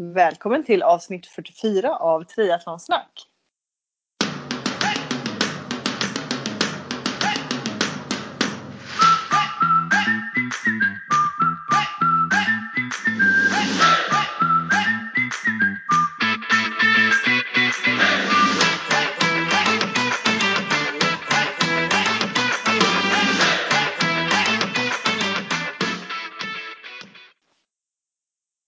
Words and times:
Välkommen 0.00 0.64
till 0.64 0.82
avsnitt 0.82 1.26
44 1.26 1.96
av 1.96 2.24
Triathlonsnack. 2.24 3.28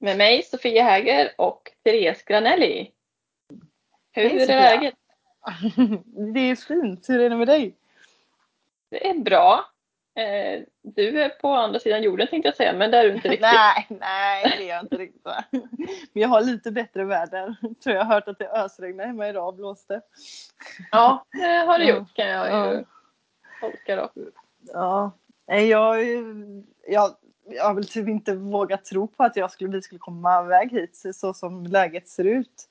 Med 0.03 0.19
mig 0.19 0.43
Sofia 0.43 0.83
Häger 0.83 1.31
och 1.39 1.73
Therese 1.85 2.23
Granelli. 2.23 2.91
Hur 4.13 4.29
Hej, 4.29 4.43
är 4.43 4.47
läget? 4.47 4.95
Det 6.35 6.41
är 6.41 6.57
fint. 6.57 7.09
Hur 7.09 7.21
är 7.21 7.31
det 7.31 7.37
med 7.37 7.49
dig? 7.49 7.75
Det 8.91 9.09
är 9.11 9.15
bra. 9.15 9.65
Eh, 10.15 10.63
Du 10.83 11.23
är 11.23 11.29
på 11.29 11.49
andra 11.49 11.79
sidan 11.81 12.03
jorden 12.03 12.27
tänkte 12.29 12.49
jag 12.49 12.57
säga, 12.57 12.73
men 12.73 12.91
det 12.91 12.99
är 12.99 13.05
du 13.05 13.15
inte 13.15 13.29
riktigt. 13.29 13.41
Nej, 13.41 13.87
nej 13.89 14.55
det 14.59 14.65
är 14.65 14.75
jag 14.75 14.85
inte 14.85 14.97
riktigt. 14.97 15.23
Men 16.13 16.23
jag 16.23 16.29
har 16.29 16.41
lite 16.41 16.71
bättre 16.71 17.05
väder. 17.05 17.55
Tror 17.83 17.97
jag 17.97 18.05
har 18.05 18.15
hört 18.15 18.29
att 18.29 18.39
det 18.39 18.49
ösregnade 18.51 19.07
hemma 19.09 19.29
idag 19.29 19.49
och 19.49 19.55
blåste. 19.55 20.01
Ja, 20.91 21.25
det 21.33 21.47
har 21.67 21.79
det 21.79 21.85
Ja. 21.85 21.97
gjort 21.97 22.15
kan 22.15 22.29
jag 22.29 22.49
Ja. 22.51 22.73
ju 22.73 22.85
tolka 23.61 23.97
då. 23.97 24.11
Ja, 24.73 25.11
jag, 25.47 26.05
jag, 26.89 27.11
jag 27.51 27.65
har 27.65 27.75
väl 27.75 27.89
typ 27.89 28.09
inte 28.09 28.35
vågat 28.35 28.85
tro 28.85 29.07
på 29.07 29.25
att 29.25 29.37
jag 29.37 29.51
skulle, 29.51 29.71
vi 29.71 29.83
skulle 29.83 29.99
komma 29.99 30.45
iväg 30.45 30.73
hit 30.73 31.03
så 31.15 31.35
som 31.35 31.67
läget 31.67 32.09
ser 32.09 32.25
ut. 32.25 32.69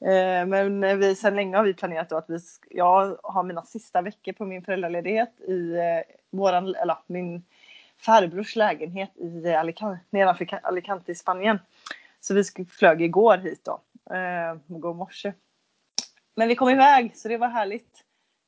Eh, 0.00 0.46
men 0.46 0.98
vi, 0.98 1.14
sedan 1.14 1.36
länge 1.36 1.56
har 1.56 1.64
vi 1.64 1.74
planerat 1.74 2.08
då 2.08 2.16
att 2.16 2.30
vi, 2.30 2.38
jag 2.70 3.18
har 3.22 3.42
mina 3.42 3.62
sista 3.62 4.02
veckor 4.02 4.32
på 4.32 4.44
min 4.44 4.64
föräldraledighet 4.64 5.40
i 5.40 5.74
eh, 5.74 6.14
våran, 6.30 6.74
eller 6.74 6.96
min 7.06 7.44
farbrors 7.98 8.56
lägenhet 8.56 9.16
i 9.16 9.48
Alicante, 9.48 10.00
nedanför 10.10 10.60
Alicante 10.62 11.12
i 11.12 11.14
Spanien. 11.14 11.58
Så 12.20 12.34
vi 12.34 12.44
flög 12.70 13.02
igår 13.02 13.36
hit 13.36 13.64
då, 13.64 13.80
eh, 14.14 14.76
igår 14.76 14.94
morse. 14.94 15.32
Men 16.34 16.48
vi 16.48 16.56
kom 16.56 16.68
iväg 16.68 17.16
så 17.16 17.28
det 17.28 17.36
var 17.36 17.48
härligt. 17.48 18.04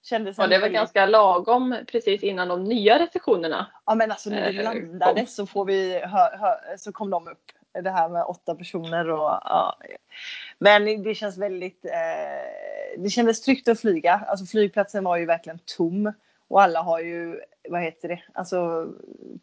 Kändes 0.08 0.38
Och 0.38 0.48
det 0.48 0.58
var 0.58 0.68
ganska 0.68 1.06
lagom 1.06 1.76
precis 1.92 2.22
innan 2.22 2.48
de 2.48 2.64
nya 2.64 2.98
restriktionerna. 2.98 3.66
Ja 3.86 3.94
men 3.94 4.10
alltså 4.10 4.30
när 4.30 4.52
vi 4.52 4.58
Eh, 4.58 4.64
landade 4.64 5.20
kom. 5.20 5.26
så, 5.26 5.46
får 5.46 5.64
vi 5.64 5.98
hö, 5.98 6.36
hö, 6.36 6.76
så 6.78 6.92
kom 6.92 7.10
de 7.10 7.28
upp. 7.28 7.52
Det 7.82 7.90
här 7.90 8.08
med 8.08 8.24
åtta 8.24 8.54
personer 8.54 9.10
och 9.10 9.30
ja. 9.44 9.78
Men 10.58 11.02
det 11.02 11.14
känns 11.14 11.38
väldigt, 11.38 11.84
eh, 11.84 13.02
det 13.02 13.10
kändes 13.10 13.42
tryggt 13.42 13.68
att 13.68 13.80
flyga. 13.80 14.20
Alltså 14.26 14.46
flygplatsen 14.46 15.04
var 15.04 15.16
ju 15.16 15.26
verkligen 15.26 15.58
tom. 15.76 16.12
Och 16.48 16.62
alla 16.62 16.82
har 16.82 17.00
ju, 17.00 17.40
vad 17.68 17.82
heter 17.82 18.08
det, 18.08 18.22
alltså 18.34 18.88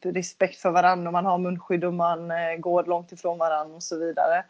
respekt 0.01 0.61
för 0.61 0.71
varandra 0.71 1.09
och 1.09 1.13
man 1.13 1.25
har 1.25 1.37
munskydd 1.37 1.83
och 1.83 1.93
man 1.93 2.31
eh, 2.31 2.55
går 2.59 2.83
långt 2.83 3.11
ifrån 3.11 3.37
varandra 3.37 3.75
och 3.75 3.83
så 3.83 3.97
vidare. 3.97 4.43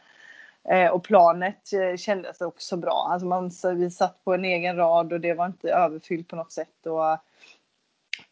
Eh, 0.70 0.92
och 0.92 1.04
planet 1.04 1.74
eh, 1.74 1.98
kändes 1.98 2.42
också 2.42 2.78
bra. 2.78 3.08
Alltså 3.12 3.26
man, 3.26 3.52
så 3.52 3.72
vi 3.74 3.92
satt 3.92 4.24
på 4.24 4.34
en 4.34 4.46
egen 4.46 4.76
rad 4.76 5.14
och 5.14 5.20
det 5.20 5.34
var 5.34 5.46
inte 5.46 5.70
överfyllt 5.72 6.28
på 6.28 6.36
något 6.36 6.52
sätt. 6.52 6.86
Och, 6.86 7.12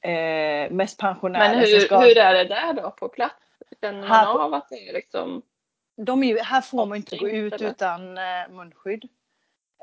eh, 0.09 0.71
mest 0.71 0.97
pensionärer 0.99 1.49
Men 1.49 1.59
hur, 1.59 1.79
ska... 1.79 1.99
hur 1.99 2.17
är 2.17 2.33
det 2.33 2.43
där 2.43 2.73
då 2.73 2.91
på 2.91 3.07
plats? 3.09 3.35
Känner 3.81 3.99
man 3.99 4.09
Här 4.09 4.33
på- 4.33 4.39
av 4.41 4.53
att 4.53 4.69
det 4.69 4.89
är 4.89 4.93
liksom 4.93 5.41
De 5.97 6.23
är 6.23 6.27
ju, 6.27 6.39
här 6.39 6.61
får 6.61 6.85
man 6.85 6.97
inte 6.97 7.17
gå 7.17 7.29
ut 7.29 7.53
eller? 7.53 7.69
utan 7.69 8.17
eh, 8.17 8.49
munskydd. 8.49 9.03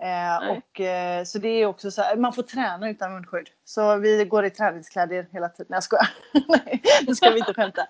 Eh, 0.00 0.50
och, 0.50 0.80
eh, 0.80 1.24
så 1.24 1.38
det 1.38 1.48
är 1.48 1.66
också 1.66 1.90
så 1.90 2.02
här, 2.02 2.16
man 2.16 2.32
får 2.32 2.42
träna 2.42 2.90
utan 2.90 3.12
munskydd. 3.12 3.48
Så 3.64 3.96
vi 3.96 4.24
går 4.24 4.44
i 4.44 4.50
träningskläder 4.50 5.26
hela 5.32 5.48
tiden. 5.48 5.66
Nej 5.70 5.76
jag 5.76 5.84
skojar. 5.84 6.08
Nej, 6.48 6.82
nu 7.06 7.14
ska 7.14 7.30
vi 7.30 7.38
inte 7.38 7.54
skämta. 7.54 7.80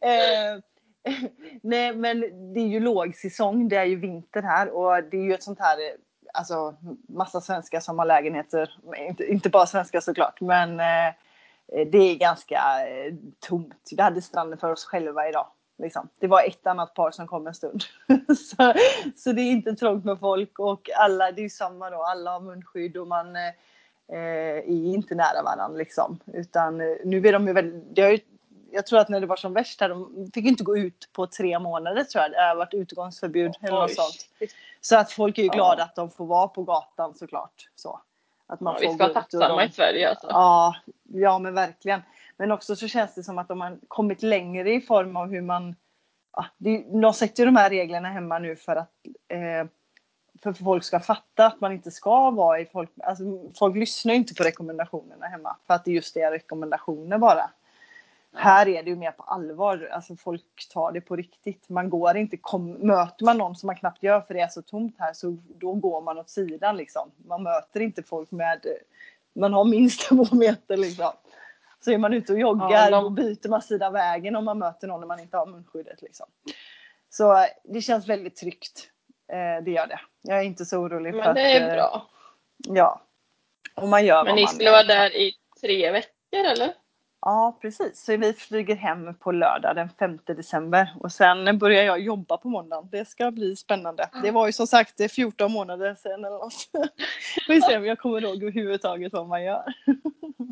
eh, 0.00 0.62
nej 1.62 1.96
men 1.96 2.20
det 2.54 2.60
är 2.60 2.66
ju 2.66 2.80
lågsäsong, 2.80 3.68
det 3.68 3.76
är 3.76 3.84
ju 3.84 3.96
vinter 3.96 4.42
här 4.42 4.70
och 4.70 5.04
det 5.04 5.16
är 5.16 5.22
ju 5.22 5.34
ett 5.34 5.42
sånt 5.42 5.60
här, 5.60 5.78
eh, 5.78 5.94
alltså 6.34 6.74
massa 7.08 7.40
svenskar 7.40 7.80
som 7.80 7.98
har 7.98 8.06
lägenheter. 8.06 8.78
Inte, 9.08 9.24
inte 9.24 9.48
bara 9.48 9.66
svenskar 9.66 10.00
såklart 10.00 10.40
men 10.40 10.80
eh, 10.80 11.06
eh, 11.06 11.86
det 11.92 11.98
är 11.98 12.14
ganska 12.14 12.60
eh, 12.88 13.14
tomt. 13.40 13.88
Vi 13.96 14.02
hade 14.02 14.22
stranden 14.22 14.58
för 14.58 14.72
oss 14.72 14.84
själva 14.84 15.28
idag. 15.28 15.46
Liksom. 15.78 16.08
Det 16.18 16.26
var 16.26 16.42
ett 16.42 16.66
annat 16.66 16.94
par 16.94 17.10
som 17.10 17.26
kom 17.26 17.46
en 17.46 17.54
stund. 17.54 17.82
så, 18.28 18.74
så 19.16 19.32
det 19.32 19.42
är 19.42 19.50
inte 19.50 19.74
trångt 19.74 20.04
med 20.04 20.18
folk 20.18 20.58
och 20.58 20.90
alla, 20.96 21.32
det 21.32 21.40
är 21.40 21.42
ju 21.44 21.50
samma 21.50 21.90
då, 21.90 22.02
alla 22.02 22.30
har 22.30 22.40
munskydd 22.40 22.96
och 22.96 23.06
man 23.06 23.36
eh, 23.36 23.48
eh 24.12 24.56
är 24.56 24.94
inte 24.94 25.14
nära 25.14 25.42
varandra 25.42 25.78
liksom. 25.78 26.18
Utan 26.26 26.78
nu 27.04 27.28
är 27.28 27.32
de 27.32 27.46
ju 27.46 27.52
väldigt, 27.52 27.96
det 27.96 28.02
har 28.02 28.10
ju, 28.10 28.18
jag 28.72 28.86
tror 28.86 28.98
att 28.98 29.08
när 29.08 29.20
det 29.20 29.26
var 29.26 29.36
som 29.36 29.52
värst 29.52 29.80
här, 29.80 29.88
de 29.88 30.30
fick 30.34 30.44
inte 30.44 30.64
gå 30.64 30.76
ut 30.76 31.08
på 31.12 31.26
tre 31.26 31.58
månader 31.58 32.04
tror 32.04 32.22
jag. 32.22 32.32
Det 32.32 32.40
har 32.40 32.56
varit 32.56 32.74
utegångsförbud 32.74 33.52
eller 33.62 33.80
något 33.80 33.94
sånt. 33.94 34.28
Så 34.80 34.96
att 34.96 35.12
folk 35.12 35.38
är 35.38 35.42
ju 35.42 35.48
Ja. 35.48 35.54
glada 35.54 35.82
att 35.84 35.94
de 35.94 36.10
får 36.10 36.26
vara 36.26 36.48
på 36.48 36.62
gatan 36.62 37.14
såklart. 37.14 37.68
Så. 37.74 38.00
Att 38.46 38.60
man 38.60 38.72
Ja, 38.74 38.78
får 38.80 38.88
vi 38.88 38.94
ska 38.94 39.04
vara 39.04 39.14
tacksamma 39.14 39.48
de- 39.48 39.62
i 39.68 39.72
Sverige 39.72 40.10
alltså. 40.10 40.26
Ja, 40.30 40.74
ja 41.02 41.38
men 41.38 41.54
verkligen. 41.54 42.02
Men 42.36 42.52
också 42.52 42.76
så 42.76 42.88
känns 42.88 43.14
det 43.14 43.22
som 43.22 43.38
att 43.38 43.48
de 43.48 43.60
har 43.60 43.78
kommit 43.88 44.22
längre 44.22 44.72
i 44.72 44.80
form 44.80 45.16
av 45.16 45.28
hur 45.30 45.40
man... 45.42 45.76
Ja, 46.36 46.44
det, 46.58 46.84
de 47.02 47.12
sätter 47.14 47.42
ju 47.42 47.46
de 47.46 47.56
här 47.56 47.70
reglerna 47.70 48.08
hemma 48.08 48.38
nu 48.38 48.56
för 48.56 48.76
att 48.76 48.90
eh, 49.28 49.68
för 50.42 50.52
folk 50.52 50.84
ska 50.84 51.00
fatta 51.00 51.46
att 51.46 51.60
man 51.60 51.72
inte 51.72 51.90
ska 51.90 52.30
vara 52.30 52.60
i 52.60 52.66
folk... 52.66 52.90
Alltså, 53.02 53.24
folk 53.58 53.76
lyssnar 53.76 54.12
ju 54.12 54.18
inte 54.18 54.34
på 54.34 54.42
rekommendationerna 54.44 55.26
hemma 55.26 55.56
för 55.66 55.74
att 55.74 55.84
det 55.84 55.90
just 55.92 56.16
är 56.16 56.30
rekommendationer 56.30 57.18
bara. 57.18 57.50
Här 58.34 58.68
är 58.68 58.82
det 58.82 58.90
ju 58.90 58.96
mer 58.96 59.10
på 59.10 59.22
allvar. 59.22 59.88
Alltså 59.92 60.16
folk 60.16 60.68
tar 60.72 60.92
det 60.92 61.00
på 61.00 61.16
riktigt. 61.16 61.68
Man 61.68 61.90
går 61.90 62.16
inte, 62.16 62.36
kom, 62.36 62.72
möter 62.72 63.24
man 63.24 63.38
någon 63.38 63.56
som 63.56 63.66
man 63.66 63.76
knappt 63.76 64.02
gör 64.02 64.20
för 64.20 64.34
det 64.34 64.40
är 64.40 64.48
så 64.48 64.62
tomt 64.62 64.96
här 64.98 65.12
så 65.12 65.36
då 65.48 65.74
går 65.74 66.00
man 66.00 66.18
åt 66.18 66.30
sidan 66.30 66.76
liksom. 66.76 67.10
Man 67.26 67.42
möter 67.42 67.80
inte 67.80 68.02
folk 68.02 68.30
med, 68.30 68.66
man 69.34 69.52
har 69.52 69.64
minst 69.64 70.00
två 70.08 70.26
meter 70.32 70.76
liksom. 70.76 71.12
Så 71.84 71.90
är 71.90 71.98
man 71.98 72.12
ute 72.12 72.32
och 72.32 72.38
joggar 72.38 72.90
Ja, 72.90 73.00
då 73.00 73.10
byter 73.10 73.48
man 73.48 73.62
sida 73.62 73.90
vägen 73.90 74.36
om 74.36 74.44
man 74.44 74.58
möter 74.58 74.88
någon 74.88 75.00
när 75.00 75.06
man 75.06 75.20
inte 75.20 75.36
har 75.36 75.46
munskyddet 75.46 76.02
liksom. 76.02 76.26
Så 77.10 77.32
eh, 77.32 77.46
det 77.64 77.80
känns 77.80 78.08
väldigt 78.08 78.36
tryggt. 78.36 78.90
Eh, 79.32 79.64
det 79.64 79.70
gör 79.70 79.86
det. 79.86 80.00
Jag 80.22 80.38
är 80.38 80.42
inte 80.42 80.64
så 80.64 80.78
orolig 80.78 81.12
för 81.12 81.20
Men 81.20 81.34
det 81.34 81.56
att, 81.56 81.62
är 81.62 81.68
eh, 81.68 81.74
bra. 81.74 82.08
Ja. 82.56 83.02
Och 83.74 83.88
man 83.88 84.06
gör 84.06 84.24
Men 84.24 84.26
vad 84.26 84.36
ni 84.36 84.42
man 84.42 84.54
skulle 84.54 84.70
vara 84.70 84.82
där 84.82 85.16
i 85.16 85.32
tre 85.60 85.90
veckor 85.90 86.44
eller? 86.52 86.74
Ja, 87.24 87.58
precis. 87.60 88.04
Så 88.04 88.16
vi 88.16 88.32
flyger 88.32 88.76
hem 88.76 89.14
på 89.14 89.32
lördag 89.32 89.76
den 89.76 89.88
5 89.88 90.18
december 90.26 90.94
och 91.00 91.12
sen 91.12 91.58
börjar 91.58 91.82
jag 91.84 92.00
jobba 92.00 92.36
på 92.36 92.48
måndagen. 92.48 92.88
Det 92.92 93.04
ska 93.08 93.30
bli 93.30 93.56
spännande. 93.56 94.08
Det 94.22 94.30
var 94.30 94.46
ju 94.46 94.52
som 94.52 94.66
sagt 94.66 94.94
det 94.96 95.04
är 95.04 95.08
14 95.08 95.52
månader 95.52 95.94
sedan 95.94 96.24
eller 96.24 96.38
något. 96.38 96.68
Vi 97.48 97.60
får 97.60 97.68
se 97.68 97.76
om 97.76 97.86
jag 97.86 97.98
kommer 97.98 98.24
ihåg 98.24 98.42
överhuvudtaget 98.42 99.12
vad 99.12 99.26
man 99.28 99.42
gör. 99.44 99.64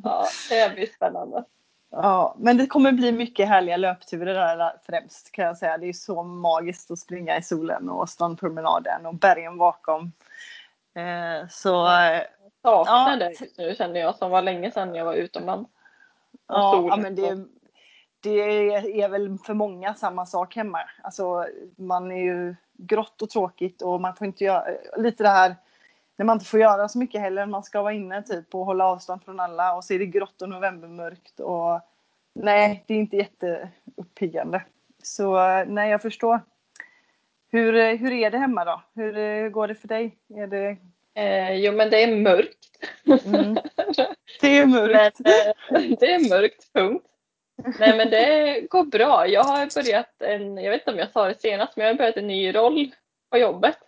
Ja, 0.04 0.24
det 0.50 0.74
blir 0.74 0.86
spännande. 0.86 1.44
Ja, 1.90 2.34
men 2.38 2.56
det 2.56 2.66
kommer 2.66 2.92
bli 2.92 3.12
mycket 3.12 3.48
härliga 3.48 3.76
löpturer 3.76 4.34
där 4.34 4.72
främst 4.86 5.32
kan 5.32 5.44
jag 5.44 5.56
säga. 5.56 5.78
Det 5.78 5.88
är 5.88 5.92
så 5.92 6.22
magiskt 6.22 6.90
att 6.90 6.98
springa 6.98 7.36
i 7.38 7.42
solen 7.42 7.90
och 7.90 8.08
strandpromenaden 8.08 9.06
och 9.06 9.14
bergen 9.14 9.58
bakom. 9.58 10.12
Eh, 10.94 11.48
så 11.50 11.86
eh, 11.86 12.22
Saknar 12.62 13.20
Ja. 13.20 13.30
just 13.30 13.58
nu 13.58 13.74
känner 13.74 14.00
jag 14.00 14.14
som 14.16 14.30
var 14.30 14.42
länge 14.42 14.70
sedan 14.70 14.94
jag 14.94 15.04
var 15.04 15.14
utomlands. 15.14 15.70
Ja, 16.50 16.86
ja 16.88 16.96
men 16.96 17.14
det, 17.14 17.44
det 18.20 18.40
är 19.02 19.08
väl 19.08 19.38
för 19.38 19.54
många 19.54 19.94
samma 19.94 20.26
sak 20.26 20.56
hemma. 20.56 20.78
Alltså 21.02 21.46
man 21.76 22.12
är 22.12 22.22
ju 22.22 22.54
grått 22.72 23.22
och 23.22 23.30
tråkigt 23.30 23.82
och 23.82 24.00
man 24.00 24.16
får 24.16 24.26
inte 24.26 24.44
göra 24.44 24.64
lite 24.96 25.22
det 25.22 25.28
här 25.28 25.56
när 26.16 26.26
man 26.26 26.36
inte 26.36 26.46
får 26.46 26.60
göra 26.60 26.88
så 26.88 26.98
mycket 26.98 27.20
heller. 27.20 27.46
Man 27.46 27.62
ska 27.62 27.82
vara 27.82 27.92
inne 27.92 28.22
typ 28.22 28.54
och 28.54 28.66
hålla 28.66 28.86
avstånd 28.86 29.24
från 29.24 29.40
alla 29.40 29.74
och 29.74 29.84
så 29.84 29.94
är 29.94 29.98
det 29.98 30.06
grått 30.06 30.42
och 30.42 30.48
novembermörkt 30.48 31.40
och 31.40 31.80
nej, 32.34 32.84
det 32.86 32.94
är 32.94 32.98
inte 32.98 33.16
jätteuppiggande. 33.16 34.62
Så 35.02 35.34
nej, 35.64 35.90
jag 35.90 36.02
förstår. 36.02 36.40
Hur, 37.52 37.96
hur 37.96 38.12
är 38.12 38.30
det 38.30 38.38
hemma 38.38 38.64
då? 38.64 38.82
Hur, 38.94 39.12
hur 39.12 39.50
går 39.50 39.68
det 39.68 39.74
för 39.74 39.88
dig? 39.88 40.16
Är 40.28 40.46
det, 40.46 40.76
Eh, 41.14 41.54
jo 41.54 41.72
men 41.72 41.90
det 41.90 42.02
är 42.02 42.16
mörkt. 42.16 42.58
Mm. 43.26 43.56
det 44.40 44.58
är 44.58 44.66
mörkt. 44.66 45.18
Men, 45.18 45.82
eh, 45.82 45.98
det 46.00 46.12
är 46.12 46.28
mörkt, 46.28 46.72
punkt. 46.72 47.06
Nej 47.78 47.96
men 47.96 48.10
det 48.10 48.60
går 48.70 48.84
bra. 48.84 49.26
Jag 49.28 49.44
har 49.44 49.82
börjat 49.82 50.22
en, 50.22 50.56
jag 50.56 50.70
vet 50.70 50.80
inte 50.80 50.90
om 50.90 50.98
jag 50.98 51.12
sa 51.12 51.28
det 51.28 51.40
senast, 51.40 51.76
men 51.76 51.86
jag 51.86 51.92
har 51.92 51.98
börjat 51.98 52.16
en 52.16 52.26
ny 52.26 52.54
roll 52.54 52.90
på 53.30 53.38
jobbet. 53.38 53.78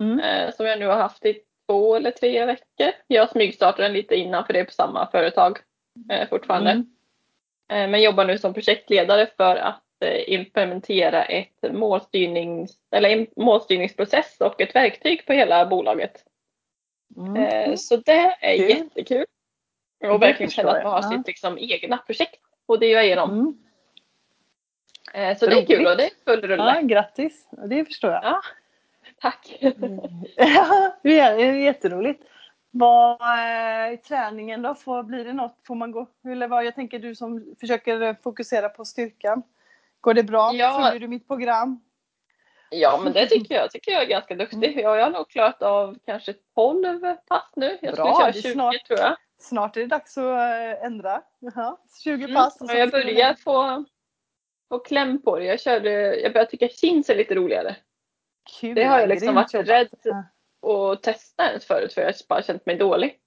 Mm. 0.00 0.20
Eh, 0.20 0.54
som 0.54 0.66
jag 0.66 0.78
nu 0.78 0.86
har 0.86 0.96
haft 0.96 1.26
i 1.26 1.40
två 1.68 1.96
eller 1.96 2.10
tre 2.10 2.44
veckor. 2.44 2.92
Jag 3.06 3.30
smygstartade 3.30 3.82
den 3.82 3.92
lite 3.92 4.16
innan 4.16 4.46
för 4.46 4.52
det 4.52 4.60
är 4.60 4.64
på 4.64 4.72
samma 4.72 5.10
företag 5.10 5.58
eh, 6.10 6.28
fortfarande. 6.28 6.70
Mm. 6.70 7.90
Men 7.90 8.02
jobbar 8.02 8.24
nu 8.24 8.38
som 8.38 8.54
projektledare 8.54 9.30
för 9.36 9.56
att 9.56 9.82
implementera 10.26 11.24
ett 11.24 11.72
målstyrnings, 11.72 12.78
eller 12.90 13.08
en 13.08 13.26
målstyrningsprocess 13.36 14.40
och 14.40 14.60
ett 14.60 14.74
verktyg 14.74 15.26
på 15.26 15.32
hela 15.32 15.66
bolaget. 15.66 16.24
Mm. 17.16 17.36
Eh, 17.36 17.76
Så 17.76 17.96
det 17.96 18.36
är 18.40 18.56
Kul. 18.56 18.68
jättekul. 18.68 19.24
Och 20.04 20.22
verkligen 20.22 20.50
känna 20.50 20.70
att 20.70 20.84
man 20.84 20.92
har 20.92 21.02
sitt 21.02 21.26
liksom, 21.26 21.58
egna 21.58 21.98
projekt 21.98 22.40
och 22.66 22.78
driva 22.78 23.02
igenom. 23.02 23.30
Mm. 23.30 23.58
Eh, 25.14 25.38
Så 25.38 25.46
det 25.46 25.58
är 25.58 25.66
kul 25.66 25.86
och 25.86 25.96
det 25.96 26.04
är 26.04 26.10
full 26.24 26.40
rulle. 26.40 26.74
Ja, 26.74 26.80
grattis. 26.80 27.48
Det 27.66 27.84
förstår 27.84 28.10
jag. 28.10 28.24
Ja, 28.24 28.40
tack. 29.20 29.58
Ja, 30.36 30.96
det 31.02 31.20
är 31.20 31.36
det 31.36 31.42
är 31.42 31.52
jätteroligt. 31.54 32.22
Vad 32.70 33.18
är 33.20 33.96
träningen 33.96 34.62
då? 34.62 34.74
Får, 34.74 35.02
blir 35.02 35.24
det 35.24 35.32
något? 35.32 35.56
Får 35.66 35.74
man 35.74 35.92
gå? 35.92 36.06
Eller 36.24 36.48
vad? 36.48 36.64
Jag 36.64 36.74
tänker 36.74 36.98
du 36.98 37.14
som 37.14 37.54
försöker 37.60 38.16
fokusera 38.22 38.68
på 38.68 38.84
styrkan. 38.84 39.42
Går 40.00 40.14
det 40.14 40.22
bra? 40.22 40.52
Ja. 40.54 40.82
Följer 40.82 41.00
du 41.00 41.08
mitt 41.08 41.28
program? 41.28 41.80
Ja, 42.72 43.00
men 43.04 43.12
det 43.12 43.26
tycker 43.26 43.54
jag. 43.54 43.70
tycker 43.70 43.92
jag 43.92 44.02
är 44.02 44.06
ganska 44.06 44.34
duktig. 44.34 44.78
Jag 44.80 45.02
har 45.04 45.10
nog 45.10 45.28
klarat 45.30 45.62
av 45.62 45.98
kanske 46.06 46.34
12 46.54 47.16
pass 47.28 47.50
nu. 47.56 47.78
Jag 47.82 47.94
Bra, 47.94 48.14
skulle 48.14 48.32
köra 48.32 48.42
20 48.42 48.52
snart. 48.52 48.86
tror 48.86 48.98
jag. 48.98 49.16
Snart 49.38 49.76
är 49.76 49.80
det 49.80 49.86
dags 49.86 50.18
att 50.18 50.24
äh, 50.24 50.84
ändra. 50.86 51.22
Jaha, 51.38 51.76
20 52.04 52.24
Mm. 52.24 52.34
pass. 52.36 52.60
Och 52.60 52.70
jag 52.74 52.90
börjar 52.90 53.34
få, 53.34 53.84
få 54.68 54.78
kläm 54.78 55.22
på 55.22 55.38
det. 55.38 55.44
Jag, 55.44 55.60
körde, 55.60 55.90
jag 56.20 56.32
börjar 56.32 56.44
tycka 56.46 56.68
chins 56.68 57.10
är 57.10 57.14
lite 57.16 57.34
roligare. 57.34 57.76
Kul, 58.60 58.74
Det 58.74 58.84
har 58.84 59.00
jag 59.00 59.08
liksom 59.08 59.34
varit 59.34 59.54
jobbat. 59.54 59.68
rädd. 59.68 59.88
Och 60.60 61.02
testa 61.02 61.48
ens 61.48 61.64
förut 61.66 61.92
för 61.94 62.00
jag 62.00 62.08
har 62.08 62.14
bara 62.28 62.42
känt 62.42 62.66
mig 62.66 62.76
dålig. 62.76 63.18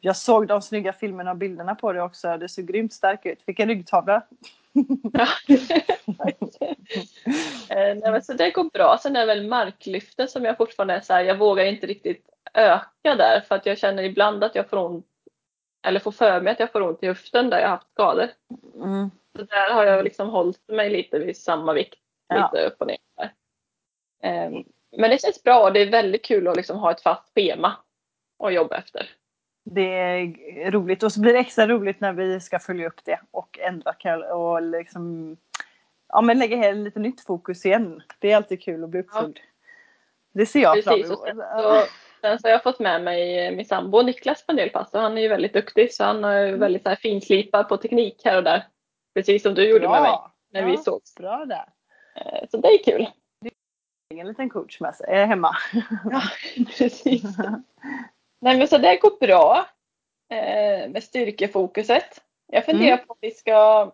Jag 0.00 0.16
såg 0.16 0.46
de 0.46 0.62
snygga 0.62 0.92
filmerna 0.92 1.30
och 1.30 1.36
bilderna 1.36 1.74
på 1.74 1.92
det 1.92 2.02
också. 2.02 2.36
Det 2.36 2.48
såg 2.48 2.66
grymt 2.66 2.92
stark 2.92 3.26
ut. 3.26 3.42
Vilken 3.46 3.68
ryggtavla. 3.68 4.22
Ja. 5.12 5.26
Nej, 8.08 8.12
men 8.12 8.22
så 8.22 8.32
det 8.32 8.50
går 8.50 8.64
bra. 8.64 8.98
Sen 9.02 9.16
är 9.16 9.20
det 9.20 9.26
väl 9.26 9.48
marklyften 9.48 10.28
som 10.28 10.44
jag 10.44 10.56
fortfarande 10.56 10.94
är 10.94 11.00
så 11.00 11.12
här, 11.12 11.24
jag 11.24 11.38
vågar 11.38 11.64
inte 11.64 11.86
riktigt 11.86 12.26
öka 12.54 13.14
där 13.14 13.40
för 13.40 13.54
att 13.54 13.66
jag 13.66 13.78
känner 13.78 14.02
ibland 14.02 14.44
att 14.44 14.54
jag 14.54 14.70
får 14.70 14.76
ont 14.76 15.06
eller 15.86 16.00
får 16.00 16.12
för 16.12 16.40
mig 16.40 16.52
att 16.52 16.60
jag 16.60 16.72
får 16.72 16.82
ont 16.82 17.02
i 17.02 17.06
höften 17.06 17.50
där 17.50 17.60
jag 17.60 17.68
haft 17.68 17.90
skador. 17.92 18.28
Mm. 18.74 19.10
Så 19.36 19.42
där 19.42 19.74
har 19.74 19.84
jag 19.84 20.04
liksom 20.04 20.28
hållit 20.28 20.68
mig 20.68 20.90
lite 20.90 21.18
vid 21.18 21.36
samma 21.36 21.72
vikt. 21.72 21.98
Ja. 22.28 22.50
Lite 22.52 22.66
upp 22.66 22.80
och 22.80 22.86
ner. 22.86 22.98
Ehm, 24.22 24.64
Men 24.96 25.10
det 25.10 25.20
känns 25.20 25.42
bra 25.42 25.62
och 25.62 25.72
det 25.72 25.80
är 25.80 25.90
väldigt 25.90 26.24
kul 26.24 26.48
att 26.48 26.56
liksom 26.56 26.78
ha 26.78 26.90
ett 26.90 27.02
fast 27.02 27.34
schema 27.34 27.76
att 28.44 28.54
jobba 28.54 28.76
efter. 28.76 29.10
Det 29.64 29.94
är 29.94 30.70
roligt 30.70 31.02
och 31.02 31.12
så 31.12 31.20
blir 31.20 31.32
det 31.32 31.38
extra 31.38 31.66
roligt 31.66 32.00
när 32.00 32.12
vi 32.12 32.40
ska 32.40 32.58
följa 32.58 32.86
upp 32.86 33.04
det 33.04 33.20
och 33.30 33.58
ändra 33.58 33.94
och 34.34 34.62
liksom 34.62 35.36
ja, 36.08 36.20
men 36.20 36.38
lägga 36.38 36.72
lite 36.72 36.98
nytt 37.00 37.20
fokus 37.20 37.66
igen. 37.66 38.02
Det 38.18 38.32
är 38.32 38.36
alltid 38.36 38.62
kul 38.62 38.84
att 38.84 38.90
bli 38.90 39.00
uppföljd. 39.00 39.40
Det 40.32 40.46
ser 40.46 40.60
jag 40.60 40.84
fram 40.84 40.94
Precis. 40.94 41.10
Emot. 41.10 41.24
sen, 41.26 41.36
så, 41.62 41.82
sen 42.20 42.38
så 42.38 42.46
har 42.48 42.52
jag 42.52 42.62
fått 42.62 42.78
med 42.78 43.02
mig 43.04 43.50
min 43.56 43.64
sambo 43.64 44.02
Niklas 44.02 44.46
på 44.46 44.52
en 44.52 44.56
del 44.56 44.70
pass 44.70 44.94
och 44.94 45.00
han 45.00 45.18
är 45.18 45.22
ju 45.22 45.28
väldigt 45.28 45.52
duktig 45.52 45.92
så 45.94 46.04
han 46.04 46.24
är 46.24 46.46
Mm. 46.48 46.60
väldigt 46.60 46.82
så 46.82 46.88
här 46.88 46.96
finslipad 46.96 47.68
på 47.68 47.76
teknik 47.76 48.22
här 48.24 48.36
och 48.36 48.44
där. 48.44 48.66
Precis 49.14 49.42
som 49.42 49.54
du 49.54 49.68
gjorde 49.70 49.88
med 49.88 50.02
mig 50.02 50.12
när 50.52 50.64
vi 50.64 50.72
Ja, 50.72 50.78
sågs. 50.82 51.14
Bra 51.14 51.44
där. 51.44 51.64
Eh, 52.16 52.48
Så 52.50 52.56
det 52.56 52.68
är 52.68 52.84
kul. 52.84 53.06
En 54.14 54.26
liten 54.28 54.50
coach 54.50 54.80
med 54.80 54.94
sig, 54.94 55.06
eh, 55.14 55.26
hemma. 55.26 55.56
Ja, 56.10 56.22
precis. 56.78 57.22
Nej 58.40 58.58
men 58.58 58.68
så 58.68 58.78
det 58.78 58.96
går 58.96 59.18
bra 59.26 59.66
eh, 60.30 60.90
med 60.90 61.02
styrkefokuset. 61.02 62.20
Jag 62.52 62.64
funderar 62.64 62.92
Mm. 62.92 63.06
på 63.06 63.12
om 63.12 63.18
vi 63.20 63.30
ska 63.30 63.90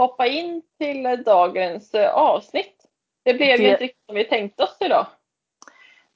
hoppa 0.00 0.26
in 0.26 0.62
till 0.78 1.22
dagens 1.26 1.94
eh, 1.94 2.14
avsnitt. 2.14 2.76
Det 3.22 3.34
blev 3.34 3.48
ju 3.60 3.66
Det- 3.66 3.70
inte 3.72 3.84
riktigt 3.84 4.06
som 4.06 4.14
vi 4.14 4.24
tänkte 4.24 4.62
oss 4.62 4.76
idag. 4.80 5.06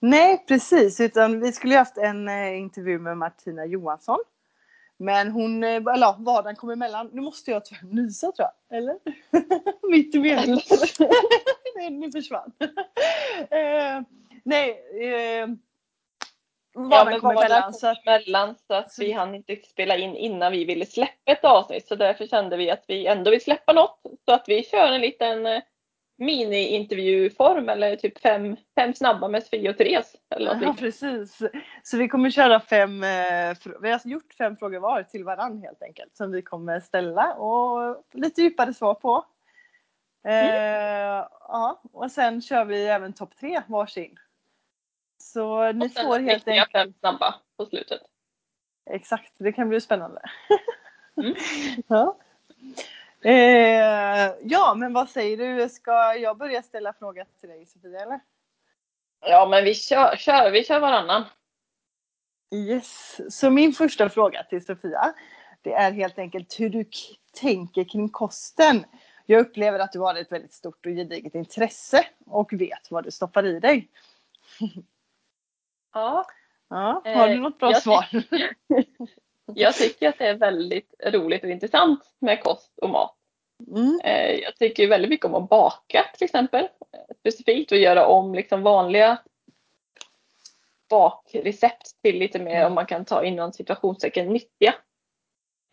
Nej 0.01 0.45
precis, 0.49 1.01
utan 1.01 1.41
vi 1.41 1.53
skulle 1.53 1.73
ju 1.75 1.79
haft 1.79 1.97
en 1.99 2.29
eh, 2.29 2.59
intervju 2.59 2.99
med 2.99 3.19
Martina 3.19 3.67
Johansson. 3.67 4.19
Men 4.97 5.31
hon, 5.31 5.65
eh, 5.65 5.69
eller 5.77 5.97
ja, 5.99 6.17
vardagen 6.19 6.57
kom 6.57 6.71
emellan. 6.71 7.11
Nu 7.13 7.21
måste 7.21 7.51
jag 7.51 7.65
tyvärr 7.65 7.95
nysa 7.95 8.33
tror 8.33 8.49
jag. 8.69 8.79
Eller? 8.79 8.97
Mitt 9.91 10.15
i 10.15 10.19
meningen. 10.19 10.61
nej, 11.77 11.91
nu 11.91 12.13
försvann. 12.13 12.53
eh, 13.51 14.01
nej. 14.45 14.71
Eh, 15.01 15.49
vardagen 16.75 17.21
kom 17.21 17.31
emellan. 17.31 17.75
Så 17.75 17.87
att, 17.87 18.07
emellan 18.07 18.55
så 18.67 18.75
att 18.75 18.97
vi 18.99 19.13
hann 19.13 19.35
inte 19.35 19.57
spela 19.57 19.97
in 19.97 20.17
innan 20.17 20.53
vi 20.53 20.65
ville 20.65 20.87
släppa 20.87 21.33
ett 21.33 21.45
avsnitt. 21.45 21.89
Så 21.89 21.95
därför 21.95 22.27
kände 22.27 22.57
vi 22.57 22.71
att 22.71 22.85
vi 22.89 23.07
ändå 23.07 23.31
vill 23.31 23.45
släppa 23.45 23.73
något. 23.73 24.01
Så 24.25 24.33
att 24.33 24.45
vi 24.49 24.65
kör 24.65 24.93
en 24.93 25.01
liten 25.01 25.47
eh, 25.47 25.63
mini-intervjuform 26.19 27.69
eller 27.69 27.97
typ 27.97 28.21
fem, 28.21 28.57
fem 28.75 28.95
snabba 28.95 29.29
med 29.29 29.43
Sofie 29.43 29.71
och 29.71 29.79
Therese. 29.79 30.17
Eller 30.35 30.59
ja, 30.63 30.75
precis. 30.79 31.39
Så 31.83 31.97
vi 31.97 32.09
kommer 32.09 32.31
köra 32.31 32.61
fem, 32.61 33.05
eh, 33.05 33.57
vi 33.83 33.91
har 33.91 34.01
gjort 34.05 34.35
fem 34.39 34.57
frågor 34.57 34.81
var 34.81 35.03
till 35.03 35.25
varann 35.25 35.63
helt 35.63 35.83
enkelt. 35.83 36.17
Som 36.17 36.33
vi 36.33 36.43
kommer 36.43 36.81
ställa 36.81 37.35
och 37.35 38.05
lite 38.13 38.43
djupare 38.43 38.75
svar 38.75 38.95
på. 38.95 39.25
Eh, 40.27 41.27
ja, 41.49 41.81
och 41.93 42.11
sen 42.11 42.43
kör 42.43 42.65
vi 42.65 42.87
även 42.87 43.13
topp 43.13 43.37
tre 43.41 43.63
varsin. 43.67 44.19
Så 45.25 45.73
ni 45.73 45.87
och 45.87 45.93
får 45.93 46.19
helt 46.19 46.49
enkelt, 46.49 46.73
fem 46.73 46.93
snabba 47.01 47.35
på 47.57 47.67
slutet. 47.67 48.01
exakt, 48.91 49.33
det 49.39 49.53
kan 49.53 49.69
bli 49.69 49.81
spännande. 49.81 50.23
Mm. 51.17 51.35
ja. 51.89 52.17
Eh, 53.21 54.35
ja, 54.43 54.75
men 54.77 54.93
vad 54.93 55.11
säger 55.11 55.37
du? 55.37 55.69
Ska 55.69 56.15
jag 56.15 56.39
börja 56.39 56.63
ställa 56.63 56.93
frågor 56.93 57.25
till 57.41 57.49
dig 57.49 57.67
Sofia 57.67 58.01
eller? 58.01 58.21
Ja 59.21 59.47
men 59.51 59.65
vi 59.65 59.75
kör, 59.75 60.17
kör, 60.17 60.51
vi 60.51 60.65
kör 60.65 60.81
varannan. 60.81 61.25
Yes, 62.55 63.21
så 63.29 63.51
min 63.51 63.73
första 63.73 64.09
fråga 64.09 64.43
till 64.43 64.65
Sofia. 64.65 65.15
Det 65.63 65.73
är 65.73 65.93
helt 65.93 66.19
enkelt 66.19 66.61
hur 66.61 66.69
du 66.69 66.85
tänker 67.33 67.85
kring 67.85 68.09
kosten. 68.09 68.85
Jag 69.27 69.41
upplever 69.41 69.79
att 69.79 69.93
du 69.93 69.99
har 69.99 70.15
ett 70.15 70.33
väldigt 70.33 70.53
stort 70.53 70.87
och 70.87 70.93
gediget 70.93 71.35
intresse 71.35 72.07
och 72.27 72.53
vet 72.53 72.91
vad 72.91 73.05
du 73.05 73.11
stoppar 73.11 73.47
i 73.47 73.61
dig. 73.61 73.89
Ja, 75.95 76.25
Ja, 76.69 77.03
har 77.05 77.29
du 77.29 77.35
Eh, 77.35 77.41
något 77.41 77.59
bra 77.59 77.71
jag 77.73 77.83
svar? 77.83 78.07
jag 79.55 79.75
tycker 79.75 80.09
att 80.09 80.19
det 80.19 80.27
är 80.29 80.35
väldigt 80.35 80.95
roligt 81.07 81.45
och 81.45 81.51
intressant 81.51 82.15
med 82.19 82.43
kost 82.43 82.79
och 82.83 82.91
mat. 82.91 83.15
Mm. 83.69 84.01
Eh, 84.05 84.31
Jag 84.35 84.57
tycker 84.57 84.89
väldigt 84.89 85.09
mycket 85.11 85.27
om 85.27 85.35
att 85.35 85.49
baka 85.49 86.05
till 86.15 86.25
exempel. 86.25 86.69
Specifikt 87.21 87.73
och 87.73 87.79
göra 87.79 88.07
om 88.07 88.35
liksom 88.35 88.63
vanliga 88.63 89.19
bakrecept 90.91 92.03
till 92.03 92.19
lite 92.19 92.39
mer 92.39 92.55
Mm. 92.57 92.67
om 92.67 92.75
man 92.75 92.87
kan 92.87 93.05
ta 93.05 93.25
inom 93.25 93.53
situationstecken 93.53 94.29
nyttiga. 94.29 94.75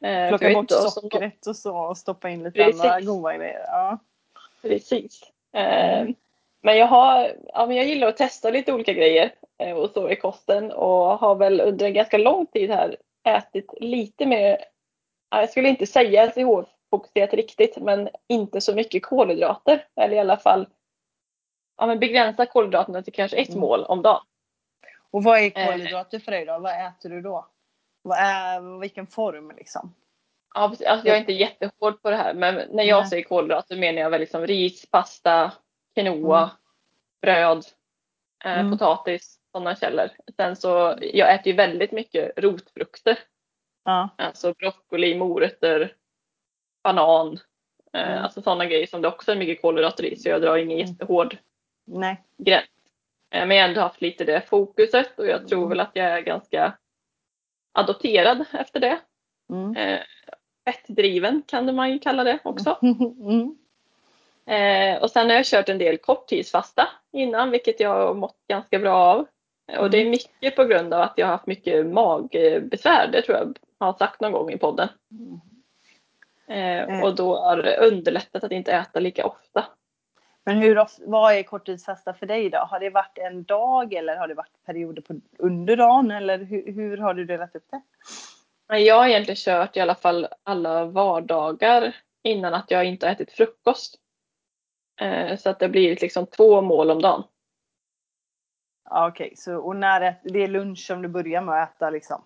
Eh, 0.03 0.27
Plocka 0.29 0.53
bort 0.53 0.57
inte, 0.61 0.73
sockret 0.73 1.47
och 1.47 1.55
så 1.55 1.77
och 1.77 1.97
stoppa 1.97 2.29
in 2.29 2.43
lite 2.43 2.63
Precis. 2.63 2.81
andra 2.81 3.01
goda 3.01 3.37
grejer. 3.37 3.63
Ja. 3.67 3.99
Precis. 4.61 5.21
Mm. 5.53 6.15
Men 6.63 6.77
jag, 6.77 6.87
har, 6.87 7.35
ja, 7.47 7.65
men 7.65 7.77
jag 7.77 7.85
gillar 7.85 8.07
att 8.07 8.17
testa 8.17 8.49
lite 8.49 8.73
olika 8.73 8.93
grejer 8.93 9.35
eh, 9.57 9.77
och 9.77 9.89
så 9.89 10.09
i 10.09 10.15
kosten 10.15 10.71
och 10.71 11.17
har 11.19 11.35
väl 11.35 11.61
under 11.61 11.85
en 11.85 11.93
ganska 11.93 12.17
lång 12.17 12.45
tid 12.45 12.69
här 12.71 12.97
ätit 13.23 13.73
lite 13.79 14.25
mer, 14.25 14.65
ja, 15.29 15.39
jag 15.39 15.49
skulle 15.49 15.69
inte 15.69 15.87
säga 15.87 16.25
LCHF-fokuserat 16.25 17.33
riktigt, 17.33 17.77
men 17.77 18.09
inte 18.27 18.61
så 18.61 18.75
mycket 18.75 19.03
kolhydrater. 19.05 19.85
Eller 19.95 20.15
i 20.15 20.19
alla 20.19 20.37
fall 20.37 20.67
ja, 21.77 21.85
men 21.85 21.99
begränsa 21.99 22.45
kolhydraterna 22.45 23.01
till 23.01 23.13
kanske 23.13 23.37
ett 23.37 23.49
Mm. 23.49 23.59
mål 23.61 23.83
om 23.83 24.01
dagen. 24.01 24.21
Och 25.11 25.23
vad 25.23 25.39
är 25.39 25.51
Eh. 25.57 25.67
kolhydrater 25.67 26.19
för 26.19 26.31
dig 26.31 26.45
då? 26.45 26.59
Vad 26.59 26.87
äter 26.87 27.09
du 27.09 27.21
då? 27.21 27.47
Vad 28.01 28.17
är, 28.17 28.79
vilken 28.79 29.07
form 29.07 29.51
liksom? 29.57 29.95
Ja, 30.53 30.61
alltså, 30.61 30.83
jag 30.85 31.07
är 31.07 31.19
inte 31.19 31.33
jättehård 31.33 32.01
på 32.01 32.09
det 32.09 32.15
här, 32.15 32.33
men 32.33 32.55
när 32.55 32.83
jag 32.83 32.99
Nej. 32.99 33.09
säger 33.09 33.23
kolhydrater 33.23 33.75
menar 33.77 34.01
jag 34.01 34.09
väl 34.09 34.19
liksom 34.21 34.47
ris, 34.47 34.91
pasta, 34.91 35.51
quinoa, 35.95 36.39
Mm. 36.41 36.49
bröd, 37.21 37.65
eh, 38.45 38.59
Mm. 38.59 38.71
potatis, 38.71 39.39
sådana 39.51 39.75
källor. 39.75 40.09
Sen 40.37 40.55
så, 40.55 40.97
jag 41.01 41.33
äter 41.33 41.47
ju 41.47 41.53
väldigt 41.53 41.91
mycket 41.91 42.31
rotfrukter. 42.39 43.19
Ja. 43.85 44.09
Alltså 44.17 44.53
broccoli, 44.53 45.17
morötter, 45.17 45.95
banan. 46.83 47.39
Eh, 47.93 48.11
Mm. 48.11 48.23
Alltså 48.23 48.41
sådana 48.41 48.65
grejer 48.65 48.87
som 48.87 49.01
det 49.01 49.07
också 49.07 49.31
är 49.31 49.35
mycket 49.35 49.61
kolhydrater 49.61 50.03
i. 50.05 50.15
Så 50.15 50.29
jag 50.29 50.41
drar 50.41 50.57
ingen 50.57 50.77
Mm. 50.79 50.91
jättehård 50.91 51.37
Nej. 51.85 52.23
gräns. 52.37 52.65
Eh, 53.31 53.47
Men 53.47 53.57
jag 53.57 53.63
har 53.63 53.69
ändå 53.69 53.81
haft 53.81 54.01
lite 54.01 54.23
det 54.25 54.41
fokuset 54.41 55.19
och 55.19 55.27
jag 55.27 55.47
tror 55.47 55.59
Mm. 55.59 55.69
väl 55.69 55.79
att 55.79 55.91
jag 55.93 56.05
är 56.05 56.21
ganska 56.21 56.77
adopterad 57.73 58.45
efter 58.51 58.79
det. 58.79 58.99
Mm. 59.49 59.75
Eh, 59.75 59.99
fettdriven 60.65 61.41
kan 61.47 61.75
man 61.75 61.91
ju 61.91 61.99
kalla 61.99 62.23
det 62.23 62.39
också. 62.43 62.77
Mm. 62.81 63.57
Eh, 64.45 65.01
och 65.01 65.11
sen 65.11 65.29
har 65.29 65.35
jag 65.35 65.45
kört 65.45 65.69
en 65.69 65.77
del 65.77 65.97
korttidsfasta 65.97 66.87
innan, 67.11 67.51
vilket 67.51 67.79
jag 67.79 67.89
har 67.89 68.13
mått 68.13 68.37
ganska 68.47 68.79
bra 68.79 68.95
av. 68.95 69.27
Och 69.77 69.89
det 69.91 69.97
är 69.97 70.01
Mm. 70.01 70.11
mycket 70.11 70.55
på 70.55 70.63
grund 70.63 70.93
av 70.93 71.01
att 71.01 71.13
jag 71.15 71.25
har 71.25 71.31
haft 71.31 71.47
mycket 71.47 71.85
magbesvär. 71.85 73.07
Det 73.07 73.21
tror 73.21 73.37
jag 73.37 73.57
har 73.79 73.93
sagt 73.93 74.21
någon 74.21 74.31
gång 74.31 74.51
i 74.51 74.57
podden. 74.57 74.89
Eh, 76.47 77.03
och 77.03 77.15
då 77.15 77.37
har 77.37 77.57
det 77.57 77.77
underlättat 77.77 78.43
att 78.43 78.51
inte 78.51 78.71
äta 78.71 78.99
lika 78.99 79.25
ofta. 79.25 79.65
Men 80.43 80.57
hur, 80.57 80.87
vad 81.05 81.33
är 81.33 81.43
korttidsfasta 81.43 82.13
för 82.13 82.25
dig 82.25 82.49
då? 82.49 82.57
Har 82.57 82.79
det 82.79 82.89
varit 82.89 83.17
en 83.17 83.43
dag 83.43 83.93
eller 83.93 84.15
har 84.15 84.27
det 84.27 84.33
varit 84.33 84.65
perioder 84.65 85.01
på, 85.01 85.19
under 85.37 85.77
dagen 85.77 86.11
eller 86.11 86.37
hur, 86.37 86.71
hur 86.71 86.97
har 86.97 87.13
du 87.13 87.25
delat 87.25 87.55
upp 87.55 87.65
det? 87.71 87.81
Jag 88.77 88.95
har 88.95 89.07
egentligen 89.07 89.35
kört 89.35 89.77
i 89.77 89.79
alla 89.79 89.95
fall 89.95 90.27
alla 90.43 90.85
vardagar 90.85 91.95
innan 92.23 92.53
att 92.53 92.71
jag 92.71 92.85
inte 92.85 93.05
har 93.05 93.13
ätit 93.13 93.31
frukost. 93.31 93.95
Eh, 95.01 95.37
så 95.37 95.49
att 95.49 95.59
det 95.59 95.69
blir 95.69 95.97
liksom 96.01 96.25
två 96.25 96.61
mål 96.61 96.91
om 96.91 97.01
dagen. 97.01 97.23
Ja, 98.89 99.07
Okej, 99.07 99.33
så 99.37 99.55
och 99.57 99.75
när 99.75 100.15
det 100.23 100.43
är 100.43 100.47
lunch 100.47 100.79
som 100.87 101.01
du 101.01 101.07
börjar 101.07 101.41
med 101.41 101.63
att 101.63 101.75
äta 101.75 101.89
liksom? 101.89 102.23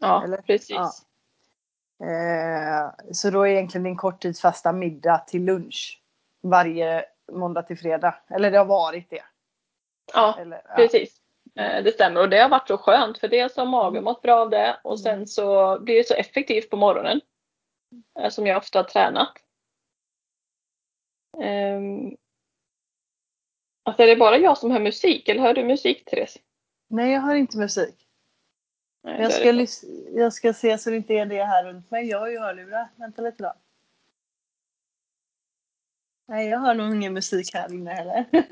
Ja, 0.00 0.24
Eller? 0.24 0.36
precis. 0.42 0.70
Ja. 0.70 0.90
Eh, 2.06 2.90
så 3.12 3.30
då 3.30 3.42
är 3.42 3.46
egentligen 3.50 3.84
din 3.84 3.96
korttidsfasta 3.96 4.72
middag 4.72 5.18
till 5.18 5.44
lunch 5.44 6.02
varje 6.42 7.04
måndag 7.32 7.62
till 7.62 7.78
fredag? 7.78 8.14
Eller 8.30 8.50
det 8.50 8.58
har 8.58 8.64
varit 8.64 9.10
det? 9.10 9.24
Ja, 10.14 10.36
Eller, 10.40 10.62
ja. 10.68 10.74
precis. 10.76 11.16
Eh, 11.56 11.82
Det 11.84 11.92
stämmer 11.92 12.20
och 12.20 12.28
det 12.28 12.38
har 12.38 12.48
varit 12.48 12.68
så 12.68 12.78
skönt 12.78 13.18
för 13.18 13.28
dels 13.28 13.56
har 13.56 13.66
magen 13.66 14.04
mått 14.04 14.22
bra 14.22 14.40
av 14.40 14.50
det 14.50 14.80
och 14.84 15.00
sen 15.00 15.26
så 15.26 15.78
blir 15.80 15.96
det 15.96 16.08
så 16.08 16.14
effektivt 16.14 16.70
på 16.70 16.76
morgonen. 16.76 17.20
eh, 18.20 18.28
Som 18.30 18.46
jag 18.46 18.56
ofta 18.56 18.78
har 18.78 18.84
tränat. 18.84 19.32
Ehm, 21.42 22.16
Alltså 23.82 24.02
är 24.02 24.06
det 24.06 24.16
bara 24.16 24.38
jag 24.38 24.58
som 24.58 24.70
hör 24.70 24.80
musik 24.80 25.28
eller 25.28 25.42
hör 25.42 25.54
du 25.54 25.64
musik 25.64 26.04
Therese? 26.04 26.38
Nej, 26.88 27.12
jag 27.12 27.20
hör 27.20 27.34
inte 27.34 27.58
musik. 27.58 27.94
Nej, 29.02 29.22
Jag 29.22 29.32
ska, 29.32 29.66
jag 30.20 30.32
ska 30.32 30.52
se 30.52 30.78
så 30.78 30.90
det 30.90 30.96
inte 30.96 31.14
är 31.14 31.26
det 31.26 31.44
här 31.44 31.64
runt 31.64 31.90
mig. 31.90 32.08
Jag 32.08 32.18
har 32.18 32.28
ju 32.28 32.38
hörlurar. 32.38 32.88
Vänta 32.96 33.22
lite 33.22 33.42
då. 33.42 33.52
Nej, 36.28 36.48
jag 36.48 36.58
hör 36.58 36.74
nog 36.74 36.94
ingen 36.94 37.14
musik 37.14 37.54
här 37.54 37.72
inne 37.74 37.90
heller. 37.90 38.24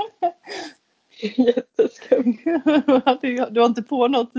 Jätteskumt. 1.20 2.38
du 3.50 3.60
har 3.60 3.66
inte 3.66 3.82
på 3.82 4.08
något? 4.08 4.32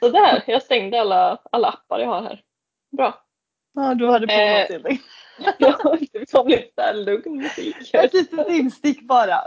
Sådär, 0.00 0.44
jag 0.46 0.62
stängde 0.62 1.00
alla, 1.00 1.38
alla 1.52 1.68
appar 1.68 1.98
jag 1.98 2.08
har 2.08 2.22
här. 2.22 2.42
Bra. 2.90 3.24
Ja, 3.72 3.94
du 3.94 4.10
hade 4.10 4.26
på 4.26 4.32
Eh, 4.32 4.80
något. 4.80 5.00
Jag 5.58 5.72
har 5.72 5.96
inte 6.02 6.30
som 6.30 6.48
lite 6.48 6.92
lugn 6.92 7.36
musik. 7.36 7.94
Ett 7.94 8.14
litet 8.14 8.48
instick 8.48 9.02
bara. 9.02 9.40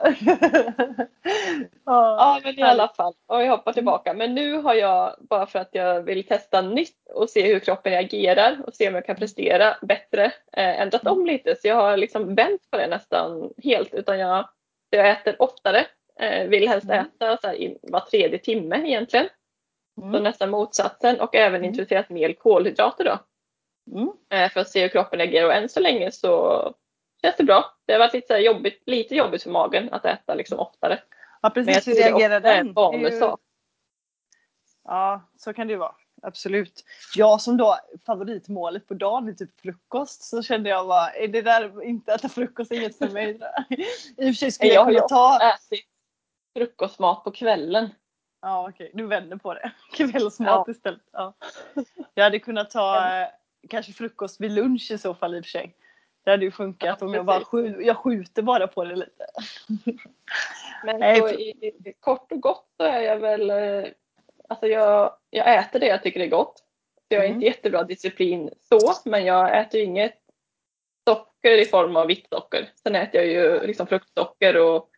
Ja 1.86 2.40
men 2.44 2.60
i 2.60 2.62
alla 2.62 2.88
fall, 2.88 3.14
och 3.28 3.44
jag 3.44 3.50
hoppar 3.50 3.74
tillbaka. 3.74 4.14
Men 4.14 4.36
nu 4.36 4.58
har 4.58 4.74
jag, 4.74 5.16
bara 5.30 5.46
för 5.46 5.60
att 5.60 5.70
jag 5.72 6.02
vill 6.02 6.28
testa 6.28 6.62
nytt 6.62 7.10
och 7.14 7.30
se 7.30 7.54
hur 7.54 7.60
kroppen 7.60 7.92
reagerar 7.92 8.58
och 8.68 8.74
se 8.74 8.88
om 8.88 8.96
jag 8.96 9.06
kan 9.06 9.16
prestera 9.16 9.78
bättre, 9.82 10.26
eh, 10.54 10.82
ändrat 10.82 11.08
om 11.08 11.26
lite. 11.26 11.56
Så 11.56 11.68
jag 11.68 11.76
har 11.76 11.98
liksom 11.98 12.36
vänt 12.36 12.62
på 12.72 12.78
det 12.78 12.88
nästan 12.88 13.54
helt. 13.64 13.94
Utan 13.94 14.20
jag, 14.20 14.50
jag 14.90 15.10
äter 15.10 15.36
oftare, 15.42 15.86
eh, 16.20 16.48
vill 16.48 16.68
helst 16.68 16.90
Mm. 16.90 17.06
äta 17.06 17.38
så 17.38 17.48
här, 17.48 17.56
i 17.56 17.78
var 17.82 18.00
tredje 18.00 18.38
timme 18.40 18.88
egentligen. 18.88 19.28
Så 20.00 20.06
Mm. 20.08 20.24
nästan 20.24 20.50
motsatsen 20.50 21.20
och 21.22 21.36
även 21.36 21.56
Mm. 21.62 21.70
introducerat 21.70 22.10
mer 22.10 22.34
kolhydrater 22.34 23.04
då. 23.06 23.20
Mm. 23.92 24.10
eh, 24.30 24.52
För 24.52 24.60
att 24.60 24.70
se 24.70 24.82
hur 24.82 24.90
kroppen 24.90 25.20
reagerar 25.20 25.48
och 25.48 25.54
än 25.54 25.70
så 25.70 25.80
länge 25.80 26.12
så 26.12 26.74
känns 27.22 27.36
det 27.38 27.44
bra. 27.44 27.66
Det 27.86 27.94
har 27.94 28.00
varit 28.00 28.14
lite, 28.14 28.34
jobbigt, 28.34 28.84
lite 28.86 29.16
jobbigt 29.16 29.44
för 29.44 29.50
magen 29.50 29.94
att 29.94 30.06
äta 30.06 30.34
liksom 30.34 30.60
oftare. 30.60 31.00
Ja, 31.42 31.50
precis. 31.50 31.88
Hur 31.88 31.96
reagerar 31.96 32.40
den? 32.40 32.74
ju-. 33.04 33.20
Ja, 34.84 35.22
så 35.38 35.54
kan 35.54 35.68
det 35.68 35.74
ju 35.74 35.80
vara. 35.80 35.96
Absolut. 36.22 36.84
Jag 37.16 37.42
som 37.42 37.58
då 37.58 37.78
favoritmålet 38.06 38.88
på 38.88 38.94
dagen 38.94 39.28
är 39.28 39.34
typ 39.34 39.62
frukost 39.62 40.24
så 40.24 40.44
kände 40.44 40.70
jag 40.70 40.88
bara, 40.88 41.10
är 41.10 41.28
det 41.28 41.42
där 41.42 41.84
inte 41.84 42.14
äta 42.14 42.30
frukost 42.30 42.72
är 42.72 42.76
inget 42.76 42.98
för 42.98 43.10
mig? 43.10 43.30
I 44.18 44.24
och 44.24 44.26
för 44.26 44.34
sig 44.34 44.52
skulle 44.52 44.74
Jag 44.74 44.94
jag 44.94 44.96
kunna 44.96 45.08
ta... 45.08 45.40
ätit 45.40 45.86
frukostmat 46.58 47.24
på 47.24 47.32
kvällen. 47.32 47.90
Ja 48.42 48.70
okej, 48.70 48.92
du 48.94 49.08
vänder 49.08 49.38
på 49.38 49.54
det. 49.54 49.72
Kvällsmat 49.94 50.68
istället. 50.68 51.02
Ja. 51.12 51.34
Jag 52.14 52.24
hade 52.24 52.40
kunnat 52.40 52.70
ta 52.72 52.96
kanske 53.70 53.94
frukost 53.94 54.42
vid 54.42 54.52
lunch 54.52 54.92
i 54.92 54.98
så 54.98 55.14
fall 55.16 55.36
i 55.36 55.40
och 55.40 55.44
för 55.46 55.50
sig. 55.50 55.76
Det 56.24 56.32
hade 56.32 56.46
ju 56.46 56.52
funkat 56.52 56.98
Ja, 57.02 57.08
om 57.08 57.14
jag 57.14 57.26
bara 57.26 57.44
skjuter, 57.46 57.82
jag 57.82 57.98
skjuter 57.98 58.42
bara 58.42 58.68
på 58.68 58.84
det 58.84 58.96
lite. 58.96 59.26
Men 60.86 61.00
Nej, 61.00 61.20
så 61.20 61.30
i, 61.30 61.94
kort 62.00 62.32
och 62.32 62.40
gott 62.42 62.68
så 62.78 62.84
är 62.84 63.00
jag 63.02 63.18
väl, 63.20 63.50
eh, 63.50 63.92
alltså 64.50 64.68
jag, 64.68 65.16
jag 65.30 65.56
äter 65.56 65.80
det 65.80 65.88
jag 65.88 66.04
tycker 66.04 66.20
är 66.20 66.28
gott. 66.28 66.58
Så 66.58 67.16
jag 67.16 67.20
har 67.20 67.26
Mm. 67.26 67.36
inte 67.36 67.46
jättebra 67.48 67.84
disciplin 67.84 68.50
så, 68.60 68.80
men 69.10 69.26
jag 69.26 69.60
äter 69.60 69.82
inget 69.82 70.20
socker 71.08 71.58
i 71.58 71.66
form 71.66 71.96
av 71.96 72.08
vitt 72.08 72.28
socker. 72.30 72.70
Sen 72.84 72.96
äter 72.96 73.22
jag 73.22 73.30
ju 73.30 73.68
liksom 73.68 73.88
fruktsocker 73.88 74.58
och 74.62 74.90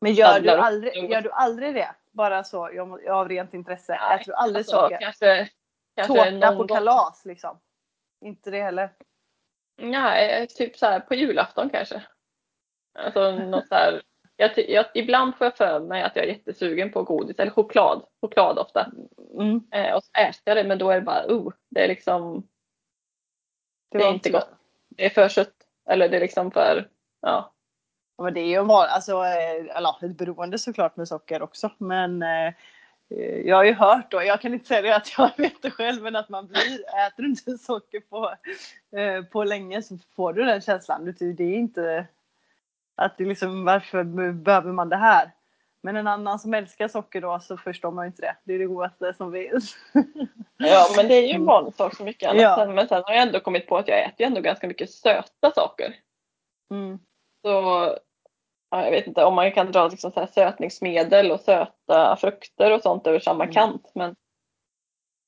Men 0.00 0.12
gör 0.14 0.26
du, 0.26 0.32
Dadlar 0.34 0.58
och- 0.58 0.64
aldrig, 0.64 1.10
gör 1.10 1.20
du 1.20 1.30
aldrig 1.30 1.74
det? 1.74 1.88
Bara 2.12 2.44
så, 2.44 2.70
jag- 2.74 3.06
av 3.08 3.28
rent 3.28 3.54
intresse. 3.54 3.94
Äter 3.94 4.24
du 4.26 4.32
aldrig 4.34 4.60
alltså, 4.60 4.76
socker? 4.80 4.98
Kanske, 5.00 5.48
kanske 5.96 6.30
Tårta 6.32 6.50
på 6.52 6.56
gång. 6.58 6.68
kalas 6.68 7.22
liksom? 7.24 7.58
Inte 8.20 8.50
det 8.50 8.62
heller? 8.62 8.90
Nej, 9.78 10.46
typ 10.46 10.76
så 10.76 10.86
här 10.86 11.00
på 11.00 11.14
julafton 11.14 11.70
kanske. 11.70 12.02
Alltså 12.98 13.30
något 13.36 13.68
så 13.68 13.74
här. 13.74 14.02
Jag, 14.36 14.70
jag, 14.70 14.86
ibland 14.94 15.36
får 15.36 15.44
jag 15.44 15.56
för 15.56 15.80
mig 15.80 16.02
att 16.02 16.16
jag 16.16 16.24
är 16.24 16.28
jättesugen 16.28 16.92
på 16.92 17.02
godis 17.02 17.38
eller 17.38 17.50
choklad. 17.50 18.06
Choklad 18.20 18.58
ofta. 18.58 18.92
Mm. 19.34 19.60
Eh, 19.72 19.94
och 19.94 20.04
så 20.04 20.10
äter 20.20 20.40
jag 20.44 20.56
det 20.56 20.64
men 20.64 20.78
då 20.78 20.90
är 20.90 20.94
det 20.94 21.00
bara 21.00 21.26
uh, 21.26 21.48
det 21.70 21.84
är 21.84 21.88
liksom 21.88 22.48
Det 23.90 23.98
Det 23.98 24.04
är 24.04 24.12
inte 24.12 24.30
gott. 24.30 24.50
det 24.88 25.06
är 25.06 25.10
för 25.10 25.28
sött. 25.28 25.54
Eller 25.88 26.08
det 26.08 26.16
är 26.16 26.20
liksom 26.20 26.50
för 26.50 26.88
ja. 27.20 27.52
Ja, 28.16 28.24
Men 28.24 28.34
det 28.34 28.40
är 28.40 28.46
ju 28.46 28.58
alltså, 28.58 29.12
eh, 29.12 29.76
eller, 29.76 30.04
ett 30.04 30.16
beroende 30.16 30.58
såklart 30.58 30.96
med 30.96 31.08
socker 31.08 31.42
också. 31.42 31.70
Men 31.78 32.22
eh, 32.22 32.54
jag 33.44 33.56
har 33.56 33.64
ju 33.64 33.72
hört 33.72 34.10
då, 34.10 34.22
jag 34.22 34.40
kan 34.40 34.54
inte 34.54 34.66
säga 34.66 34.82
det 34.82 34.96
att 34.96 35.18
jag 35.18 35.30
vet 35.36 35.62
det 35.62 35.70
själv, 35.70 36.02
men 36.02 36.16
att 36.16 36.28
man 36.28 36.46
blir, 36.46 36.80
äter 37.06 37.22
du 37.22 37.28
inte 37.28 37.58
socker 37.58 38.00
på, 38.00 38.34
eh, 38.98 39.24
på 39.24 39.44
länge 39.44 39.82
så 39.82 39.98
får 40.16 40.32
du 40.32 40.44
den 40.44 40.60
känslan. 40.60 41.14
Det 41.18 41.44
är 41.44 41.58
inte 41.58 42.06
att 42.96 43.18
det 43.18 43.24
liksom, 43.24 43.64
varför 43.64 44.04
behöver 44.32 44.72
man 44.72 44.88
det 44.88 44.96
här? 44.96 45.30
Men 45.80 45.96
en 45.96 46.06
annan 46.06 46.38
som 46.38 46.54
älskar 46.54 46.88
socker 46.88 47.20
då 47.20 47.40
så 47.40 47.56
förstår 47.56 47.90
man 47.90 48.04
ju 48.04 48.06
inte 48.06 48.22
det. 48.22 48.36
Det 48.44 48.54
är 48.54 48.58
det 48.58 48.66
godaste 48.66 49.14
som 49.14 49.32
finns. 49.32 49.76
ja 50.56 50.86
men 50.96 51.08
det 51.08 51.14
är 51.14 51.26
ju 51.26 51.32
en 51.32 51.44
vanlig 51.44 51.74
sak 51.74 51.96
som 51.96 52.04
mycket 52.04 52.30
annat. 52.30 52.42
Ja. 52.42 52.66
Men 52.66 52.88
sen 52.88 53.02
har 53.06 53.14
jag 53.14 53.22
ändå 53.22 53.40
kommit 53.40 53.66
på 53.66 53.76
att 53.76 53.88
jag 53.88 54.02
äter 54.02 54.14
ju 54.18 54.26
ändå 54.26 54.40
ganska 54.40 54.66
mycket 54.66 54.90
söta 54.90 55.50
saker. 55.54 55.94
Mm. 56.70 56.98
Så 57.42 57.98
ja, 58.70 58.84
jag 58.84 58.90
vet 58.90 59.06
inte 59.06 59.24
om 59.24 59.34
man 59.34 59.52
kan 59.52 59.72
dra 59.72 59.88
liksom 59.88 60.10
så 60.10 60.26
sötningsmedel 60.26 61.32
och 61.32 61.40
söta 61.40 62.16
frukter 62.16 62.72
och 62.72 62.82
sånt 62.82 63.06
över 63.06 63.18
samma 63.18 63.44
Mm. 63.44 63.54
kant. 63.54 63.92
Men 63.94 64.16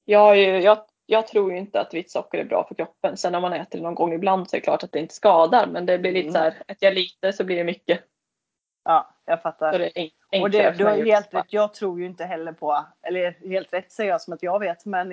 jag, 0.04 0.38
ju, 0.38 0.58
jag, 0.58 0.78
jag 1.06 1.26
tror 1.26 1.52
ju 1.52 1.58
inte 1.58 1.80
att 1.80 1.94
vitt 1.94 2.10
socker 2.10 2.38
är 2.38 2.44
bra 2.44 2.64
för 2.68 2.74
kroppen. 2.74 3.16
Sen 3.16 3.32
när 3.32 3.40
man 3.40 3.52
äter 3.52 3.78
det 3.78 3.84
någon 3.84 3.94
gång 3.94 4.12
ibland 4.12 4.50
så 4.50 4.56
är 4.56 4.60
det 4.60 4.64
klart 4.64 4.82
att 4.82 4.92
det 4.92 4.98
inte 4.98 5.14
skadar. 5.14 5.66
Men 5.66 5.86
det 5.86 5.98
blir 5.98 6.12
lite 6.12 6.28
Mm. 6.28 6.32
så 6.32 6.38
här, 6.38 6.50
äter 6.50 6.76
jag 6.80 6.94
lite 6.94 7.32
så 7.32 7.44
blir 7.44 7.56
det 7.56 7.64
mycket. 7.64 8.00
Ja, 8.84 9.14
jag 9.24 9.42
fattar. 9.42 9.78
det 9.78 10.10
Och 10.42 10.50
det, 10.50 10.70
du 10.78 10.84
har 10.84 10.96
helt 11.04 11.34
rätt. 11.34 11.44
Jag 11.48 11.74
tror 11.74 12.00
ju 12.00 12.06
inte 12.06 12.24
heller 12.24 12.52
på, 12.52 12.86
eller 13.02 13.48
helt 13.48 13.72
rätt 13.72 13.92
säger 13.92 14.10
jag 14.10 14.20
som 14.20 14.32
att 14.34 14.42
jag 14.42 14.58
vet, 14.58 14.84
men 14.84 15.08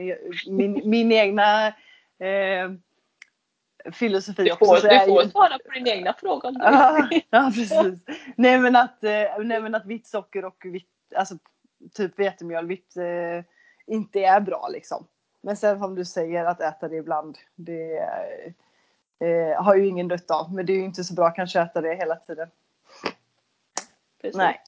min, 0.48 0.82
min 0.90 1.12
egna 1.12 1.68
eh, 2.20 2.72
filosofi 3.92 4.44
Du 4.44 4.56
får, 4.56 4.78
så 4.78 4.88
du 4.88 5.00
får 5.00 5.24
ju, 5.24 5.30
svara 5.30 5.60
på 5.66 5.72
din 5.72 5.88
egna 5.88 6.14
fråga 6.14 6.48
om 6.48 6.54
du 6.54 6.64
ja, 6.64 7.10
ja, 7.30 7.52
precis. 7.56 8.00
Nej 8.36 8.60
men 8.60 8.76
att, 8.76 9.04
eh, 9.04 9.40
nej, 9.40 9.62
men 9.62 9.76
att 9.76 9.86
vitt 9.86 10.08
socker 10.08 10.46
och 10.46 10.66
vitt, 10.66 10.90
alltså 11.16 11.36
typ 11.94 12.20
vetemjöl, 12.20 12.68
vitt, 12.68 12.98
eh, 12.98 13.44
inte 13.88 14.20
är 14.20 14.40
bra 14.40 14.68
liksom. 14.72 15.08
Men 15.42 15.58
sen 15.58 15.80
som 15.80 15.96
du 15.96 16.06
säger 16.06 16.46
att 16.46 16.62
äta 16.62 16.88
det 16.88 16.96
ibland, 16.96 17.38
det 17.56 17.98
eh, 19.20 19.64
har 19.64 19.76
ju 19.76 19.88
ingen 19.88 20.08
nytta 20.08 20.36
av. 20.36 20.54
Men 20.54 20.66
det 20.66 20.74
är 20.74 20.78
ju 20.78 20.86
inte 20.86 21.04
så 21.04 21.14
bra 21.14 21.32
kanske 21.32 21.62
att 21.62 21.70
äta 21.70 21.82
det 21.82 21.96
hela 21.96 22.16
tiden. 22.16 22.50
Precis. 24.22 24.38
Nej. 24.38 24.62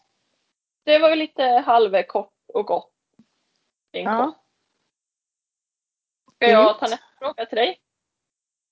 Det 0.83 0.99
var 0.99 1.09
väl 1.09 1.19
lite 1.19 1.43
halvkort 1.43 2.33
och 2.53 2.65
gott. 2.65 2.91
Ja. 3.91 4.33
Ska 6.35 6.49
jag 6.49 6.79
ta 6.79 6.85
nästa 6.87 7.05
fråga 7.19 7.45
till 7.45 7.55
dig? 7.55 7.79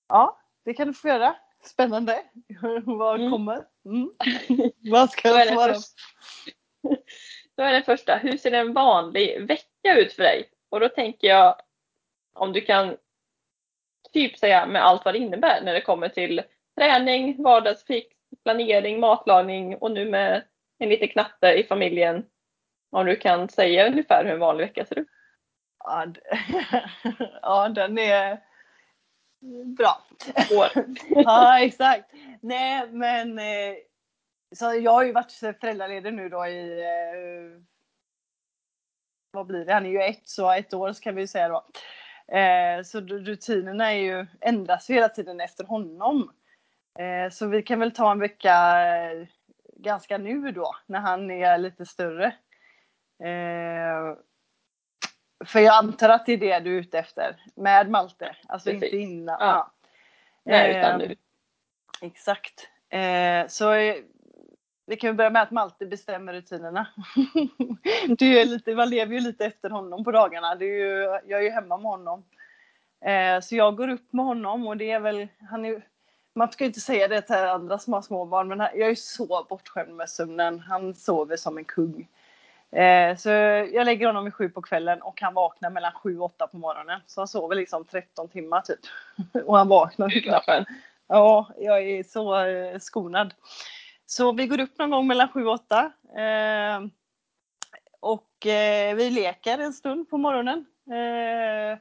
Ja, 0.08 0.40
det 0.64 0.74
kan 0.74 0.86
du 0.88 0.94
få 0.94 1.08
göra. 1.08 1.36
Spännande. 1.64 2.22
Vad 2.84 3.20
Mm. 3.20 3.32
kommer? 3.32 3.64
Mm. 3.84 4.10
Vad 4.90 5.10
ska 5.10 5.28
jag 5.28 5.48
svara? 5.48 5.74
då 7.56 7.62
är 7.62 7.72
den 7.72 7.82
första. 7.82 8.16
Hur 8.16 8.36
ser 8.36 8.52
en 8.52 8.72
vanlig 8.72 9.46
vecka 9.48 9.96
ut 9.98 10.12
för 10.12 10.22
dig? 10.22 10.50
Och 10.68 10.80
då 10.80 10.88
tänker 10.88 11.28
jag 11.28 11.56
om 12.34 12.52
du 12.52 12.60
kan 12.60 12.96
typ 14.12 14.38
säga 14.38 14.66
med 14.66 14.84
allt 14.84 15.04
vad 15.04 15.14
det 15.14 15.18
innebär 15.18 15.60
när 15.62 15.72
det 15.72 15.80
kommer 15.80 16.08
till 16.08 16.42
träning, 16.76 17.42
vardagsfix, 17.42 18.06
planering, 18.44 19.00
matlagning 19.00 19.76
och 19.76 19.90
nu 19.90 20.10
med 20.10 20.42
en 20.78 20.88
liten 20.88 21.08
knatte 21.08 21.52
i 21.52 21.64
familjen. 21.64 22.26
Om 22.90 23.06
du 23.06 23.16
kan 23.16 23.48
säga 23.48 23.86
ungefär 23.86 24.24
hur 24.24 24.32
en 24.32 24.38
vanlig 24.40 24.64
vecka 24.64 24.84
ser 24.84 24.98
ut. 24.98 25.08
Ja, 25.84 26.06
ja, 27.42 27.68
den 27.68 27.98
är... 27.98 28.38
bra. 29.76 30.02
ja, 31.08 31.60
exakt. 31.60 32.12
Nej, 32.40 32.88
men 32.90 33.38
eh, 33.38 33.74
så 34.54 34.74
jag 34.74 34.92
har 34.92 35.04
ju 35.04 35.12
varit 35.12 35.32
föräldraledig 35.32 36.14
nu 36.14 36.28
då 36.28 36.46
i 36.46 36.82
eh, 36.82 37.62
vad 39.30 39.46
blir 39.46 39.64
det? 39.64 39.72
Han 39.72 39.86
är 39.86 39.90
ju 39.90 40.00
ett, 40.00 40.28
så 40.28 40.52
ett 40.52 40.74
år 40.74 41.02
kan 41.02 41.14
vi 41.14 41.26
säga 41.26 41.48
då. 41.48 41.66
Eh, 42.36 42.82
så 42.82 43.00
rutinerna 43.00 43.92
är 43.92 43.98
ju, 43.98 44.26
ändras 44.40 44.90
hela 44.90 45.08
tiden 45.08 45.40
efter 45.40 45.64
honom. 45.64 46.32
Så 47.32 47.46
vi 47.46 47.62
kan 47.62 47.80
väl 47.80 47.92
ta 47.92 48.12
en 48.12 48.18
vecka 48.18 48.54
ganska 49.76 50.18
nu 50.18 50.52
då, 50.52 50.76
när 50.86 50.98
han 50.98 51.30
är 51.30 51.58
lite 51.58 51.86
större. 51.86 52.34
För 55.44 55.60
jag 55.60 55.74
antar 55.74 56.08
att 56.08 56.26
det 56.26 56.32
är 56.32 56.36
det 56.36 56.58
du 56.58 56.76
är 56.76 56.80
ute 56.80 56.98
efter 56.98 57.36
med 57.54 57.90
Malte, 57.90 58.36
alltså 58.46 58.70
Precis. 58.70 58.82
inte 58.82 58.96
innan. 58.96 59.36
Ja. 59.40 59.46
ja. 59.46 59.70
Nej, 60.44 60.78
utan 60.78 60.98
nu. 60.98 61.16
Exakt. 62.00 62.68
Eh, 62.88 63.46
så 63.48 63.72
vi 64.86 64.96
kan 64.96 65.16
börja 65.16 65.30
med 65.30 65.42
att 65.42 65.50
Malte 65.50 65.86
bestämmer 65.86 66.32
rutinerna. 66.32 66.86
det 68.18 68.40
är 68.40 68.44
lite, 68.44 68.74
man 68.74 68.90
lever 68.90 69.14
ju 69.14 69.20
lite 69.20 69.46
efter 69.46 69.70
honom 69.70 70.04
på 70.04 70.12
dagarna. 70.12 70.54
Det 70.54 70.64
är 70.64 70.78
ju, 70.78 71.20
jag 71.26 71.40
är 71.40 71.44
ju 71.44 71.50
hemma 71.50 71.76
med 71.76 71.90
honom. 71.90 72.24
Eh, 73.04 73.40
så 73.40 73.56
jag 73.56 73.76
går 73.76 73.88
upp 73.88 74.12
med 74.12 74.24
honom 74.24 74.66
och 74.66 74.76
det 74.76 74.90
är 74.90 75.00
väl, 75.00 75.28
han 75.50 75.64
är, 75.64 75.82
man 76.34 76.52
ska 76.52 76.64
ju 76.64 76.68
inte 76.68 76.80
säga 76.80 77.08
det 77.08 77.22
till 77.22 77.36
andra 77.36 77.78
som 77.78 77.92
har 77.92 78.02
småbarn 78.02 78.48
men 78.48 78.58
jag 78.58 78.90
är 78.90 78.94
så 78.94 79.46
bortskämd 79.48 79.96
med 79.96 80.10
sömnen. 80.10 80.60
Han 80.60 80.94
sover 80.94 81.36
som 81.36 81.58
en 81.58 81.64
kung. 81.64 82.08
Eh, 82.72 83.16
så 83.16 83.28
jag 83.28 83.84
lägger 83.84 84.06
honom 84.06 84.24
vid 84.24 84.34
sju 84.34 84.48
på 84.48 84.62
kvällen 84.62 85.02
och 85.02 85.20
han 85.20 85.34
vaknar 85.34 85.70
mellan 85.70 85.92
sju 85.92 86.18
och 86.18 86.24
åtta 86.24 86.46
på 86.46 86.56
morgonen. 86.56 87.00
Så 87.06 87.20
han 87.20 87.28
sover 87.28 87.56
liksom 87.56 87.84
13 87.84 88.28
timmar 88.28 88.60
typ. 88.60 88.80
och 89.46 89.56
han 89.56 89.68
vaknar. 89.68 90.12
Ja, 91.08 91.48
jag 91.58 91.82
är 91.82 92.02
så 92.02 92.44
eh, 92.44 92.78
skonad. 92.78 93.34
Så 94.06 94.32
vi 94.32 94.46
går 94.46 94.60
upp 94.60 94.78
någon 94.78 94.90
gång 94.90 95.06
mellan 95.06 95.28
sju 95.28 95.46
och 95.46 95.52
åtta. 95.52 95.92
Eh, 96.16 96.80
och 98.00 98.46
eh, 98.46 98.94
vi 98.94 99.10
leker 99.10 99.58
en 99.58 99.72
stund 99.72 100.10
på 100.10 100.18
morgonen. 100.18 100.66
Eh, 100.90 101.78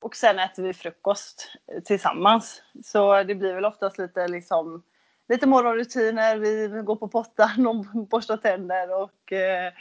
och 0.00 0.16
sen 0.16 0.38
äter 0.38 0.62
vi 0.62 0.74
frukost 0.74 1.52
tillsammans. 1.84 2.62
Så 2.84 3.22
det 3.22 3.34
blir 3.34 3.54
väl 3.54 3.64
oftast 3.64 3.98
lite 3.98 4.28
liksom 4.28 4.82
lite 5.28 5.46
morgonrutiner. 5.46 6.36
Vi 6.36 6.82
går 6.82 6.96
på 6.96 7.08
pottan 7.08 7.66
och 7.94 8.06
borstar 8.06 8.36
tänder 8.36 9.02
och 9.02 9.32
eh, 9.32 9.72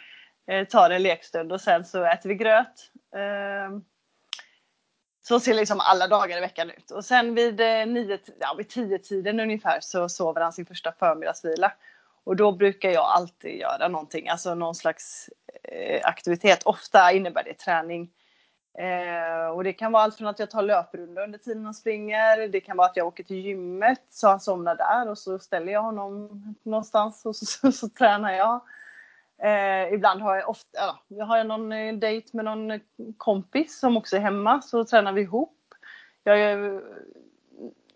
Eh, 0.47 0.67
tar 0.67 0.89
en 0.89 1.03
lekstund 1.03 1.51
och 1.51 1.61
sen 1.61 1.85
så 1.85 2.03
äter 2.03 2.29
vi 2.29 2.35
gröt. 2.35 2.91
Eh, 3.15 3.77
så 5.27 5.39
ser 5.39 5.53
liksom 5.53 5.79
alla 5.79 6.07
dagar 6.07 6.37
i 6.37 6.41
veckan 6.41 6.69
ut. 6.69 6.91
Och 6.91 7.05
sen 7.05 7.35
vid, 7.35 7.61
eh, 7.61 7.85
nio, 7.85 8.19
ja, 8.39 8.53
vid 8.57 8.69
tio 8.69 8.99
tiden 8.99 9.39
ungefär 9.39 9.79
så 9.81 10.09
sover 10.09 10.41
han 10.41 10.53
sin 10.53 10.65
första 10.65 10.91
förmiddagsvila. 10.91 11.71
Och 12.23 12.35
då 12.35 12.51
brukar 12.51 12.89
jag 12.89 13.05
alltid 13.05 13.59
göra 13.59 13.87
någonting, 13.87 14.29
alltså 14.29 14.55
någon 14.55 14.75
slags 14.75 15.29
aktivitet. 16.03 16.63
Ofta 16.63 17.11
innebär 17.11 17.43
det 17.43 17.53
träning. 17.53 18.11
Eh, 18.77 19.47
och 19.47 19.63
det 19.63 19.73
kan 19.73 19.91
vara 19.91 20.03
allt 20.03 20.17
från 20.17 20.27
att 20.27 20.39
jag 20.39 20.49
tar 20.49 20.61
löprunda 20.61 21.23
under 21.23 21.39
tiden 21.39 21.65
han 21.65 21.73
springer. 21.73 22.47
Det 22.47 22.61
kan 22.61 22.77
vara 22.77 22.87
att 22.87 22.97
jag 22.97 23.07
åker 23.07 23.23
till 23.23 23.45
gymmet 23.45 24.01
så 24.09 24.27
han 24.27 24.39
somnar 24.39 24.75
där 24.75 25.09
och 25.09 25.17
så 25.17 25.39
ställer 25.39 25.73
jag 25.73 25.81
honom 25.81 26.41
någonstans 26.63 27.25
och 27.25 27.35
så, 27.35 27.45
så, 27.45 27.71
så 27.87 27.89
tränar 27.89 28.31
jag. 28.31 28.61
Eh, 29.44 29.94
ibland 29.94 30.22
har 30.22 30.36
jag 30.36 30.50
ofta, 30.50 30.70
ja, 30.77 31.00
jag 31.08 31.25
har 31.25 31.44
någon 31.44 31.72
eh, 31.72 31.94
dejt 31.94 32.30
med 32.34 32.46
någon 32.46 32.80
kompis 33.18 33.80
som 33.80 33.98
också 33.98 34.15
är 34.15 34.20
hemma 34.20 34.62
så 34.62 34.86
tränar 34.86 35.13
vi 35.13 35.22
ihop. 35.22 35.60
Jag 36.24 36.51
eh, 36.51 36.80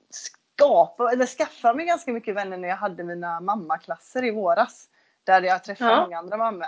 skapar, 0.10 1.14
eller 1.14 1.26
skaffade 1.26 1.76
mig 1.76 1.86
ganska 1.86 2.12
mycket 2.12 2.36
vänner 2.36 2.58
när 2.58 2.70
jag 2.70 2.76
hade 2.76 3.04
mina 3.04 3.40
mammaklasser 3.40 4.26
i 4.26 4.32
våras. 4.32 4.90
Där 5.24 5.42
jag 5.42 5.64
träffade 5.64 5.92
ja. 5.92 6.02
många 6.02 6.18
andra 6.18 6.38
mammor. 6.38 6.68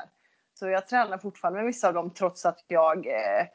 Så 0.54 0.68
jag 0.68 0.88
tränar 0.88 1.18
fortfarande 1.18 1.60
med 1.60 1.66
vissa 1.66 1.88
av 1.88 1.94
dem 1.94 2.10
trots 2.10 2.46
att 2.46 2.66
jag 2.68 3.08
eh, 3.08 3.48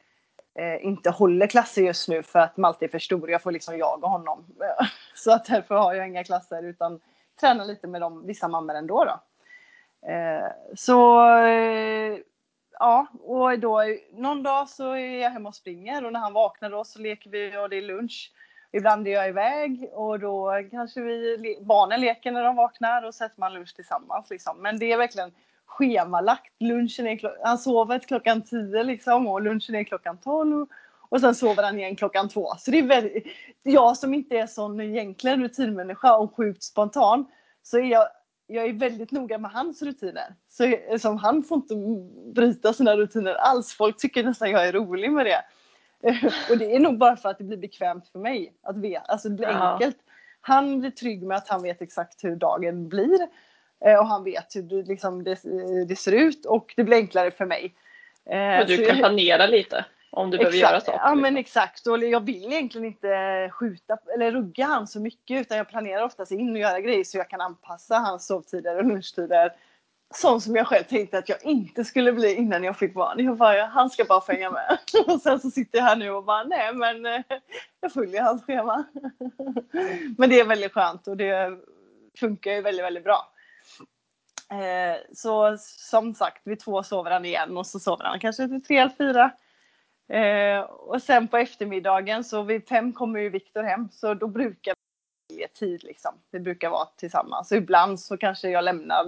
eh, 0.59 0.85
inte 0.85 1.09
håller 1.09 1.47
klasser 1.47 1.81
just 1.81 2.09
nu 2.09 2.23
för 2.23 2.39
att 2.39 2.57
Malte 2.57 2.85
är 2.85 2.89
för 2.89 2.99
stor. 2.99 3.31
Jag 3.31 3.41
får 3.41 3.51
liksom 3.51 3.77
jaga 3.77 4.07
honom. 4.07 4.45
Så 5.15 5.31
att 5.31 5.45
därför 5.45 5.75
har 5.75 5.93
jag 5.93 6.07
inga 6.07 6.23
klasser 6.23 6.63
utan 6.63 6.99
tränar 7.39 7.65
lite 7.65 7.87
med 7.87 8.01
dem, 8.01 8.25
vissa 8.25 8.47
mammor 8.47 8.75
ändå. 8.75 9.05
Då. 9.05 9.19
Eh, 10.07 10.51
så 10.75 11.21
eh, 11.39 12.17
ja, 12.79 13.07
och 13.23 13.59
då 13.59 13.81
någon 14.13 14.43
dag 14.43 14.69
så 14.69 14.91
är 14.91 15.21
jag 15.21 15.29
hemma 15.29 15.49
och 15.49 15.55
springer 15.55 16.05
och 16.05 16.13
när 16.13 16.19
han 16.19 16.33
vaknar 16.33 16.69
då 16.69 16.83
så 16.83 16.99
leker 16.99 17.29
vi 17.29 17.57
och 17.57 17.69
det 17.69 17.77
är 17.77 17.81
lunch. 17.81 18.31
Ibland 18.71 19.07
är 19.07 19.11
jag 19.11 19.29
iväg 19.29 19.89
och 19.93 20.19
då 20.19 20.51
kanske 20.71 21.01
vi, 21.01 21.59
barnen 21.61 22.01
leker 22.01 22.31
när 22.31 22.43
de 22.43 22.55
vaknar 22.55 23.05
och 23.05 23.15
sätter 23.15 23.39
man 23.39 23.53
lunch 23.53 23.75
tillsammans. 23.75 24.29
Liksom. 24.29 24.61
Men 24.61 24.79
det 24.79 24.91
är 24.91 24.97
verkligen 24.97 25.31
schemalagt. 25.65 26.53
Lunchen 26.59 27.07
är 27.07 27.45
han 27.45 27.57
sover 27.57 27.99
klockan 27.99 28.41
10 28.41 28.83
liksom 28.83 29.27
och 29.27 29.41
lunchen 29.41 29.75
är 29.75 29.83
klockan 29.83 30.17
12. 30.17 30.67
Och 31.09 31.21
sen 31.21 31.35
sover 31.35 31.63
han 31.63 31.79
igen 31.79 31.95
klockan 31.95 32.29
2. 32.29 32.53
Så 32.57 32.71
det 32.71 32.79
är 32.79 32.83
väldigt, 32.83 33.27
jag 33.63 33.97
som 33.97 34.13
inte 34.13 34.37
är 34.37 34.47
sån 34.47 34.81
egentligen 34.81 35.41
rutinmänniska 35.41 36.17
och 36.17 36.35
sjukt 36.35 36.63
spontan 36.63 37.25
så 37.63 37.77
är 37.77 37.83
jag 37.83 38.07
jag 38.47 38.65
är 38.65 38.73
väldigt 38.73 39.11
noga 39.11 39.37
med 39.37 39.51
hans 39.51 39.81
rutiner. 39.81 40.35
Så 40.49 40.75
som 40.99 41.17
han 41.17 41.43
får 41.43 41.55
inte 41.55 41.75
bryta 42.33 42.73
sina 42.73 42.97
rutiner 42.97 43.33
alls. 43.33 43.73
Folk 43.73 43.97
tycker 43.97 44.23
nästan 44.23 44.51
jag 44.51 44.67
är 44.67 44.73
rolig 44.73 45.11
med 45.11 45.25
det. 45.25 45.43
Och 46.49 46.57
det 46.57 46.75
är 46.75 46.79
nog 46.79 46.97
bara 46.97 47.17
för 47.17 47.29
att 47.29 47.37
det 47.37 47.43
blir 47.43 47.57
bekvämt 47.57 48.07
för 48.07 48.19
mig 48.19 48.53
att 48.63 48.77
veta. 48.77 49.01
Alltså 49.01 49.29
det 49.29 49.35
blir 49.35 49.47
ja. 49.47 49.73
enkelt. 49.73 49.97
Han 50.41 50.79
blir 50.79 50.91
trygg 50.91 51.23
med 51.23 51.37
att 51.37 51.49
han 51.49 51.63
vet 51.63 51.81
exakt 51.81 52.23
hur 52.23 52.35
dagen 52.35 52.89
blir. 52.89 53.27
Eh, 53.85 53.99
och 53.99 54.07
han 54.07 54.23
vet 54.23 54.55
hur 54.55 54.61
det, 54.61 54.83
liksom, 54.83 55.23
det, 55.23 55.39
det 55.87 55.95
ser 55.95 56.11
ut 56.11 56.45
och 56.45 56.73
det 56.75 56.83
blir 56.83 56.97
enklare 56.97 57.31
för 57.31 57.45
mig. 57.45 57.75
Eh, 58.25 58.59
och 58.59 58.67
du 58.67 58.85
kan 58.85 58.97
planera 58.97 59.47
lite 59.47 59.85
om 60.17 60.31
du 60.31 60.37
behöver 60.37 60.57
göra 60.57 60.81
saker. 60.81 60.99
Ja 61.03 61.15
men 61.15 61.37
exakt. 61.37 61.87
Och 61.87 62.03
jag 62.03 62.25
vill 62.25 62.45
egentligen 62.45 62.87
inte 62.87 63.49
skjuta 63.53 63.97
eller 64.13 64.31
rugga 64.31 64.65
han 64.65 64.87
så 64.87 64.99
mycket 64.99 65.41
utan 65.41 65.57
jag 65.57 65.69
planerar 65.69 66.03
oftast 66.03 66.31
in 66.31 66.51
och 66.51 66.57
göra 66.57 66.79
grejer 66.79 67.03
så 67.03 67.17
jag 67.17 67.29
kan 67.29 67.41
anpassa 67.41 67.95
hans 67.97 68.27
sovtider 68.27 68.77
och 68.77 68.85
lunchtider 68.85 69.51
sån 70.13 70.41
som 70.41 70.55
jag 70.55 70.67
själv 70.67 70.83
tänkte 70.83 71.17
att 71.17 71.29
jag 71.29 71.43
inte 71.43 71.83
skulle 71.85 72.13
bli 72.13 72.35
innan 72.35 72.63
jag 72.63 72.77
fick 72.77 72.93
barn. 72.93 73.25
Jag 73.25 73.37
bara, 73.37 73.65
han 73.65 73.89
ska 73.89 74.05
bara 74.05 74.21
få 74.21 74.31
hänga 74.31 74.51
med. 74.51 74.77
Och 75.07 75.21
sen 75.21 75.39
så 75.39 75.51
sitter 75.51 75.77
jag 75.77 75.85
här 75.85 75.95
nu 75.95 76.11
och 76.11 76.23
bara, 76.23 76.43
nej 76.43 76.73
men 76.73 77.05
eh, 77.05 77.21
jag 77.81 77.93
följer 77.93 78.21
hans 78.21 78.43
schema. 78.43 78.83
Men 80.17 80.29
det 80.29 80.39
är 80.39 80.45
väldigt 80.45 80.73
skönt 80.73 81.07
och 81.07 81.17
det 81.17 81.57
funkar 82.19 82.51
ju 82.51 82.61
väldigt, 82.61 82.85
väldigt 82.85 83.03
bra. 83.03 83.33
Eh, 84.51 84.97
så 85.13 85.57
som 85.59 86.15
sagt, 86.15 86.41
vid 86.47 86.59
två 86.59 86.83
sover 86.83 87.11
han 87.11 87.25
igen 87.25 87.57
och 87.57 87.67
så 87.67 87.79
sover 87.79 88.05
han 88.05 88.19
kanske 88.19 88.47
till 88.47 88.63
tre 88.63 88.77
eller 88.77 88.93
fyra. 88.97 89.31
Eh, 90.09 90.59
och 90.59 91.01
sen 91.01 91.27
på 91.27 91.37
eftermiddagen 91.37 92.23
så 92.23 92.41
vid 92.41 92.67
fem 92.67 92.93
kommer 92.93 93.19
ju 93.19 93.29
Viktor 93.29 93.63
hem 93.63 93.89
så 93.91 94.13
då 94.13 94.27
brukar 94.27 94.73
vi 95.29 95.47
tid 95.47 95.83
liksom. 95.83 96.11
Det 96.31 96.39
brukar 96.39 96.69
vara 96.69 96.85
tillsammans. 96.97 97.49
Så 97.49 97.55
ibland 97.55 97.99
så 97.99 98.17
kanske 98.17 98.49
jag 98.49 98.63
lämnar 98.63 99.03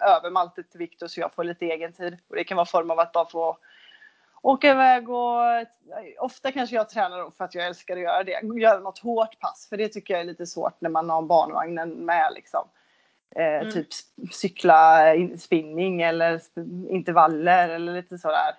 över 0.00 0.30
Malte 0.30 0.62
till 0.62 0.78
Viktor 0.78 1.06
så 1.06 1.20
jag 1.20 1.34
får 1.34 1.44
lite 1.44 1.66
egen 1.66 1.92
tid. 1.92 2.18
Och 2.28 2.36
det 2.36 2.44
kan 2.44 2.56
vara 2.56 2.66
form 2.66 2.90
av 2.90 2.98
att 2.98 3.12
bara 3.12 3.28
få 3.28 3.58
åka 4.42 4.70
iväg 4.70 5.10
och 5.10 5.40
ofta 6.18 6.52
kanske 6.52 6.76
jag 6.76 6.88
tränar 6.88 7.30
för 7.30 7.44
att 7.44 7.54
jag 7.54 7.66
älskar 7.66 7.96
att 7.96 8.02
göra 8.02 8.24
det. 8.24 8.60
Göra 8.60 8.80
något 8.80 8.98
hårt 8.98 9.40
pass 9.40 9.66
för 9.68 9.76
det 9.76 9.88
tycker 9.88 10.14
jag 10.14 10.20
är 10.20 10.24
lite 10.24 10.46
svårt 10.46 10.80
när 10.80 10.90
man 10.90 11.10
har 11.10 11.22
barnvagnen 11.22 11.90
med 11.90 12.32
liksom. 12.34 12.68
Eh, 13.36 13.60
mm. 13.60 13.72
Typ 13.72 13.86
cykla 14.32 15.04
spinning 15.38 16.02
eller 16.02 16.40
intervaller 16.88 17.68
eller 17.68 17.92
lite 17.92 18.18
sådär 18.18 18.54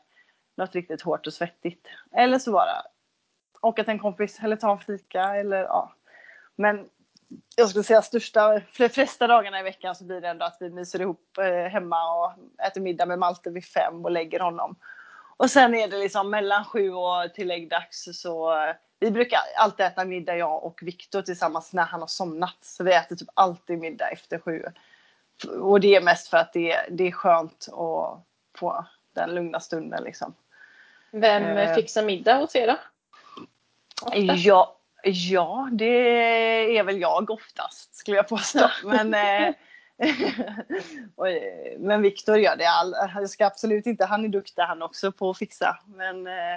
något 0.55 0.75
riktigt 0.75 1.01
hårt 1.01 1.27
och 1.27 1.33
svettigt. 1.33 1.87
Eller 2.11 2.39
så 2.39 2.51
bara 2.51 2.81
åka 3.61 3.83
till 3.83 3.91
en 3.91 3.99
kompis 3.99 4.39
eller 4.43 4.55
ta 4.55 4.71
en 4.71 4.79
fika 4.79 5.35
eller 5.35 5.63
ja. 5.63 5.93
Men 6.55 6.89
jag 7.55 7.69
skulle 7.69 7.83
säga 7.83 8.01
största, 8.01 8.61
de 8.77 8.89
flesta 8.89 9.27
dagarna 9.27 9.59
i 9.59 9.63
veckan 9.63 9.95
så 9.95 10.03
blir 10.03 10.21
det 10.21 10.27
ändå 10.27 10.45
att 10.45 10.57
vi 10.59 10.69
myser 10.69 11.01
ihop 11.01 11.37
eh, 11.37 11.71
hemma 11.71 12.13
och 12.13 12.33
äter 12.67 12.81
middag 12.81 13.05
med 13.05 13.19
Malte 13.19 13.49
vid 13.49 13.65
fem 13.65 14.05
och 14.05 14.11
lägger 14.11 14.39
honom. 14.39 14.75
Och 15.37 15.51
sen 15.51 15.75
är 15.75 15.87
det 15.87 15.97
liksom 15.97 16.29
mellan 16.29 16.65
sju 16.65 16.91
och 16.91 17.33
tilläggdags 17.33 18.09
så 18.13 18.61
eh, 18.61 18.75
vi 18.99 19.11
brukar 19.11 19.39
alltid 19.57 19.85
äta 19.85 20.05
middag 20.05 20.37
jag 20.37 20.63
och 20.63 20.79
Viktor 20.83 21.21
tillsammans 21.21 21.73
när 21.73 21.83
han 21.83 21.99
har 21.99 22.07
somnat. 22.07 22.57
Så 22.61 22.83
vi 22.83 22.93
äter 22.93 23.15
typ 23.15 23.29
alltid 23.33 23.79
middag 23.79 24.07
efter 24.07 24.39
sju. 24.39 24.65
Och 25.61 25.79
det 25.79 25.95
är 25.95 26.01
mest 26.01 26.27
för 26.27 26.37
att 26.37 26.53
det, 26.53 26.77
det 26.89 27.07
är 27.07 27.11
skönt 27.11 27.67
att 27.71 28.25
få 28.57 28.85
den 29.13 29.35
lugna 29.35 29.59
stunden 29.59 30.03
liksom. 30.03 30.33
Vem 31.15 31.43
eh, 31.43 31.75
fixar 31.75 32.03
middag 32.03 32.35
hos 32.35 32.55
er 32.55 32.67
då? 32.67 32.77
Ja, 34.35 34.77
ja, 35.03 35.69
det 35.71 36.77
är 36.77 36.83
väl 36.83 37.01
jag 37.01 37.29
oftast 37.29 37.95
skulle 37.95 38.17
jag 38.17 38.27
påstå. 38.27 38.69
Men, 38.83 39.13
eh, 39.13 39.53
men 41.79 42.01
Viktor 42.01 42.37
gör 42.37 42.55
det. 42.55 42.69
All, 42.69 42.95
jag 43.15 43.29
ska 43.29 43.45
absolut 43.45 43.85
inte, 43.85 44.05
han 44.05 44.25
är 44.25 44.29
duktig 44.29 44.61
han 44.61 44.81
också 44.81 45.11
på 45.11 45.29
att 45.29 45.37
fixa. 45.37 45.79
Men 45.85 46.27
eh, 46.27 46.53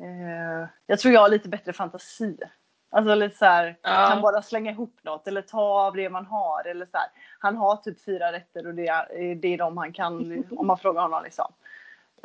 eh, 0.00 0.68
jag 0.86 0.98
tror 0.98 1.14
jag 1.14 1.20
har 1.20 1.28
lite 1.28 1.48
bättre 1.48 1.72
fantasi 1.72 2.36
Alltså 2.90 3.14
lite 3.14 3.36
så 3.36 3.44
här, 3.44 3.76
Ja. 3.82 4.08
kan 4.10 4.22
bara 4.22 4.42
slänga 4.42 4.70
ihop 4.70 4.98
något 5.02 5.28
eller 5.28 5.42
ta 5.42 5.62
av 5.62 5.96
det 5.96 6.10
man 6.10 6.26
har. 6.26 6.66
Eller 6.66 6.86
så 6.86 6.96
här. 6.98 7.08
Han 7.38 7.56
har 7.56 7.76
typ 7.76 8.04
fyra 8.04 8.32
rätter 8.32 8.66
och 8.66 8.74
det 8.74 8.86
är, 8.86 9.34
det 9.34 9.54
är 9.54 9.58
de 9.58 9.76
han 9.76 9.92
kan 9.92 10.44
om 10.56 10.66
man 10.66 10.78
frågar 10.78 11.02
honom. 11.02 11.24
Liksom. 11.24 11.52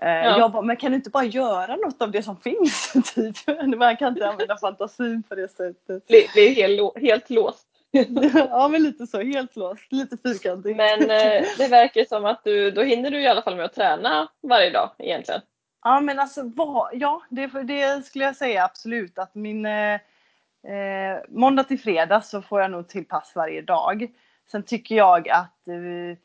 Eh, 0.01 0.09
Ja. 0.09 0.39
Jag 0.39 0.51
bara, 0.51 0.61
men 0.61 0.77
kan 0.77 0.91
du 0.91 0.95
inte 0.95 1.09
bara 1.09 1.23
göra 1.23 1.75
något 1.75 2.01
av 2.01 2.11
det 2.11 2.23
som 2.23 2.37
finns? 2.37 2.93
typ. 3.15 3.35
Man 3.77 3.97
kan 3.97 4.07
inte 4.13 4.29
använda 4.29 4.57
fantasin 4.57 5.23
på 5.23 5.35
det 5.35 5.47
sättet. 5.47 6.07
Blir, 6.07 6.33
blir 6.33 6.55
helt, 6.55 6.97
helt 7.01 7.29
låst. 7.29 7.67
ja 8.49 8.67
men 8.67 8.83
lite 8.83 9.07
så, 9.07 9.21
helt 9.21 9.55
låst, 9.55 9.91
lite 9.91 10.17
fyrkantigt. 10.17 10.77
Men 10.77 11.01
eh, 11.01 11.45
det 11.57 11.67
verkar 11.67 12.05
som 12.05 12.25
att 12.25 12.43
du, 12.43 12.71
då 12.71 12.81
hinner 12.81 13.11
du 13.11 13.21
i 13.21 13.27
alla 13.27 13.41
fall 13.41 13.55
med 13.55 13.65
att 13.65 13.73
träna 13.73 14.27
varje 14.43 14.69
dag 14.69 14.91
egentligen. 14.97 15.41
Ja 15.83 16.01
men 16.01 16.19
alltså 16.19 16.41
vad, 16.43 16.89
ja 16.93 17.21
det, 17.29 17.47
det 17.47 18.05
skulle 18.05 18.25
jag 18.25 18.35
säga 18.35 18.63
absolut 18.63 19.19
att 19.19 19.35
min 19.35 19.65
eh, 19.65 19.93
eh, 19.93 21.19
måndag 21.29 21.63
till 21.63 21.79
fredag 21.79 22.21
så 22.21 22.41
får 22.41 22.61
jag 22.61 22.71
nog 22.71 22.87
till 22.87 23.05
pass 23.05 23.31
varje 23.35 23.61
dag. 23.61 24.07
Sen 24.51 24.63
tycker 24.63 24.95
jag 24.95 25.29
att 25.29 25.67
eh, 25.67 26.17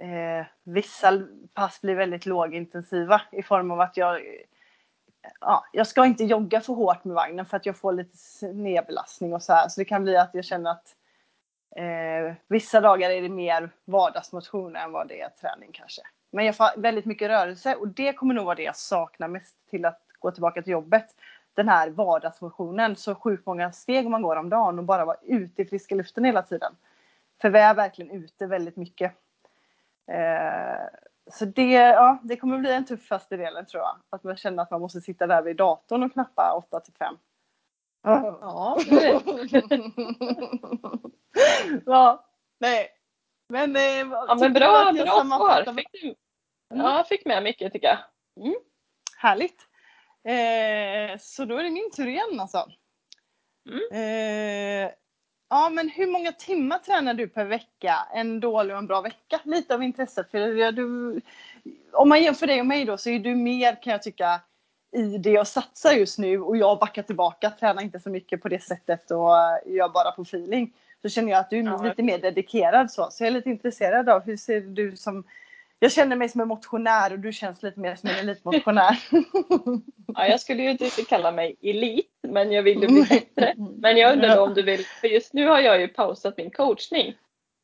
eh, 0.00 0.46
vissa 0.62 1.22
pass 1.54 1.80
blir 1.80 1.94
väldigt 1.94 2.26
lågintensiva 2.26 3.22
i 3.32 3.42
form 3.42 3.70
av 3.70 3.80
att 3.80 3.96
jag 3.96 4.20
Ja, 5.40 5.64
jag 5.72 5.86
ska 5.86 6.06
inte 6.06 6.24
jogga 6.24 6.60
för 6.60 6.72
hårt 6.74 7.04
med 7.04 7.14
vagnen 7.14 7.46
för 7.46 7.56
att 7.56 7.66
jag 7.66 7.76
får 7.76 7.92
lite 7.92 8.16
snedbelastning 8.16 9.34
och 9.34 9.42
så 9.42 9.52
här. 9.52 9.68
Så 9.68 9.80
det 9.80 9.84
kan 9.84 10.02
bli 10.02 10.16
att 10.16 10.30
jag 10.32 10.44
känner 10.44 10.70
att 10.70 10.96
eh, 11.76 12.34
vissa 12.48 12.80
dagar 12.80 13.10
är 13.10 13.22
det 13.22 13.28
mer 13.28 13.70
vardagsmotion 13.84 14.76
än 14.76 14.92
vad 14.92 15.08
det 15.08 15.20
är 15.20 15.28
träning 15.28 15.70
kanske. 15.72 16.02
Men 16.30 16.46
jag 16.46 16.56
får 16.56 16.80
väldigt 16.80 17.04
mycket 17.04 17.28
rörelse 17.28 17.74
och 17.74 17.88
det 17.88 18.12
kommer 18.12 18.34
nog 18.34 18.44
vara 18.44 18.54
det 18.54 18.62
jag 18.62 18.76
saknar 18.76 19.28
mest 19.28 19.56
till 19.70 19.84
att 19.84 20.00
gå 20.18 20.30
tillbaka 20.30 20.62
till 20.62 20.72
jobbet. 20.72 21.06
Den 21.54 21.68
här 21.68 21.90
vardagsmotionen, 21.90 22.96
så 22.96 23.14
sjukt 23.14 23.46
många 23.46 23.72
steg 23.72 24.10
man 24.10 24.22
går 24.22 24.36
om 24.36 24.48
dagen 24.48 24.78
och 24.78 24.84
bara 24.84 25.04
vara 25.04 25.16
ute 25.22 25.62
i 25.62 25.64
friska 25.64 25.94
luften 25.94 26.24
hela 26.24 26.42
tiden. 26.42 26.76
För 27.40 27.50
vi 27.50 27.58
är 27.58 27.74
verkligen 27.74 28.10
ute 28.10 28.46
väldigt 28.46 28.76
mycket. 28.76 29.12
Eh, 30.10 30.86
så 31.32 31.44
det, 31.44 31.72
ja, 31.72 32.18
det 32.22 32.36
kommer 32.36 32.58
bli 32.58 32.70
den 32.70 32.84
tuffaste 32.84 33.36
delen 33.36 33.66
tror 33.66 33.82
jag. 33.82 33.96
Att 34.10 34.24
man 34.24 34.36
känner 34.36 34.62
att 34.62 34.70
man 34.70 34.80
måste 34.80 35.00
sitta 35.00 35.26
där 35.26 35.42
vid 35.42 35.56
datorn 35.56 36.02
och 36.02 36.12
knappa 36.12 36.54
8 36.56 36.80
till 36.80 36.94
5. 36.94 37.16
Ja, 41.86 42.26
nej. 42.60 42.88
Men, 43.48 43.76
eh, 43.76 43.82
ja 43.82 44.36
men 44.40 44.52
bra, 44.52 44.88
att 44.88 44.96
jag 44.96 45.06
bra 45.06 45.24
svar. 45.24 45.74
Fick 45.74 45.92
du, 45.92 46.14
ja, 46.68 47.04
fick 47.08 47.26
med 47.26 47.42
mycket 47.42 47.72
tycker 47.72 47.88
jag. 47.88 47.98
Härligt. 49.16 49.62
Eh, 50.24 51.18
så 51.20 51.44
då 51.44 51.56
är 51.56 51.62
det 51.62 51.70
min 51.70 51.90
tur 51.96 52.06
igen 52.06 52.40
alltså. 52.40 52.66
Mm. 53.70 53.80
Eh, 53.92 54.90
ja 55.52 55.70
men 55.70 55.88
hur 55.88 56.06
många 56.06 56.32
timmar 56.32 56.78
tränar 56.78 57.14
du 57.14 57.28
per 57.28 57.44
vecka? 57.44 57.94
En 58.14 58.40
dålig 58.40 58.72
och 58.74 58.78
en 58.78 58.86
bra 58.86 59.00
vecka? 59.00 59.40
Lite 59.44 59.74
av 59.74 59.82
intresse. 59.82 60.24
För 60.30 60.72
du, 60.72 61.20
om 61.92 62.08
man 62.08 62.22
jämför 62.22 62.46
dig 62.46 62.60
och 62.60 62.66
mig 62.66 62.84
då 62.84 62.96
så 62.96 63.10
är 63.10 63.18
du 63.18 63.34
mer 63.34 63.82
kan 63.82 63.90
jag 63.92 64.02
tycka 64.02 64.40
i 64.96 65.18
det 65.18 65.30
jag 65.30 65.46
satsar 65.46 65.92
just 65.92 66.18
nu 66.18 66.40
och 66.40 66.56
jag 66.56 66.78
backar 66.78 67.02
tillbaka, 67.02 67.50
tränar 67.50 67.82
inte 67.82 68.00
så 68.00 68.10
mycket 68.10 68.42
på 68.42 68.48
det 68.48 68.62
sättet 68.62 69.10
och 69.10 69.28
gör 69.66 69.88
bara 69.88 70.10
på 70.12 70.22
feeling. 70.22 70.72
Så 71.02 71.08
känner 71.08 71.32
jag 71.32 71.40
att 71.40 71.50
du 71.50 71.58
är 71.58 71.64
Ja. 71.64 71.82
lite 71.82 72.02
mer 72.02 72.18
dedikerad 72.18 72.90
så. 72.90 73.08
Så 73.10 73.22
jag 73.24 73.28
är 73.28 73.32
lite 73.32 73.50
intresserad 73.50 74.08
av 74.08 74.22
hur 74.22 74.36
ser 74.36 74.60
du 74.60 74.96
som 74.96 75.24
jag 75.82 75.92
känner 75.92 76.16
mig 76.16 76.28
som 76.28 76.40
en 76.40 76.48
motionär 76.48 77.12
och 77.12 77.18
du 77.18 77.32
känns 77.32 77.62
lite 77.62 77.80
mer 77.80 77.94
som 77.94 78.10
en 78.10 78.16
elitmotionär. 78.16 78.98
Ja, 80.14 80.26
jag 80.26 80.40
skulle 80.40 80.62
ju 80.62 80.70
inte 80.70 80.88
kalla 81.08 81.32
mig 81.32 81.56
elit, 81.62 82.18
men 82.22 82.52
jag 82.52 82.62
vill 82.62 82.80
ju 82.82 82.86
bli 82.86 83.06
bättre. 83.08 83.54
Men 83.56 83.96
jag 83.96 84.12
undrar 84.12 84.38
om 84.38 84.54
du 84.54 84.62
vill, 84.62 84.86
för 85.00 85.08
just 85.08 85.32
nu 85.32 85.46
har 85.46 85.60
jag 85.60 85.80
ju 85.80 85.88
pausat 85.88 86.36
min 86.36 86.50
coachning. 86.50 87.14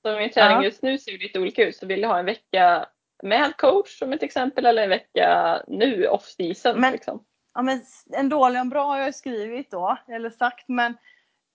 Så 0.03 0.17
min 0.17 0.31
träning 0.31 0.63
just 0.65 0.83
nu 0.83 0.99
ser 0.99 1.19
lite 1.19 1.39
olika 1.41 1.65
ut. 1.65 1.77
Så 1.77 1.87
vill 1.87 2.01
jag 2.03 2.09
ha 2.09 2.19
en 2.19 2.25
vecka 2.25 2.87
med 3.23 3.57
coach 3.57 3.99
som 3.99 4.13
ett 4.13 4.23
exempel 4.23 4.67
eller 4.67 4.83
en 4.83 4.91
vecka 4.91 5.63
nu 5.69 6.07
off 6.07 6.25
season. 6.25 6.81
Men- 6.81 6.93
liksom. 6.93 7.25
Ja, 7.55 7.63
men 7.63 7.81
en 8.13 8.29
dålig 8.29 8.57
och 8.57 8.61
en 8.61 8.69
bra 8.69 8.85
har 8.85 8.99
jag 8.99 9.15
skrivit 9.15 9.71
då, 9.71 9.99
eller 10.09 10.31
sagt. 10.31 10.65
Men, 10.69 10.95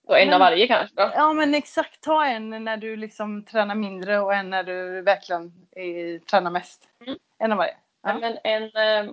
Så 0.06 0.14
en 0.14 0.26
men- 0.26 0.34
av 0.34 0.40
varje 0.40 0.66
kanske 0.66 0.96
då. 0.96 1.10
ja, 1.14 1.32
men 1.32 1.54
exakt, 1.54 2.00
ta 2.00 2.24
en 2.26 2.64
när 2.64 2.76
du 2.76 2.96
liksom 2.96 3.44
tränar 3.44 3.74
mindre 3.74 4.20
och 4.20 4.34
en 4.34 4.50
när 4.50 4.64
du 4.64 5.02
verkligen 5.02 5.52
eh, 5.76 6.20
tränar 6.22 6.50
mest. 6.50 6.88
Mm. 7.06 7.18
En 7.38 7.52
av 7.52 7.58
varje. 7.58 7.76
Ja. 8.02 8.08
Ja. 8.12 8.18
Men 8.18 8.38
en 8.44 8.62
eh, 8.62 9.12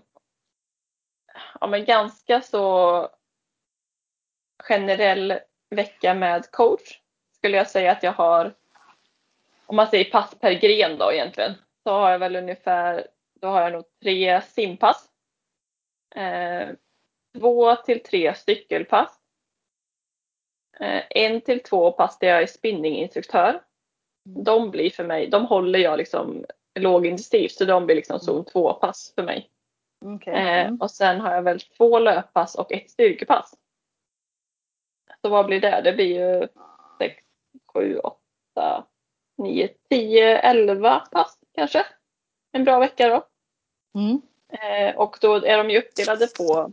ja, 1.62 1.68
men 1.68 1.86
ganska 1.86 2.42
så 2.42 3.10
generell 4.64 5.40
vecka 5.70 6.14
med 6.14 6.52
coach 6.52 7.00
skulle 7.38 7.58
jag 7.58 7.68
säga 7.70 7.92
att 7.92 8.04
jag 8.04 8.12
har, 8.14 8.54
om 9.66 9.76
man 9.76 9.88
säger 9.88 10.12
pass 10.12 10.36
per 10.40 10.52
gren 10.52 10.98
då 10.98 11.14
egentligen, 11.14 11.54
så 11.84 11.92
har 11.92 12.12
jag 12.12 12.20
väl 12.20 12.36
ungefär, 12.36 13.08
då 13.42 13.48
har 13.48 13.62
jag 13.62 13.72
nog 13.74 13.84
tre 14.02 14.42
simpass. 14.42 15.10
Eh, 16.16 16.68
två 17.40 17.76
till 17.76 18.04
tre 18.04 18.36
cykelpass. 18.36 19.21
Eh, 20.82 21.04
en 21.10 21.42
till 21.42 21.64
två 21.64 21.92
pass 21.92 22.20
där 22.20 22.28
jag 22.28 22.42
är 22.42 22.48
spinninginstruktör. 22.48 23.62
De 24.30 24.72
blir 24.72 24.90
för 24.90 25.04
mig, 25.04 25.28
de 25.28 25.46
håller 25.46 25.80
jag 25.80 25.98
liksom 25.98 26.46
lågintensivt 26.80 27.52
så 27.52 27.66
de 27.66 27.86
blir 27.86 27.96
liksom 27.96 28.20
zon 28.20 28.46
2 28.46 28.74
pass 28.74 29.14
för 29.16 29.24
mig. 29.24 29.50
Okej. 30.06 30.34
Eh, 30.34 30.66
Mm. 30.68 30.82
och 30.82 30.92
sen 30.92 31.20
har 31.22 31.34
jag 31.36 31.42
väl 31.42 31.60
två 31.60 32.00
löppass 32.00 32.56
och 32.56 32.72
ett 32.72 32.90
styrkepass. 32.90 33.54
Så 35.22 35.30
vad 35.30 35.46
blir 35.46 35.62
det? 35.62 35.82
Det 35.84 35.94
blir 35.94 36.06
ju 36.40 36.48
6, 37.00 37.24
7, 37.74 38.00
8, 38.00 38.86
9, 39.38 39.70
10, 39.90 40.38
11 40.38 41.00
pass 41.12 41.40
kanske. 41.56 41.86
En 42.52 42.64
bra 42.64 42.80
vecka 42.80 43.10
då. 43.10 43.24
Mm. 44.00 44.22
Eh, 44.50 44.96
och 44.98 45.18
då 45.22 45.36
är 45.36 45.58
de 45.58 45.70
ju 45.70 45.78
uppdelade 45.80 46.28
på, 46.38 46.72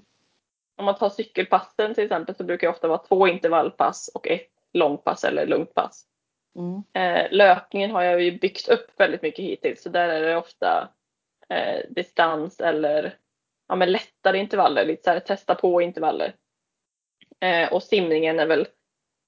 om 0.78 0.84
man 0.84 0.94
tar 0.94 1.10
cykelpassen 1.10 1.94
till 1.94 2.04
exempel 2.04 2.34
så 2.34 2.44
brukar 2.44 2.66
det 2.66 2.74
ofta 2.74 2.88
vara 2.88 2.98
två 2.98 3.28
intervallpass 3.28 4.10
och 4.14 4.28
ett 4.28 4.50
långpass 4.72 5.24
eller 5.24 5.46
lugnt 5.46 5.74
pass. 5.74 6.04
Mm. 6.56 6.82
Eh, 6.92 7.26
löpningen 7.30 7.90
har 7.90 8.02
jag 8.02 8.22
ju 8.22 8.38
byggt 8.38 8.68
upp 8.68 9.00
väldigt 9.00 9.22
mycket 9.22 9.44
hittills 9.44 9.82
så 9.82 9.88
där 9.88 10.08
är 10.08 10.20
det 10.20 10.36
ofta 10.36 10.88
eh, 11.48 11.80
distans 11.90 12.60
eller 12.60 13.16
ja, 13.68 13.76
men 13.76 13.92
lättare 13.92 14.38
intervaller, 14.38 14.84
lite 14.84 15.02
så 15.02 15.10
här 15.10 15.20
testa 15.20 15.54
på 15.54 15.82
intervaller. 15.82 16.34
Eh, 17.40 17.72
och 17.72 17.82
simningen 17.82 18.40
är 18.40 18.46
väl 18.46 18.66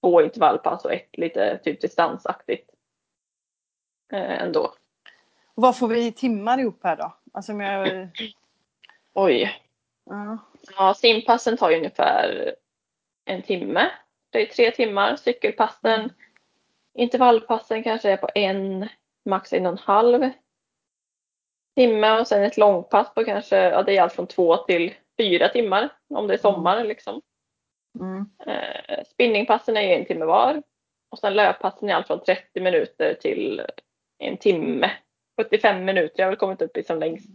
två 0.00 0.22
intervallpass 0.22 0.84
och 0.84 0.92
ett 0.92 1.18
lite 1.18 1.58
typ 1.58 1.80
distansaktigt. 1.80 2.70
Eh, 4.12 4.42
ändå. 4.42 4.74
Vad 5.54 5.78
får 5.78 5.88
vi 5.88 6.06
i 6.06 6.12
timmar 6.12 6.58
ihop 6.58 6.80
här 6.84 6.96
då? 6.96 7.16
Alltså 7.32 7.52
om 7.52 7.60
jag... 7.60 8.08
Oj. 9.14 9.62
Ja. 10.04 10.38
Ja, 10.76 10.94
simpassen 10.94 11.56
tar 11.56 11.70
ju 11.70 11.76
ungefär 11.76 12.54
en 13.24 13.42
timme. 13.42 13.90
Det 14.30 14.42
är 14.42 14.46
tre 14.46 14.70
timmar. 14.70 15.16
Cykelpassen, 15.16 16.12
intervallpassen 16.94 17.82
kanske 17.82 18.10
är 18.10 18.16
på 18.16 18.28
en, 18.34 18.88
max 19.24 19.52
en 19.52 19.66
och 19.66 19.72
en 19.72 19.78
halv 19.78 20.30
timme 21.76 22.20
och 22.20 22.28
sen 22.28 22.42
ett 22.42 22.56
långpass 22.56 23.14
på 23.14 23.24
kanske, 23.24 23.56
ja 23.56 23.82
det 23.82 23.96
är 23.96 24.02
allt 24.02 24.12
från 24.12 24.26
två 24.26 24.56
till 24.56 24.94
fyra 25.18 25.48
timmar 25.48 25.88
om 26.14 26.26
det 26.26 26.34
är 26.34 26.38
sommar 26.38 26.84
liksom. 26.84 27.22
Mm. 28.00 28.26
Eh, 28.46 29.04
spinningpassen 29.06 29.76
är 29.76 29.82
ju 29.82 29.94
en 29.94 30.06
timme 30.06 30.24
var 30.24 30.62
och 31.10 31.18
sen 31.18 31.34
löppassen 31.34 31.88
är 31.88 31.94
allt 31.94 32.06
från 32.06 32.24
30 32.24 32.60
minuter 32.60 33.14
till 33.14 33.62
en 34.18 34.36
timme. 34.36 34.90
75 35.40 35.84
minuter 35.84 36.14
jag 36.16 36.26
har 36.26 36.30
väl 36.30 36.38
kommit 36.38 36.62
upp 36.62 36.76
i 36.76 36.82
som 36.82 36.98
längst. 36.98 37.30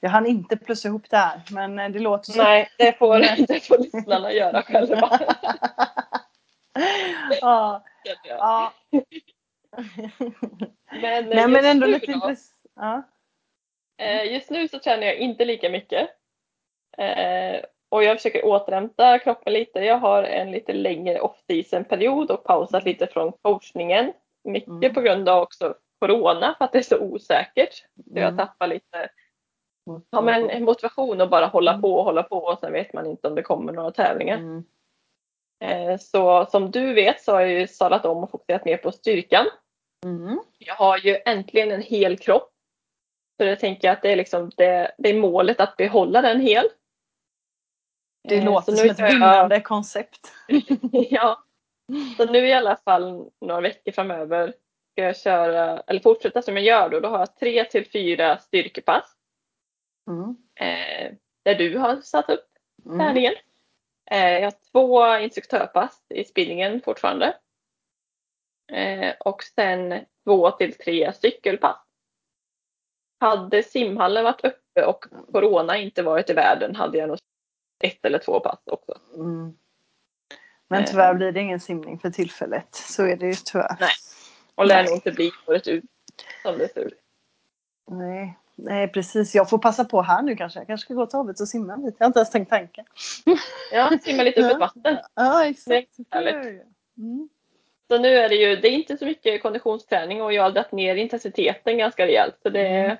Jag 0.00 0.10
hann 0.10 0.26
inte 0.26 0.56
plussa 0.56 0.88
ihop 0.88 1.10
det 1.10 1.16
här 1.16 1.40
men 1.50 1.78
eh, 1.78 1.88
det 1.88 1.98
låter 1.98 2.32
så. 2.32 2.42
Nej, 2.42 2.68
det 2.78 2.98
får, 2.98 3.18
det 3.48 3.60
får 3.66 3.78
lyssnarna 3.78 4.32
göra 4.32 4.62
själva. 4.62 5.20
ja. 7.40 7.84
ja. 8.24 8.72
Men, 11.02 11.24
eh, 11.28 11.36
Nej 11.36 11.48
men 11.48 11.64
ändå 11.64 11.86
nu 11.86 11.92
lite 11.92 12.12
intressant. 12.12 12.54
Ja. 12.76 13.02
eh, 13.98 14.32
Just 14.32 14.50
nu 14.50 14.68
så 14.68 14.78
tränar 14.78 15.06
jag 15.06 15.16
inte 15.16 15.44
lika 15.44 15.70
mycket. 15.70 16.10
Och 17.90 18.04
jag 18.04 18.16
försöker 18.16 18.44
återhämta 18.44 19.18
kroppen 19.18 19.52
lite. 19.52 19.80
Jag 19.80 19.98
har 19.98 20.22
en 20.22 20.50
lite 20.50 20.72
längre 20.72 21.20
off-season 21.20 21.84
period 21.84 22.30
och 22.30 22.44
pausat 22.44 22.84
lite 22.84 23.06
från 23.06 23.32
coachningen. 23.42 24.12
Mycket 24.44 24.68
Mm. 24.68 24.94
på 24.94 25.00
grund 25.00 25.28
av 25.28 25.42
också 25.42 25.74
corona 26.00 26.54
för 26.58 26.64
att 26.64 26.72
det 26.72 26.78
är 26.78 26.82
så 26.82 26.98
osäkert. 26.98 27.74
Så 27.74 28.02
jag 28.14 28.24
Mm. 28.24 28.36
tappar 28.36 28.66
lite 28.66 29.08
ja, 30.10 30.20
men 30.20 30.64
motivation 30.64 31.20
att 31.20 31.30
bara 31.30 31.46
hålla 31.46 31.78
på 31.78 31.94
och 31.94 32.04
hålla 32.04 32.22
på 32.22 32.36
och 32.38 32.58
sen 32.58 32.72
vet 32.72 32.92
man 32.92 33.06
inte 33.06 33.28
om 33.28 33.34
det 33.34 33.42
kommer 33.42 33.72
några 33.72 33.90
tävlingar. 33.90 34.36
Mm. 34.36 34.64
Eh, 35.64 35.98
så 35.98 36.46
som 36.46 36.70
du 36.70 36.94
vet 36.94 37.22
så 37.22 37.32
har 37.32 37.40
jag 37.40 37.50
ju 37.50 37.66
sadlat 37.66 38.04
om 38.04 38.16
och 38.24 38.30
fokuserat 38.30 38.64
mer 38.64 38.76
på 38.76 38.92
styrkan. 38.92 39.46
Mm. 40.04 40.38
Jag 40.58 40.74
har 40.74 40.98
ju 40.98 41.18
äntligen 41.24 41.72
en 41.72 41.82
hel 41.82 42.18
kropp. 42.18 42.50
Så 43.40 43.44
jag 43.46 43.60
tänker 43.60 43.90
att 43.90 44.02
det 44.02 44.12
är 44.12 44.16
liksom 44.16 44.50
det, 44.56 44.94
det 44.98 45.08
är 45.08 45.20
målet 45.20 45.60
att 45.60 45.76
behålla 45.76 46.22
den 46.22 46.40
hel. 46.40 46.64
Det 48.28 48.36
Eh, 48.36 48.44
låter 48.44 48.72
som 48.72 48.90
ett 48.90 48.96
kör 48.96 49.04
jag- 49.04 49.12
vinnande 49.12 49.60
koncept. 49.60 50.32
ja. 50.92 51.42
Så 52.16 52.24
nu 52.32 52.38
i 52.38 52.52
alla 52.52 52.76
fall 52.76 53.30
några 53.40 53.60
veckor 53.60 53.92
framöver 53.92 54.48
ska 54.92 55.02
jag 55.02 55.16
köra, 55.16 55.80
eller 55.86 56.00
fortsätta 56.00 56.42
som 56.42 56.54
jag 56.56 56.64
gör 56.64 56.88
då. 56.88 57.00
Då 57.00 57.08
har 57.08 57.18
jag 57.18 57.36
tre 57.36 57.64
till 57.64 57.90
fyra 57.90 58.38
styrkepass. 58.38 59.14
Mm. 60.08 60.36
Eh, 60.54 61.12
där 61.44 61.54
du 61.54 61.78
har 61.78 62.00
satt 62.00 62.30
upp 62.30 62.44
Mm. 62.86 63.34
Eh, 64.10 64.32
jag 64.32 64.42
har 64.42 64.54
två 64.72 65.16
instruktörpass 65.24 66.02
i 66.08 66.24
spinningen 66.24 66.80
fortfarande. 66.82 67.36
Eh, 68.72 69.14
och 69.20 69.42
sen 69.42 70.04
två 70.24 70.50
till 70.50 70.74
tre 70.74 71.12
cykelpass. 71.12 71.84
Hade 73.20 73.62
simhallen 73.62 74.24
varit 74.24 74.44
uppe 74.44 74.84
och 74.86 75.04
corona 75.32 75.76
inte 75.76 76.02
varit 76.02 76.30
i 76.30 76.32
världen 76.32 76.76
hade 76.76 76.98
jag 76.98 77.08
nog 77.08 77.18
ett 77.84 78.04
eller 78.04 78.18
två 78.18 78.40
pass 78.40 78.60
också. 78.64 78.98
Mm. 79.14 79.58
Men 80.68 80.82
Eh. 80.82 80.86
tyvärr 80.90 81.14
blir 81.14 81.32
det 81.32 81.40
ingen 81.40 81.60
simning 81.60 81.98
för 81.98 82.10
tillfället. 82.10 82.74
Så 82.74 83.04
är 83.06 83.16
det 83.16 83.26
ju 83.26 83.34
tyvärr. 83.44 83.76
Nej. 83.80 83.90
Och 84.54 84.66
lär 84.66 84.84
nog 84.84 84.94
inte 84.94 85.12
bli 85.12 85.30
året 85.46 85.66
ut 85.66 85.84
som 86.42 86.58
det 86.58 86.72
ser 86.72 86.80
ut. 86.80 87.00
Nej. 87.90 88.38
Nej 88.60 88.88
precis, 88.88 89.34
jag 89.34 89.50
får 89.50 89.58
passa 89.58 89.84
på 89.84 90.02
här 90.02 90.22
nu 90.22 90.36
kanske. 90.36 90.58
Jag 90.60 90.66
kanske 90.66 90.84
ska 90.84 90.94
gå 90.94 91.06
till 91.06 91.16
havet 91.16 91.40
och 91.40 91.48
simma 91.48 91.76
lite. 91.76 91.96
Jag 91.98 92.04
har 92.04 92.06
inte 92.08 92.18
ens 92.18 92.30
tänkt 92.30 92.50
tanken. 92.50 92.84
Ja, 93.72 93.98
simma 94.02 94.22
lite 94.22 94.40
upp 94.40 94.46
Ja. 94.46 94.52
ett 94.52 94.58
vatten. 94.60 94.96
Ja 95.14 95.46
exakt. 95.46 95.88
Göra. 96.14 96.30
Mm. 96.98 97.28
Så 97.88 97.98
nu 97.98 98.08
är 98.08 98.28
det 98.28 98.34
ju, 98.34 98.56
det 98.56 98.68
är 98.68 98.72
inte 98.72 98.96
så 98.96 99.04
mycket 99.04 99.42
konditionsträning 99.42 100.22
och 100.22 100.32
jag 100.32 100.42
har 100.42 100.50
dragit 100.50 100.72
ner 100.72 100.96
intensiteten 100.96 101.78
ganska 101.78 102.06
rejält. 102.06 102.34
Så 102.42 102.48
det, 102.50 102.68
Mm. 102.68 102.96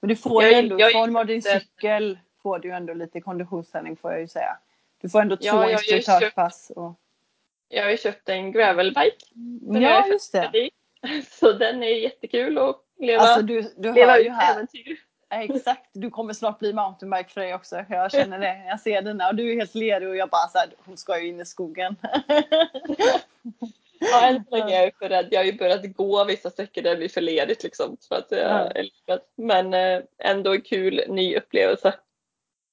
Men 0.00 0.08
du 0.08 0.16
får 0.16 0.42
Jag 0.42 0.52
ju 0.52 0.58
ändå, 0.58 0.88
i 0.88 0.92
form 0.92 1.16
av 1.16 1.26
din 1.26 1.42
cykel 1.42 2.18
får 2.42 2.58
du 2.58 2.68
ju 2.68 2.74
ändå 2.74 2.94
lite 2.94 3.20
konditionsträning 3.20 3.96
får 3.96 4.12
jag 4.12 4.20
ju 4.20 4.28
säga. 4.28 4.58
Du 5.02 5.08
får 5.08 5.20
ändå 5.20 5.36
Ja, 5.40 5.52
två 5.52 5.68
köpt- 5.68 5.92
instruktörspass. 5.92 6.72
Och... 6.76 6.92
jag 7.68 7.82
har 7.84 7.90
ju 7.90 7.96
köpt 7.96 8.28
en 8.28 8.52
gravelbike. 8.52 9.16
Ja 9.80 10.06
just 10.06 10.32
det. 10.32 10.50
i. 10.58 10.70
Så 11.40 11.52
den 11.52 11.82
är 11.82 11.88
jättekul 11.88 12.58
att 12.58 12.76
leva, 12.98 13.22
Alltså 13.22 13.42
du, 13.42 13.72
du 13.76 13.92
leva 13.92 14.18
ut 14.18 14.26
äventyr. 14.50 14.96
Exakt, 15.30 15.90
du 15.92 16.10
kommer 16.10 16.32
snart 16.32 16.58
bli 16.58 16.72
mountainbike 16.72 17.28
för 17.30 17.40
dig 17.40 17.54
också. 17.54 17.84
Jag 17.88 18.12
känner 18.12 18.38
det. 18.38 18.64
Jag 18.68 18.80
ser 18.80 19.02
dina 19.02 19.28
och 19.28 19.34
du 19.34 19.50
är 19.52 19.56
helt 19.56 19.74
lerig 19.74 20.08
och 20.08 20.16
jag 20.16 20.28
bara 20.28 20.48
så 20.48 20.58
här, 20.58 20.68
hon 20.84 20.96
ska 20.96 21.20
ju 21.20 21.28
in 21.28 21.40
i 21.40 21.46
skogen. 21.46 21.96
Ja, 23.98 24.26
än 24.28 24.44
så 24.44 24.56
länge 24.56 24.76
är 24.78 24.82
jag 24.82 24.94
för 24.98 25.08
rädd. 25.08 25.28
Jag 25.30 25.40
har 25.40 25.44
ju 25.44 25.52
börjat 25.52 25.96
gå 25.96 26.24
vissa 26.24 26.50
sträckor 26.50 26.82
där 26.82 26.90
det 26.90 26.96
blir 26.96 27.08
för 27.08 27.20
ledigt 27.20 27.62
liksom. 27.62 27.96
För 28.08 28.14
att 28.14 28.26
jag 28.30 28.40
Ja. 28.40 28.70
är. 28.70 28.88
Men 29.36 29.74
eh, 29.74 30.02
ändå 30.18 30.54
en 30.54 30.60
kul 30.60 31.04
ny 31.08 31.36
upplevelse. 31.36 31.94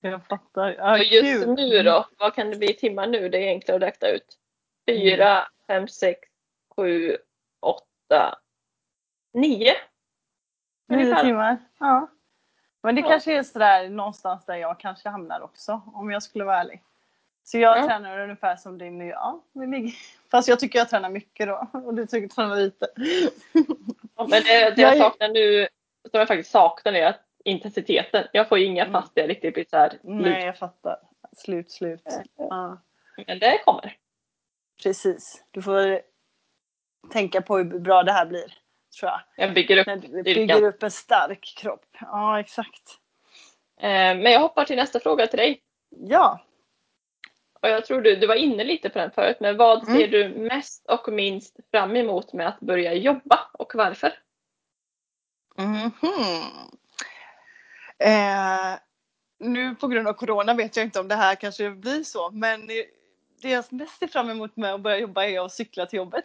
Jag 0.01 0.25
fattar. 0.25 0.75
Ja, 0.77 0.91
Och 0.91 1.03
just 1.03 1.43
kul. 1.43 1.53
nu 1.55 1.83
då, 1.83 2.05
vad 2.19 2.35
kan 2.35 2.49
det 2.49 2.57
bli 2.57 2.69
i 2.71 2.73
timmar 2.73 3.07
nu? 3.07 3.29
Det 3.29 3.37
är 3.37 3.47
enklare 3.47 3.75
att 3.77 3.83
räkna 3.83 4.07
ut. 4.07 4.37
Fyra, 4.89 5.47
fem, 5.67 5.87
sex, 5.87 6.19
sju, 6.75 7.17
åtta, 7.59 8.39
nio. 9.33 9.73
Nio 10.97 11.15
timmar. 11.15 11.57
Ja. 11.79 12.07
Men 12.83 12.95
det 12.95 13.01
Ja. 13.01 13.07
kanske 13.07 13.33
är 13.37 13.43
sådär 13.43 13.89
någonstans 13.89 14.45
där 14.45 14.55
jag 14.55 14.79
kanske 14.79 15.09
hamnar 15.09 15.41
också. 15.41 15.81
Om 15.93 16.11
jag 16.11 16.23
skulle 16.23 16.43
vara 16.43 16.59
ärlig. 16.59 16.83
Så 17.43 17.57
jag 17.57 17.77
Ja. 17.77 17.87
tränar 17.87 18.19
ungefär 18.19 18.55
som 18.55 18.77
din 18.77 18.97
nu. 18.97 19.05
Ja, 19.07 19.43
vi 19.53 19.67
ligger. 19.67 19.93
Fast 20.31 20.47
jag 20.47 20.59
tycker 20.59 20.79
jag 20.79 20.89
tränar 20.89 21.09
mycket 21.09 21.47
då. 21.47 21.67
Och 21.73 21.93
du 21.93 22.05
tycker 22.05 22.21
jag 22.21 22.31
tränar 22.31 22.55
lite. 22.55 22.87
Ja, 24.15 24.27
Men 24.29 24.43
det, 24.43 24.75
det 24.75 24.81
Jag 24.81 24.97
saknar 24.97 25.27
nu, 25.29 25.67
som 26.11 26.19
jag 26.19 26.27
faktiskt 26.27 26.51
saknar 26.51 26.93
är 26.93 27.05
att 27.07 27.19
intensiteten. 27.45 28.27
Jag 28.33 28.49
får 28.49 28.57
ju 28.59 28.65
inga 28.65 28.85
Mm. 28.85 29.01
där 29.13 29.21
jag 29.21 29.29
riktigt 29.29 29.53
blir 29.53 29.65
så 29.69 29.77
här 29.77 29.99
Nej, 30.03 30.45
jag 30.45 30.57
fattar. 30.57 30.97
Slut, 31.37 31.71
slut. 31.71 32.07
Ja. 32.37 32.77
Men 33.27 33.39
det 33.39 33.57
kommer. 33.65 33.97
Precis. 34.83 35.43
Du 35.51 35.61
får 35.61 36.01
tänka 37.11 37.41
på 37.41 37.57
hur 37.57 37.79
bra 37.79 38.03
det 38.03 38.11
här 38.11 38.25
blir. 38.25 38.60
Tror 38.99 39.11
jag. 39.11 39.21
Jag 39.35 39.53
bygger 39.53 39.77
upp. 39.77 39.99
Styrkan. 39.99 40.23
bygger 40.23 40.63
upp 40.63 40.83
en 40.83 40.91
stark 40.91 41.53
kropp. 41.57 41.85
Ja, 42.01 42.39
exakt. 42.39 42.97
Eh, 43.79 43.89
Men 43.89 44.23
jag 44.31 44.39
hoppar 44.39 44.65
till 44.65 44.75
nästa 44.75 44.99
fråga 44.99 45.27
till 45.27 45.37
dig. 45.39 45.61
Ja. 45.89 46.45
Och 47.61 47.69
jag 47.69 47.85
tror 47.85 48.01
du, 48.01 48.15
du 48.15 48.27
var 48.27 48.35
inne 48.35 48.63
lite 48.63 48.89
på 48.89 48.99
den 48.99 49.11
förut, 49.11 49.37
men 49.39 49.57
vad 49.57 49.83
Mm. 49.87 49.99
ser 49.99 50.07
du 50.07 50.29
mest 50.29 50.85
och 50.89 51.13
minst 51.13 51.55
fram 51.71 51.95
emot 51.95 52.33
med 52.33 52.47
att 52.47 52.59
börja 52.59 52.93
jobba 52.93 53.39
och 53.53 53.71
varför? 53.75 54.13
Mhm. 55.57 55.91
Eh, 57.99 58.79
nu 59.39 59.75
på 59.75 59.87
grund 59.87 60.07
av 60.07 60.13
corona 60.13 60.53
vet 60.53 60.77
jag 60.77 60.85
inte 60.85 60.99
om 60.99 61.07
det 61.07 61.15
här 61.15 61.35
kanske 61.35 61.69
blir 61.69 62.03
så, 62.03 62.31
men 62.31 62.69
det 63.41 63.49
jag 63.49 63.73
mest 63.73 63.99
ser 63.99 64.07
fram 64.07 64.29
emot 64.29 64.57
med 64.57 64.73
att 64.73 64.81
börja 64.81 64.97
jobba 64.97 65.25
är 65.25 65.45
att 65.45 65.53
cykla 65.53 65.85
till 65.85 65.97
jobbet. 65.97 66.23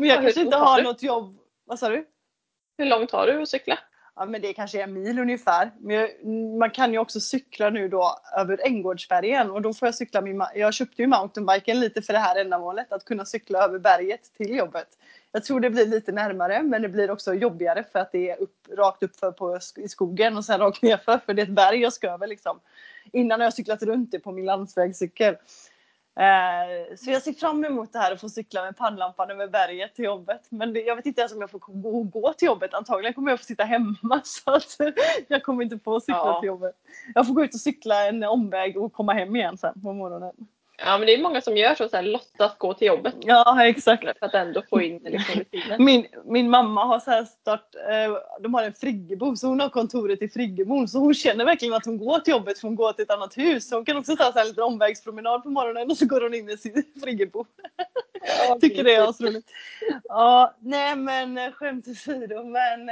men 0.00 0.08
jag 0.08 0.22
kanske 0.22 0.40
inte 0.40 0.56
har 0.56 0.82
något 0.82 1.02
jobb. 1.02 1.38
Vad 1.64 1.78
sa 1.78 1.88
du? 1.88 2.06
Hur 2.78 2.86
långt 2.86 3.10
har 3.10 3.26
du 3.26 3.42
att 3.42 3.48
cykla? 3.48 3.78
Ja 4.16 4.26
men 4.26 4.42
det 4.42 4.52
kanske 4.52 4.78
är 4.78 4.82
en 4.82 4.92
mil 4.92 5.18
ungefär. 5.18 5.70
Men 5.80 5.96
jag, 5.96 6.26
man 6.58 6.70
kan 6.70 6.92
ju 6.92 6.98
också 6.98 7.20
cykla 7.20 7.70
nu 7.70 7.88
då 7.88 8.20
över 8.36 8.66
Änggårdsbergen 8.66 9.50
och 9.50 9.62
då 9.62 9.74
får 9.74 9.88
jag 9.88 9.94
cykla 9.94 10.20
min, 10.20 10.44
jag 10.54 10.74
köpte 10.74 11.02
ju 11.02 11.08
mountainbiken 11.08 11.80
lite 11.80 12.02
för 12.02 12.12
det 12.12 12.18
här 12.18 12.40
ändamålet, 12.40 12.92
att 12.92 13.04
kunna 13.04 13.24
cykla 13.24 13.64
över 13.64 13.78
berget 13.78 14.34
till 14.36 14.56
jobbet. 14.56 14.88
Jag 15.32 15.44
tror 15.44 15.60
det 15.60 15.70
blir 15.70 15.86
lite 15.86 16.12
närmare 16.12 16.62
men 16.62 16.82
det 16.82 16.88
blir 16.88 17.10
också 17.10 17.34
jobbigare 17.34 17.84
för 17.92 17.98
att 17.98 18.12
det 18.12 18.30
är 18.30 18.40
upp, 18.42 18.56
rakt 18.76 19.02
upp 19.02 19.16
för 19.16 19.32
på, 19.32 19.56
sk- 19.56 19.78
i 19.80 19.88
skogen 19.88 20.36
och 20.36 20.44
sen 20.44 20.60
rakt 20.60 20.82
nerför 20.82 21.18
för 21.18 21.34
det 21.34 21.42
är 21.42 21.46
ett 21.46 21.52
berg 21.52 21.80
jag 21.80 21.92
ska 21.92 22.10
över 22.10 22.26
liksom. 22.26 22.60
Innan 23.12 23.40
har 23.40 23.44
jag 23.44 23.54
cyklat 23.54 23.82
runt 23.82 24.10
det 24.12 24.18
på 24.18 24.32
min 24.32 24.44
landsvägscykel. 24.44 25.36
Eh, 26.20 26.96
så 26.96 27.10
jag 27.10 27.22
ser 27.22 27.32
fram 27.32 27.64
emot 27.64 27.92
det 27.92 27.98
här 27.98 28.12
att 28.12 28.20
få 28.20 28.28
cykla 28.28 28.62
med 28.62 28.76
pannlampan 28.76 29.30
över 29.30 29.48
berget 29.48 29.94
till 29.94 30.04
jobbet. 30.04 30.40
Men 30.48 30.72
det, 30.72 30.80
jag 30.80 30.96
vet 30.96 31.06
inte 31.06 31.20
ens 31.20 31.32
om 31.32 31.40
jag 31.40 31.50
får 31.50 31.58
gå, 31.58 32.02
gå 32.02 32.32
till 32.32 32.46
jobbet. 32.46 32.74
Antagligen 32.74 33.14
kommer 33.14 33.30
jag 33.32 33.38
få 33.40 33.44
sitta 33.44 33.64
hemma 33.64 34.20
så 34.24 34.50
att 34.50 34.76
jag 35.28 35.42
kommer 35.42 35.62
inte 35.64 35.78
få 35.78 36.00
cykla 36.00 36.16
Ja. 36.16 36.40
till 36.40 36.46
jobbet. 36.46 36.74
Jag 37.14 37.26
får 37.26 37.34
gå 37.34 37.44
ut 37.44 37.54
och 37.54 37.60
cykla 37.60 38.06
en 38.08 38.22
omväg 38.24 38.76
och 38.76 38.92
komma 38.92 39.12
hem 39.12 39.36
igen 39.36 39.58
sen 39.58 39.80
på 39.82 39.92
morgonen. 39.92 40.32
Ja, 40.84 40.98
men 40.98 41.06
det 41.06 41.14
är 41.14 41.22
många 41.22 41.40
som 41.40 41.56
gör 41.56 41.74
så, 41.74 41.88
så 41.88 41.96
här, 41.96 42.02
låtsas 42.02 42.58
gå 42.58 42.74
till 42.74 42.86
jobbet 42.86 43.14
Ja, 43.20 43.66
exakt. 43.66 44.18
för 44.18 44.26
att 44.26 44.34
ändå 44.34 44.62
få 44.70 44.82
in 44.82 45.00
liksom, 45.04 45.34
rutinen. 45.40 45.84
Min, 45.84 46.06
min 46.24 46.50
mamma 46.50 46.84
har 46.84 47.00
så 47.00 47.10
här 47.10 47.24
start, 47.24 47.74
eh, 47.74 48.16
de 48.40 48.54
har 48.54 48.62
en 48.62 48.72
friggebo 48.74 49.36
så 49.36 49.46
hon 49.46 49.60
har 49.60 49.68
kontoret 49.68 50.22
i 50.22 50.28
friggebon 50.28 50.88
så 50.88 50.98
hon 50.98 51.14
känner 51.14 51.44
verkligen 51.44 51.74
att 51.74 51.84
hon 51.84 51.98
går 51.98 52.18
till 52.18 52.30
jobbet 52.32 52.58
för 52.58 52.68
hon 52.68 52.76
går 52.76 52.92
till 52.92 53.02
ett 53.02 53.10
annat 53.10 53.38
hus. 53.38 53.68
Så 53.68 53.74
hon 53.76 53.84
kan 53.84 53.96
också 53.96 54.16
ta 54.16 54.40
en 54.40 54.46
liten 54.46 54.64
omvägspromenad 54.64 55.42
på 55.42 55.50
morgonen 55.50 55.90
och 55.90 55.96
så 55.96 56.06
går 56.06 56.20
hon 56.20 56.34
in 56.34 56.50
i 56.50 56.56
sin 56.56 56.84
friggebo. 57.02 57.44
Ja, 58.48 58.58
Tycker 58.60 58.84
det 58.84 58.94
är 58.94 59.08
asroligt. 59.08 59.50
Ja, 60.04 60.54
nej 60.60 60.96
men 60.96 61.52
skämt 61.52 61.88
åsido 61.88 62.44
men 62.44 62.88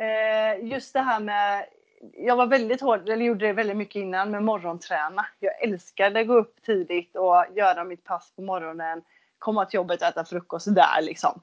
eh, 0.00 0.70
just 0.70 0.92
det 0.92 1.00
här 1.00 1.20
med 1.20 1.64
jag 2.12 2.36
var 2.36 2.46
väldigt 2.46 2.80
hård, 2.80 3.08
eller 3.08 3.24
gjorde 3.24 3.46
det 3.46 3.52
väldigt 3.52 3.76
mycket 3.76 3.96
innan 3.96 4.30
med 4.30 4.42
morgonträna. 4.42 5.26
Jag 5.38 5.62
älskade 5.62 6.20
att 6.20 6.26
gå 6.26 6.34
upp 6.34 6.62
tidigt 6.62 7.16
och 7.16 7.44
göra 7.54 7.84
mitt 7.84 8.04
pass 8.04 8.32
på 8.36 8.42
morgonen, 8.42 9.02
komma 9.38 9.64
till 9.64 9.76
jobbet 9.76 10.02
och 10.02 10.08
äta 10.08 10.24
frukost 10.24 10.74
där 10.74 11.02
liksom. 11.02 11.42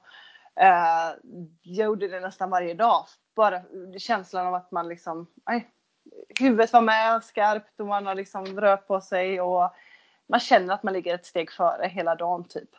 Uh, 0.60 1.36
jag 1.62 1.84
gjorde 1.84 2.08
det 2.08 2.20
nästan 2.20 2.50
varje 2.50 2.74
dag. 2.74 3.04
Bara 3.36 3.62
känslan 3.98 4.46
av 4.46 4.54
att 4.54 4.70
man 4.70 4.88
liksom, 4.88 5.26
nej, 5.46 5.70
huvudet 6.40 6.72
var 6.72 6.80
med 6.80 7.24
skarpt 7.24 7.80
och 7.80 7.86
man 7.86 8.06
har 8.06 8.14
liksom 8.14 8.60
rört 8.60 8.86
på 8.86 9.00
sig 9.00 9.40
och 9.40 9.74
man 10.26 10.40
känner 10.40 10.74
att 10.74 10.82
man 10.82 10.92
ligger 10.92 11.14
ett 11.14 11.26
steg 11.26 11.50
före 11.50 11.88
hela 11.88 12.14
dagen 12.14 12.44
typ. 12.44 12.70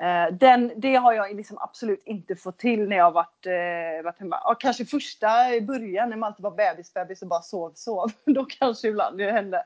Eh, 0.00 0.32
Den, 0.32 0.72
det 0.76 0.94
har 0.94 1.12
jag 1.12 1.36
liksom 1.36 1.58
absolut 1.58 2.02
inte 2.04 2.36
fått 2.36 2.58
till 2.58 2.88
när 2.88 2.96
jag 2.96 3.12
varit, 3.12 3.46
eh, 3.46 4.04
varit 4.04 4.18
hemma. 4.18 4.40
Ja, 4.44 4.54
kanske 4.54 4.84
första 4.84 5.54
i 5.54 5.60
början 5.60 6.10
när 6.10 6.16
man 6.16 6.26
alltid 6.26 6.42
var 6.42 6.50
bebis, 6.50 6.94
bebis 6.94 7.22
och 7.22 7.28
bara 7.28 7.42
sov, 7.42 7.72
sov. 7.74 8.10
Då 8.24 8.44
kanske 8.44 8.88
ibland 8.88 9.18
det 9.18 9.32
hände. 9.32 9.64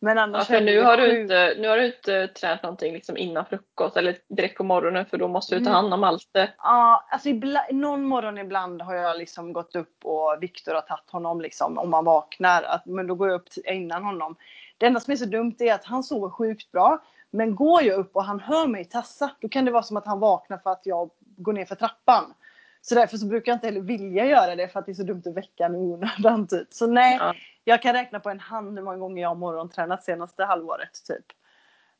Men 0.00 0.16
Ja, 0.16 0.22
annars 0.22 0.48
det 0.48 0.60
nu 0.60 0.82
har, 0.82 0.96
du 0.96 1.20
inte, 1.22 1.54
nu 1.58 1.68
har 1.68 1.76
du 1.76 1.86
inte 1.86 2.28
tränat 2.28 2.62
någonting 2.62 2.92
liksom 2.92 3.16
innan 3.16 3.44
frukost 3.46 3.96
eller 3.96 4.18
direkt 4.28 4.56
på 4.56 4.64
morgonen 4.64 5.06
för 5.06 5.16
då 5.18 5.28
måste 5.28 5.54
du 5.54 5.58
ta 5.64 5.70
Mm. 5.70 5.74
hand 5.74 5.94
om 5.94 6.04
allt 6.04 6.28
det. 6.32 6.50
Ja, 6.58 7.06
alltså 7.10 7.28
ibland, 7.28 7.66
någon 7.74 8.04
morgon 8.04 8.38
ibland 8.38 8.82
har 8.82 8.94
jag 8.94 9.18
liksom 9.18 9.52
gått 9.52 9.76
upp 9.76 10.04
och 10.04 10.36
Viktor 10.40 10.74
har 10.74 10.80
tagit 10.80 11.10
honom 11.10 11.40
liksom 11.40 11.78
om 11.78 11.90
man 11.90 12.04
vaknar. 12.04 12.62
Att, 12.62 12.86
men 12.86 13.06
då 13.06 13.14
går 13.14 13.28
jag 13.28 13.34
upp 13.36 13.48
innan 13.64 14.04
honom. 14.04 14.36
Det 14.78 14.86
enda 14.86 15.00
som 15.00 15.12
är 15.12 15.16
så 15.16 15.24
dumt 15.24 15.54
är 15.58 15.74
att 15.74 15.84
han 15.84 16.02
sover 16.04 16.30
sjukt 16.30 16.72
bra. 16.72 16.98
Men 17.30 17.54
går 17.54 17.82
jag 17.82 17.98
upp 17.98 18.16
och 18.16 18.24
han 18.24 18.40
hör 18.40 18.66
mig 18.66 18.84
tassa, 18.84 19.30
då 19.40 19.48
kan 19.48 19.64
det 19.64 19.70
vara 19.70 19.82
som 19.82 19.96
att 19.96 20.06
han 20.06 20.20
vaknar 20.20 20.58
för 20.58 20.70
att 20.70 20.86
jag 20.86 21.10
går 21.36 21.52
ner 21.52 21.64
för 21.64 21.74
trappan. 21.74 22.34
Så 22.80 22.94
därför 22.94 23.16
så 23.16 23.26
brukar 23.26 23.52
jag 23.52 23.56
inte 23.56 23.66
heller 23.66 23.80
vilja 23.80 24.24
göra 24.26 24.56
det 24.56 24.68
för 24.68 24.80
att 24.80 24.86
det 24.86 24.92
är 24.92 24.94
så 24.94 25.02
dumt 25.02 25.22
att 25.26 25.34
väcka 25.36 25.66
en 25.66 25.74
i 25.74 25.78
onödan 25.78 26.46
typ. 26.46 26.72
Så 26.72 26.86
nej, 26.86 27.16
Ja. 27.20 27.34
jag 27.64 27.82
kan 27.82 27.92
räkna 27.92 28.20
på 28.20 28.30
en 28.30 28.40
hand 28.40 28.78
hur 28.78 28.84
många 28.84 28.96
gånger 28.96 29.22
jag 29.22 29.28
har 29.28 29.34
morgontränat 29.36 30.04
senaste 30.04 30.44
halvåret 30.44 31.04
typ. 31.06 31.24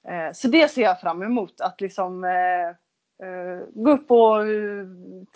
Eh, 0.08 0.32
så 0.32 0.48
det 0.48 0.70
ser 0.70 0.82
jag 0.82 1.00
fram 1.00 1.22
emot 1.22 1.60
att 1.60 1.80
liksom 1.80 2.24
eh, 2.24 2.68
eh, 3.28 3.60
gå 3.74 3.90
upp 3.90 4.10
och 4.10 4.46
eh, 4.46 4.86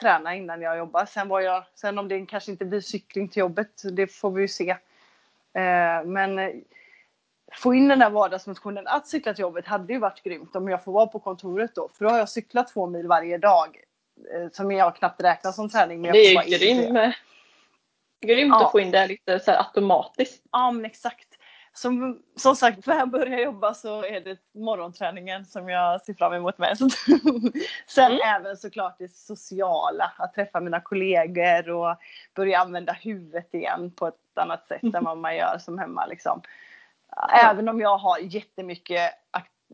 träna 0.01 0.35
innan 0.35 0.63
jag 0.63 0.79
jobbar. 0.79 1.05
Sen, 1.05 1.29
var 1.29 1.41
jag, 1.41 1.65
sen 1.75 1.99
om 1.99 2.09
det 2.09 2.27
kanske 2.27 2.51
inte 2.51 2.65
blir 2.65 2.81
cykling 2.81 3.29
till 3.29 3.41
jobbet, 3.41 3.83
det 3.93 4.07
får 4.07 4.31
vi 4.31 4.43
ju 4.43 4.49
se. 4.49 4.77
Men 6.05 6.39
få 7.57 7.75
in 7.75 7.89
den 7.89 7.99
där 7.99 8.11
vardagsmotionen. 8.11 8.87
Att 8.87 9.07
cykla 9.09 9.35
till 9.35 9.43
jobbet 9.43 9.67
hade 9.67 9.93
ju 9.93 9.99
varit 9.99 10.23
grymt 10.23 10.57
om 10.57 10.69
jag 10.69 10.85
får 10.85 10.93
vara 10.93 11.07
på 11.07 11.19
kontoret 11.19 11.75
då. 11.75 11.89
För 11.89 12.05
då 12.05 12.11
har 12.11 12.19
jag 12.19 12.29
cyklat 12.29 12.69
två 12.69 12.87
mil 12.87 13.07
varje 13.07 13.39
dag. 13.39 13.77
eh, 14.35 14.51
Som 14.53 14.73
jag 14.73 14.97
knappt 14.97 15.21
räknar 15.23 15.53
som 15.53 15.69
träning. 15.69 16.01
Men 16.01 16.13
Det 16.13 16.19
är 16.19 16.43
ju 16.45 16.59
det. 16.59 16.67
grymt, 16.67 17.15
grymt 18.27 18.51
Ja. 18.59 18.67
att 18.67 18.73
få 18.73 18.81
in 18.81 18.91
det 18.91 19.07
lite 19.07 19.39
så 19.41 19.51
automatiskt. 19.53 20.43
Ja 20.53 20.71
men 20.71 20.85
exakt. 20.85 21.29
Som, 21.75 22.23
som 22.37 22.57
sagt, 22.57 22.87
när 22.87 22.99
jag 22.99 23.11
börjar 23.11 23.39
jobba 23.39 23.75
så 23.75 24.05
är 24.05 24.21
det 24.21 24.39
morgonträningen 24.55 25.45
som 25.47 25.69
jag 25.69 26.01
ser 26.05 26.15
fram 26.15 26.33
emot 26.33 26.59
mest. 26.59 26.83
Sen 27.87 28.13
Mm. 28.13 28.21
även 28.37 28.57
såklart 28.57 28.97
det 28.99 29.17
sociala, 29.17 30.13
att 30.19 30.35
träffa 30.35 30.61
mina 30.61 30.81
kollegor 30.81 31.71
och 31.71 31.97
börja 32.35 32.59
använda 32.61 32.93
huvudet 32.93 33.55
igen 33.55 33.91
på 33.97 34.07
ett 34.07 34.15
annat 34.35 34.67
sätt 34.69 34.83
än 34.95 35.05
vad 35.05 35.19
man 35.19 35.37
gör 35.37 35.59
som 35.59 35.79
hemma. 35.79 36.07
Liksom. 36.07 36.41
Även 37.33 37.69
om 37.69 37.81
jag 37.81 37.99
har 37.99 38.19
jättemycket, 38.19 39.11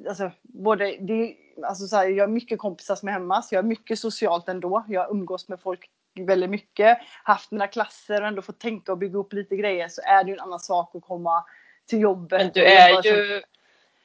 alltså, 0.08 0.30
både, 0.42 0.96
det, 1.00 1.36
alltså 1.66 1.86
så 1.86 1.96
här, 1.96 2.08
jag 2.08 2.22
har 2.24 2.28
mycket 2.28 2.58
kompisar 2.58 2.94
som 2.94 3.08
är 3.08 3.12
hemma 3.12 3.42
så 3.42 3.54
jag 3.54 3.62
har 3.62 3.68
mycket 3.68 3.98
socialt 3.98 4.48
ändå. 4.48 4.84
Jag 4.88 5.10
umgås 5.10 5.48
med 5.48 5.60
folk 5.60 5.90
väldigt 6.26 6.50
mycket, 6.50 6.98
haft 7.22 7.50
mina 7.50 7.66
klasser 7.66 8.22
och 8.22 8.28
ändå 8.28 8.42
fått 8.42 8.60
tänka 8.60 8.92
och 8.92 8.98
bygga 8.98 9.18
upp 9.18 9.32
lite 9.32 9.56
grejer 9.56 9.88
så 9.88 10.00
är 10.04 10.24
det 10.24 10.28
ju 10.30 10.34
en 10.34 10.40
annan 10.40 10.60
sak 10.60 10.94
att 10.94 11.02
komma 11.02 11.44
till 11.86 12.00
jobbet. 12.00 12.40
Men 12.40 12.50
du 12.54 12.64
är 12.64 13.02
ju 13.06 13.42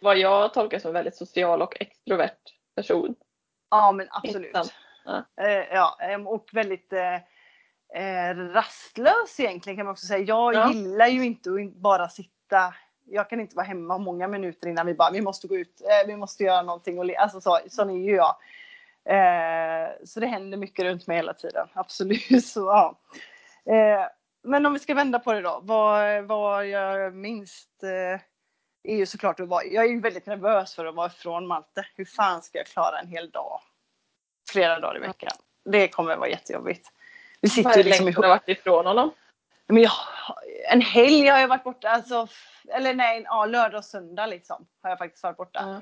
vad 0.01 0.17
jag 0.17 0.53
tolkar 0.53 0.79
som 0.79 0.93
väldigt 0.93 1.15
social 1.15 1.61
och 1.61 1.81
extrovert 1.81 2.37
person. 2.75 3.15
Ja 3.69 3.91
men 3.91 4.07
absolut. 4.11 4.73
Ja. 5.05 5.23
Eh, 5.41 5.47
ja, 5.71 5.97
em, 6.01 6.27
och 6.27 6.49
väldigt 6.53 6.93
eh, 6.93 7.15
eh, 8.03 8.35
rastlös 8.35 9.39
egentligen 9.39 9.77
kan 9.77 9.85
man 9.85 9.91
också 9.91 10.05
säga. 10.05 10.25
Jag 10.25 10.53
Ja. 10.55 10.71
gillar 10.71 11.07
ju 11.07 11.25
inte 11.25 11.49
att 11.49 11.73
bara 11.73 12.09
sitta. 12.09 12.73
Jag 13.05 13.29
kan 13.29 13.39
inte 13.39 13.55
vara 13.55 13.65
hemma 13.65 13.97
många 13.97 14.27
minuter 14.27 14.67
innan 14.67 14.85
vi 14.85 14.93
bara, 14.93 15.11
vi 15.11 15.21
måste 15.21 15.47
gå 15.47 15.57
ut, 15.57 15.81
eh, 15.81 16.07
vi 16.07 16.15
måste 16.15 16.43
göra 16.43 16.61
någonting. 16.61 16.99
Och 16.99 17.05
le-" 17.05 17.15
alltså 17.17 17.41
så, 17.41 17.59
sån 17.69 17.89
är 17.89 17.93
ju 17.93 18.15
jag. 18.15 18.35
Eh, 19.05 19.89
så 20.05 20.19
det 20.19 20.27
händer 20.27 20.57
mycket 20.57 20.85
runt 20.85 21.07
mig 21.07 21.17
hela 21.17 21.33
tiden. 21.33 21.67
Absolut. 21.73 22.45
Så, 22.45 22.59
ja. 22.59 22.99
eh, 23.73 24.07
men 24.43 24.65
om 24.65 24.73
vi 24.73 24.79
ska 24.79 24.93
vända 24.93 25.19
på 25.19 25.33
det 25.33 25.41
då. 25.41 25.59
Vad, 25.63 26.23
vad 26.23 26.67
jag 26.67 27.13
minst 27.15 27.83
eh, 27.83 28.21
är 28.83 28.95
ju 28.95 29.05
såklart 29.05 29.39
att 29.39 29.47
vara, 29.47 29.63
jag 29.63 29.85
är 29.85 29.89
ju 29.89 29.99
väldigt 29.99 30.25
nervös 30.25 30.75
för 30.75 30.85
att 30.85 30.95
vara 30.95 31.07
ifrån 31.07 31.47
Malte. 31.47 31.85
Hur 31.95 32.05
fan 32.05 32.41
ska 32.41 32.57
jag 32.57 32.67
klara 32.67 32.99
en 32.99 33.07
hel 33.07 33.29
dag? 33.29 33.61
Flera 34.49 34.79
dagar 34.79 34.97
i 34.97 34.99
veckan. 34.99 35.31
Det 35.65 35.87
kommer 35.87 36.15
vara 36.17 36.29
jättejobbigt. 36.29 36.91
Vi 37.41 37.47
Vad 37.47 37.51
sitter 37.51 37.77
ju 37.77 37.83
liksom 37.83 38.05
du 38.05 38.11
ihop. 38.11 38.23
har 38.25 38.29
varit 38.29 38.49
ifrån 38.49 38.85
honom? 38.85 39.11
Men 39.67 39.83
jag, 39.83 39.91
en 40.71 40.81
helg 40.81 41.27
har 41.27 41.39
jag 41.39 41.47
varit 41.47 41.63
borta, 41.63 41.89
alltså, 41.89 42.27
eller 42.73 42.93
nej, 42.93 43.23
ja, 43.25 43.45
lördag 43.45 43.77
och 43.77 43.85
söndag 43.85 44.25
liksom. 44.25 44.65
Har 44.81 44.89
jag 44.89 44.99
faktiskt 44.99 45.23
varit 45.23 45.37
borta. 45.37 45.81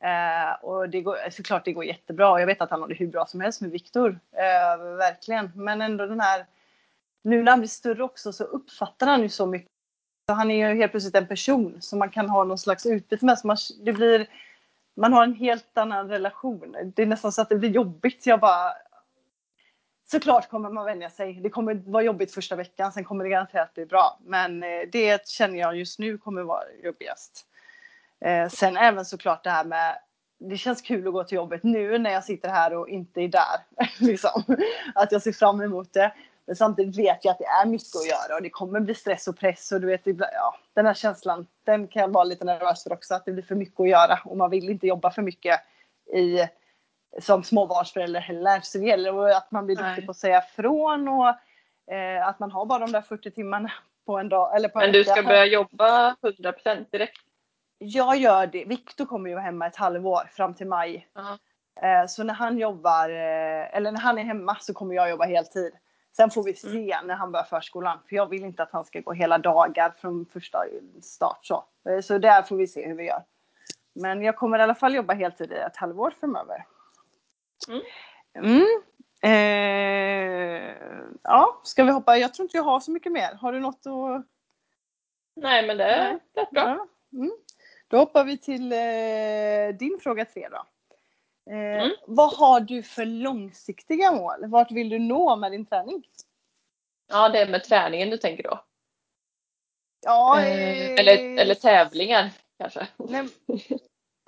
Eh, 0.00 0.64
och 0.64 0.88
det 0.88 1.00
går, 1.00 1.30
såklart 1.30 1.64
det 1.64 1.72
går 1.72 1.84
jättebra. 1.84 2.30
och 2.30 2.40
Jag 2.40 2.46
vet 2.46 2.60
att 2.60 2.70
han 2.70 2.80
har 2.80 2.88
det 2.88 2.94
hur 2.94 3.06
bra 3.06 3.26
som 3.26 3.40
helst 3.40 3.60
med 3.60 3.70
Viktor. 3.70 4.20
Eh, 4.32 4.96
verkligen. 4.96 5.52
Men 5.54 5.80
ändå 5.80 6.06
den 6.06 6.20
här, 6.20 6.46
nu 7.22 7.42
när 7.42 7.52
han 7.52 7.60
blir 7.60 7.68
större 7.68 8.02
också 8.02 8.32
så 8.32 8.44
uppfattar 8.44 9.06
han 9.06 9.22
ju 9.22 9.28
så 9.28 9.46
mycket. 9.46 9.70
Så 10.28 10.34
han 10.34 10.50
är 10.50 10.68
ju 10.68 10.74
helt 10.74 10.92
plötsligt 10.92 11.16
en 11.16 11.28
person 11.28 11.76
som 11.80 11.98
man 11.98 12.10
kan 12.10 12.28
ha 12.28 12.44
någon 12.44 12.58
slags 12.58 12.86
utbyte 12.86 13.24
med. 13.24 13.38
Så 13.38 13.46
man, 13.46 13.56
det 13.84 13.92
blir, 13.92 14.26
man 14.96 15.12
har 15.12 15.24
en 15.24 15.34
helt 15.34 15.78
annan 15.78 16.08
relation. 16.08 16.92
Det 16.96 17.02
är 17.02 17.06
nästan 17.06 17.32
så 17.32 17.42
att 17.42 17.48
det 17.48 17.56
blir 17.56 17.70
jobbigt. 17.70 18.26
Jag 18.26 18.40
bara, 18.40 18.72
Såklart 20.10 20.50
kommer 20.50 20.70
man 20.70 20.84
vänja 20.84 21.10
sig. 21.10 21.32
Det 21.34 21.50
kommer 21.50 21.74
vara 21.74 22.02
jobbigt 22.02 22.34
första 22.34 22.56
veckan, 22.56 22.92
sen 22.92 23.04
kommer 23.04 23.24
det 23.24 23.30
garanterat 23.30 23.74
bli 23.74 23.86
bra. 23.86 24.18
Men 24.24 24.62
eh, 24.62 24.68
det 24.92 25.28
känner 25.28 25.58
jag 25.58 25.76
just 25.76 25.98
nu 25.98 26.18
kommer 26.18 26.42
vara 26.42 26.62
jobbigast. 26.84 27.46
Eh, 28.20 28.48
sen 28.48 28.76
även 28.76 29.04
såklart 29.04 29.44
det 29.44 29.50
här 29.50 29.64
med 29.64 29.98
det 30.38 30.56
känns 30.56 30.82
kul 30.82 31.06
att 31.06 31.12
gå 31.12 31.24
till 31.24 31.36
jobbet 31.36 31.62
nu 31.62 31.98
när 31.98 32.10
jag 32.10 32.24
sitter 32.24 32.48
här 32.48 32.74
och 32.74 32.88
inte 32.88 33.20
är 33.20 33.28
där. 33.28 33.86
liksom. 33.98 34.42
Att 34.94 35.12
jag 35.12 35.22
ser 35.22 35.32
fram 35.32 35.60
emot 35.60 35.92
det. 35.92 36.12
Men 36.46 36.56
samtidigt 36.56 36.98
vet 36.98 37.24
jag 37.24 37.32
att 37.32 37.38
det 37.38 37.44
är 37.44 37.66
mycket 37.66 37.96
att 37.96 38.08
göra 38.08 38.36
och 38.36 38.42
det 38.42 38.50
kommer 38.50 38.80
bli 38.80 38.94
stress 38.94 39.28
och 39.28 39.38
press. 39.38 39.72
Och 39.72 39.80
du 39.80 39.86
vet, 39.86 40.00
ja, 40.04 40.58
den 40.74 40.86
här 40.86 40.94
känslan, 40.94 41.46
den 41.64 41.88
kan 41.88 42.02
jag 42.02 42.08
vara 42.08 42.24
lite 42.24 42.44
nervös 42.44 42.82
för 42.82 42.92
också. 42.92 43.14
Att 43.14 43.24
det 43.24 43.32
blir 43.32 43.42
för 43.42 43.54
mycket 43.54 43.80
att 43.80 43.88
göra 43.88 44.18
och 44.24 44.36
man 44.36 44.50
vill 44.50 44.70
inte 44.70 44.86
jobba 44.86 45.10
för 45.10 45.22
mycket 45.22 45.60
i, 46.14 46.38
som 47.20 47.42
småbarnsförälder 47.42 48.20
heller. 48.20 48.60
Så 48.60 48.78
det 48.78 48.84
gäller 48.86 49.28
att 49.28 49.50
man 49.50 49.66
blir 49.66 49.76
Nej. 49.76 49.84
duktig 49.88 50.06
på 50.06 50.10
att 50.10 50.16
säga 50.16 50.42
ifrån 50.52 51.08
och 51.08 51.28
eh, 51.94 52.28
att 52.28 52.38
man 52.38 52.50
har 52.50 52.66
bara 52.66 52.78
de 52.78 52.92
där 52.92 53.00
40 53.00 53.30
timmarna 53.30 53.72
på 54.06 54.18
en 54.18 54.28
dag. 54.28 54.56
Eller 54.56 54.68
på 54.68 54.78
en 54.80 54.84
Men 54.84 54.92
du 54.92 55.04
ska 55.04 55.22
börja 55.22 55.44
jobba 55.44 56.14
100% 56.22 56.86
direkt? 56.90 57.20
Jag 57.78 58.16
gör 58.16 58.46
det. 58.46 58.64
Viktor 58.64 59.04
kommer 59.06 59.28
ju 59.28 59.34
vara 59.34 59.44
hemma 59.44 59.66
ett 59.66 59.76
halvår 59.76 60.28
fram 60.32 60.54
till 60.54 60.66
maj. 60.66 61.08
Ja. 61.14 61.38
Eh, 61.88 62.06
Så 62.06 62.24
när 62.24 62.34
han 62.34 62.58
jobbar, 62.58 63.08
eh, 63.08 63.76
eller 63.76 63.92
när 63.92 64.00
han 64.00 64.18
är 64.18 64.22
hemma 64.22 64.56
så 64.60 64.74
kommer 64.74 64.94
jag 64.94 65.10
jobba 65.10 65.24
heltid. 65.24 65.72
Sen 66.16 66.30
får 66.30 66.42
vi 66.44 66.54
se 66.54 66.98
när 67.04 67.14
han 67.14 67.32
börjar 67.32 67.44
förskolan. 67.44 67.98
För 68.08 68.16
jag 68.16 68.26
vill 68.30 68.44
inte 68.44 68.62
att 68.62 68.72
han 68.72 68.84
ska 68.84 69.00
gå 69.00 69.12
hela 69.12 69.38
dagar 69.38 69.92
från 70.00 70.26
första 70.32 70.58
start. 71.02 71.38
Så, 71.42 71.64
Eh, 71.88 72.00
så 72.00 72.18
där 72.18 72.42
får 72.42 72.56
vi 72.56 72.66
se 72.66 72.86
hur 72.86 72.94
vi 72.94 73.04
gör. 73.04 73.22
Men 73.94 74.22
jag 74.22 74.36
kommer 74.36 74.58
i 74.58 74.62
alla 74.62 74.74
fall 74.74 74.94
jobba 74.94 75.14
heltid 75.14 75.52
i 75.52 75.54
ett 75.54 75.76
halvår 75.76 76.12
framöver. 76.20 76.64
Mm. 77.68 77.82
Mm. 78.38 78.82
Eh, 79.22 80.74
ja, 81.22 81.60
ska 81.64 81.84
vi 81.84 81.90
hoppa? 81.90 82.16
Jag 82.18 82.34
tror 82.34 82.44
inte 82.44 82.56
jag 82.56 82.64
har 82.64 82.80
så 82.80 82.90
mycket 82.90 83.12
mer. 83.12 83.34
Har 83.34 83.52
du 83.52 83.60
något 83.60 83.86
att 83.86 84.26
Nej 85.36 85.66
men 85.66 85.76
det 85.76 85.84
är 85.84 86.12
rätt 86.34 86.50
bra. 86.50 86.62
Ja. 86.62 86.86
Mm. 87.18 87.32
Då 87.88 87.96
hoppar 87.96 88.24
vi 88.24 88.38
till 88.38 88.72
eh, 88.72 89.78
din 89.78 89.98
fråga 90.02 90.24
tre 90.24 90.48
då. 90.48 90.56
Eh, 90.56 91.82
Mm. 91.82 91.90
Vad 92.06 92.32
har 92.36 92.60
du 92.60 92.82
för 92.82 93.04
långsiktiga 93.04 94.12
mål? 94.12 94.46
Vart 94.46 94.70
vill 94.70 94.88
du 94.88 94.98
nå 94.98 95.36
med 95.36 95.52
din 95.52 95.66
träning? 95.66 96.04
Ja 97.08 97.28
det 97.28 97.38
är 97.40 97.48
med 97.48 97.64
träningen 97.64 98.10
du 98.10 98.16
tänker 98.16 98.42
då? 98.42 98.64
Ja, 100.06 100.40
Eh, 100.40 100.70
eh, 100.70 101.00
Eller, 101.00 101.38
eller 101.38 101.54
tävlingar 101.54 102.30
kanske? 102.58 102.86
Nej, 102.96 103.28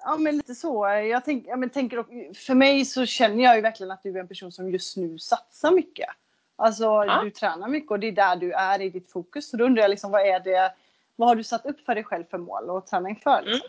ja 0.04 0.16
men 0.16 0.36
lite 0.36 0.54
så. 0.54 0.86
Jag, 1.10 1.24
tänk, 1.24 1.44
ja, 1.46 1.56
men 1.56 1.70
tänker, 1.70 2.34
för 2.34 2.54
mig 2.54 2.84
så 2.84 3.06
känner 3.06 3.44
jag 3.44 3.56
ju 3.56 3.62
verkligen 3.62 3.90
att 3.90 4.02
du 4.02 4.16
är 4.16 4.20
en 4.20 4.28
person 4.28 4.52
som 4.52 4.70
just 4.70 4.96
nu 4.96 5.18
satsar 5.18 5.70
mycket. 5.72 6.08
Alltså 6.56 6.84
Ja. 6.84 7.20
du 7.24 7.30
tränar 7.30 7.68
mycket 7.68 7.90
och 7.90 8.00
det 8.00 8.06
är 8.08 8.12
där 8.12 8.36
du 8.36 8.52
är 8.52 8.80
i 8.80 8.90
ditt 8.90 9.10
fokus. 9.12 9.50
Så 9.50 9.56
då 9.56 9.64
undrar 9.64 9.82
jag 9.82 9.90
liksom 9.90 10.10
vad 10.10 10.20
är 10.26 10.40
det, 10.40 10.72
vad 11.16 11.28
har 11.28 11.36
du 11.36 11.44
satt 11.44 11.66
upp 11.66 11.80
för 11.80 11.94
dig 11.94 12.04
själv 12.04 12.24
för 12.30 12.38
mål 12.38 12.70
och 12.70 12.86
träna 12.86 13.08
inför? 13.08 13.42
Liksom? 13.42 13.68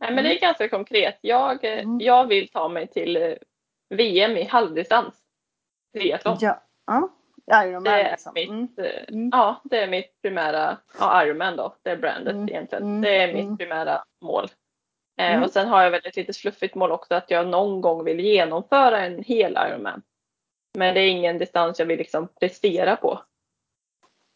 Nej 0.00 0.14
men 0.14 0.24
det 0.24 0.36
är 0.36 0.40
ganska 0.40 0.68
konkret. 0.68 1.18
Jag, 1.20 1.64
eh, 1.64 1.78
Mm. 1.78 2.00
jag 2.00 2.26
vill 2.26 2.48
ta 2.48 2.68
mig 2.68 2.86
till 2.86 3.16
eh, 3.16 3.32
VM 3.88 4.36
i 4.36 4.44
halvdistans. 4.44 5.14
Triathlon. 5.92 6.36
Ja. 6.40 6.60
ja. 6.86 7.10
Ironman 7.64 7.82
Det 7.84 7.90
är 8.02 8.10
liksom. 8.10 8.32
mitt, 8.34 8.50
Mm. 8.50 8.68
eh, 8.78 9.04
Mm. 9.08 9.30
Ja, 9.32 9.60
det 9.64 9.78
är 9.82 9.88
mitt 9.88 10.22
primära, 10.22 10.76
ja 10.98 11.24
Ironman 11.24 11.56
då, 11.56 11.74
det 11.82 11.90
är 11.90 11.96
brandet 11.96 12.32
Mm, 12.34 12.48
egentligen. 12.48 12.84
mm, 12.84 13.00
Det 13.00 13.16
är 13.22 13.26
mitt 13.34 13.44
mm. 13.44 13.56
primära 13.58 14.04
mål. 14.20 14.48
Eh, 15.16 15.30
Mm. 15.30 15.42
Och 15.42 15.50
sen 15.50 15.68
har 15.68 15.82
jag 15.82 15.90
väl 15.90 16.00
ett 16.04 16.16
lite 16.16 16.32
fluffigt 16.32 16.74
mål 16.74 16.92
också 16.92 17.14
att 17.14 17.30
jag 17.30 17.46
någon 17.46 17.80
gång 17.80 18.04
vill 18.04 18.20
genomföra 18.20 19.06
en 19.06 19.22
hel 19.22 19.52
Ironman. 19.52 20.02
Men 20.78 20.94
det 20.94 21.00
är 21.00 21.08
ingen 21.08 21.38
distans 21.38 21.78
jag 21.78 21.86
vill 21.86 21.98
liksom 21.98 22.28
prestera 22.40 22.96
på. 22.96 23.22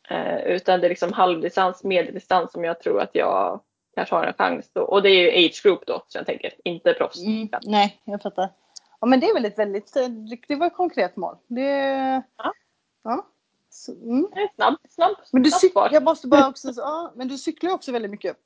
Eh, 0.09 0.37
utan 0.39 0.81
det 0.81 0.87
är 0.87 0.89
liksom 0.89 1.13
halvdistans, 1.13 1.85
medeldistans 1.85 2.53
som 2.53 2.65
jag 2.65 2.81
tror 2.81 3.01
att 3.01 3.15
jag 3.15 3.61
kanske 3.95 4.15
har 4.15 4.25
en 4.25 4.35
chans 4.35 4.71
då. 4.73 4.83
Och 4.83 5.03
det 5.03 5.11
är 5.11 5.23
ju 5.23 5.47
age 5.47 5.63
group 5.63 5.87
då, 5.87 6.05
så 6.09 6.19
jag 6.19 6.27
tänker, 6.27 6.55
inte 6.65 6.95
proffs. 6.95 7.25
Mm, 7.25 7.49
nej, 7.63 8.01
jag 8.05 8.23
fattar. 8.23 8.49
Ja, 9.01 9.07
men 9.07 9.21
det 9.21 9.27
är 9.27 9.35
väl 9.35 9.45
ett 9.45 9.59
väldigt, 9.59 9.97
eh, 9.97 10.09
det 10.49 10.57
var 10.57 10.67
ett 10.67 10.77
konkret 10.77 11.17
mål. 11.17 11.37
Det, 11.47 11.71
Ja. 12.37 12.53
ja. 13.05 13.27
Så, 13.71 13.93
mm. 13.93 14.27
Snabb, 14.55 14.75
snabb, 14.89 15.17
Men 15.33 15.43
du 15.43 15.51
snabb 15.51 15.89
jag 15.93 16.03
måste 16.03 16.29
bara 16.29 16.49
också, 16.49 16.73
ja, 16.77 17.13
men 17.15 17.29
du 17.29 17.39
cyklar 17.39 17.73
också 17.73 17.93
väldigt 17.93 18.11
mycket. 18.11 18.37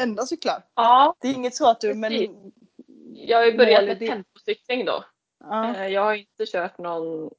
Enda 0.00 0.22
cyklar. 0.22 0.62
Ja, 0.74 1.14
Det 1.20 1.28
är 1.28 1.34
inget 1.34 1.54
så 1.54 1.70
att 1.70 1.80
du, 1.80 1.94
men... 1.94 2.12
Jag 3.12 3.38
har 3.38 3.44
ju 3.44 3.56
börjat 3.56 3.84
med 3.84 3.98
det. 3.98 4.06
tempocykling 4.06 4.84
då. 4.84 5.04
Ja, 5.44 5.74
Eh, 5.76 5.88
Jag 5.88 6.02
har 6.04 6.14
inte 6.14 6.46
kört 6.46 6.78
någon 6.78 7.30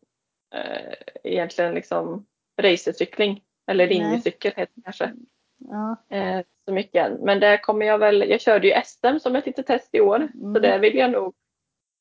eh, 0.56 0.94
egentligen 1.24 1.74
liksom 1.74 2.26
racercykling 2.62 3.44
eller 3.72 3.88
linjecykel 3.88 4.52
heter 4.56 4.74
det 4.76 4.82
kanske. 4.84 5.14
ja. 5.58 6.16
Eh, 6.18 6.42
så 6.66 6.74
mycket 6.74 7.06
än. 7.06 7.14
Men 7.14 7.40
där 7.40 7.58
kommer 7.58 7.86
jag 7.86 7.98
väl, 7.98 8.30
jag 8.30 8.42
körde 8.42 8.68
ju 8.68 8.74
SM 8.86 9.20
som 9.20 9.36
ett 9.36 9.46
litet 9.46 9.68
test 9.68 9.90
i 9.96 10.02
år. 10.02 10.16
Mm. 10.16 10.54
Så 10.54 10.60
det 10.60 10.78
vill 10.78 10.96
jag 10.96 11.12
nog 11.12 11.34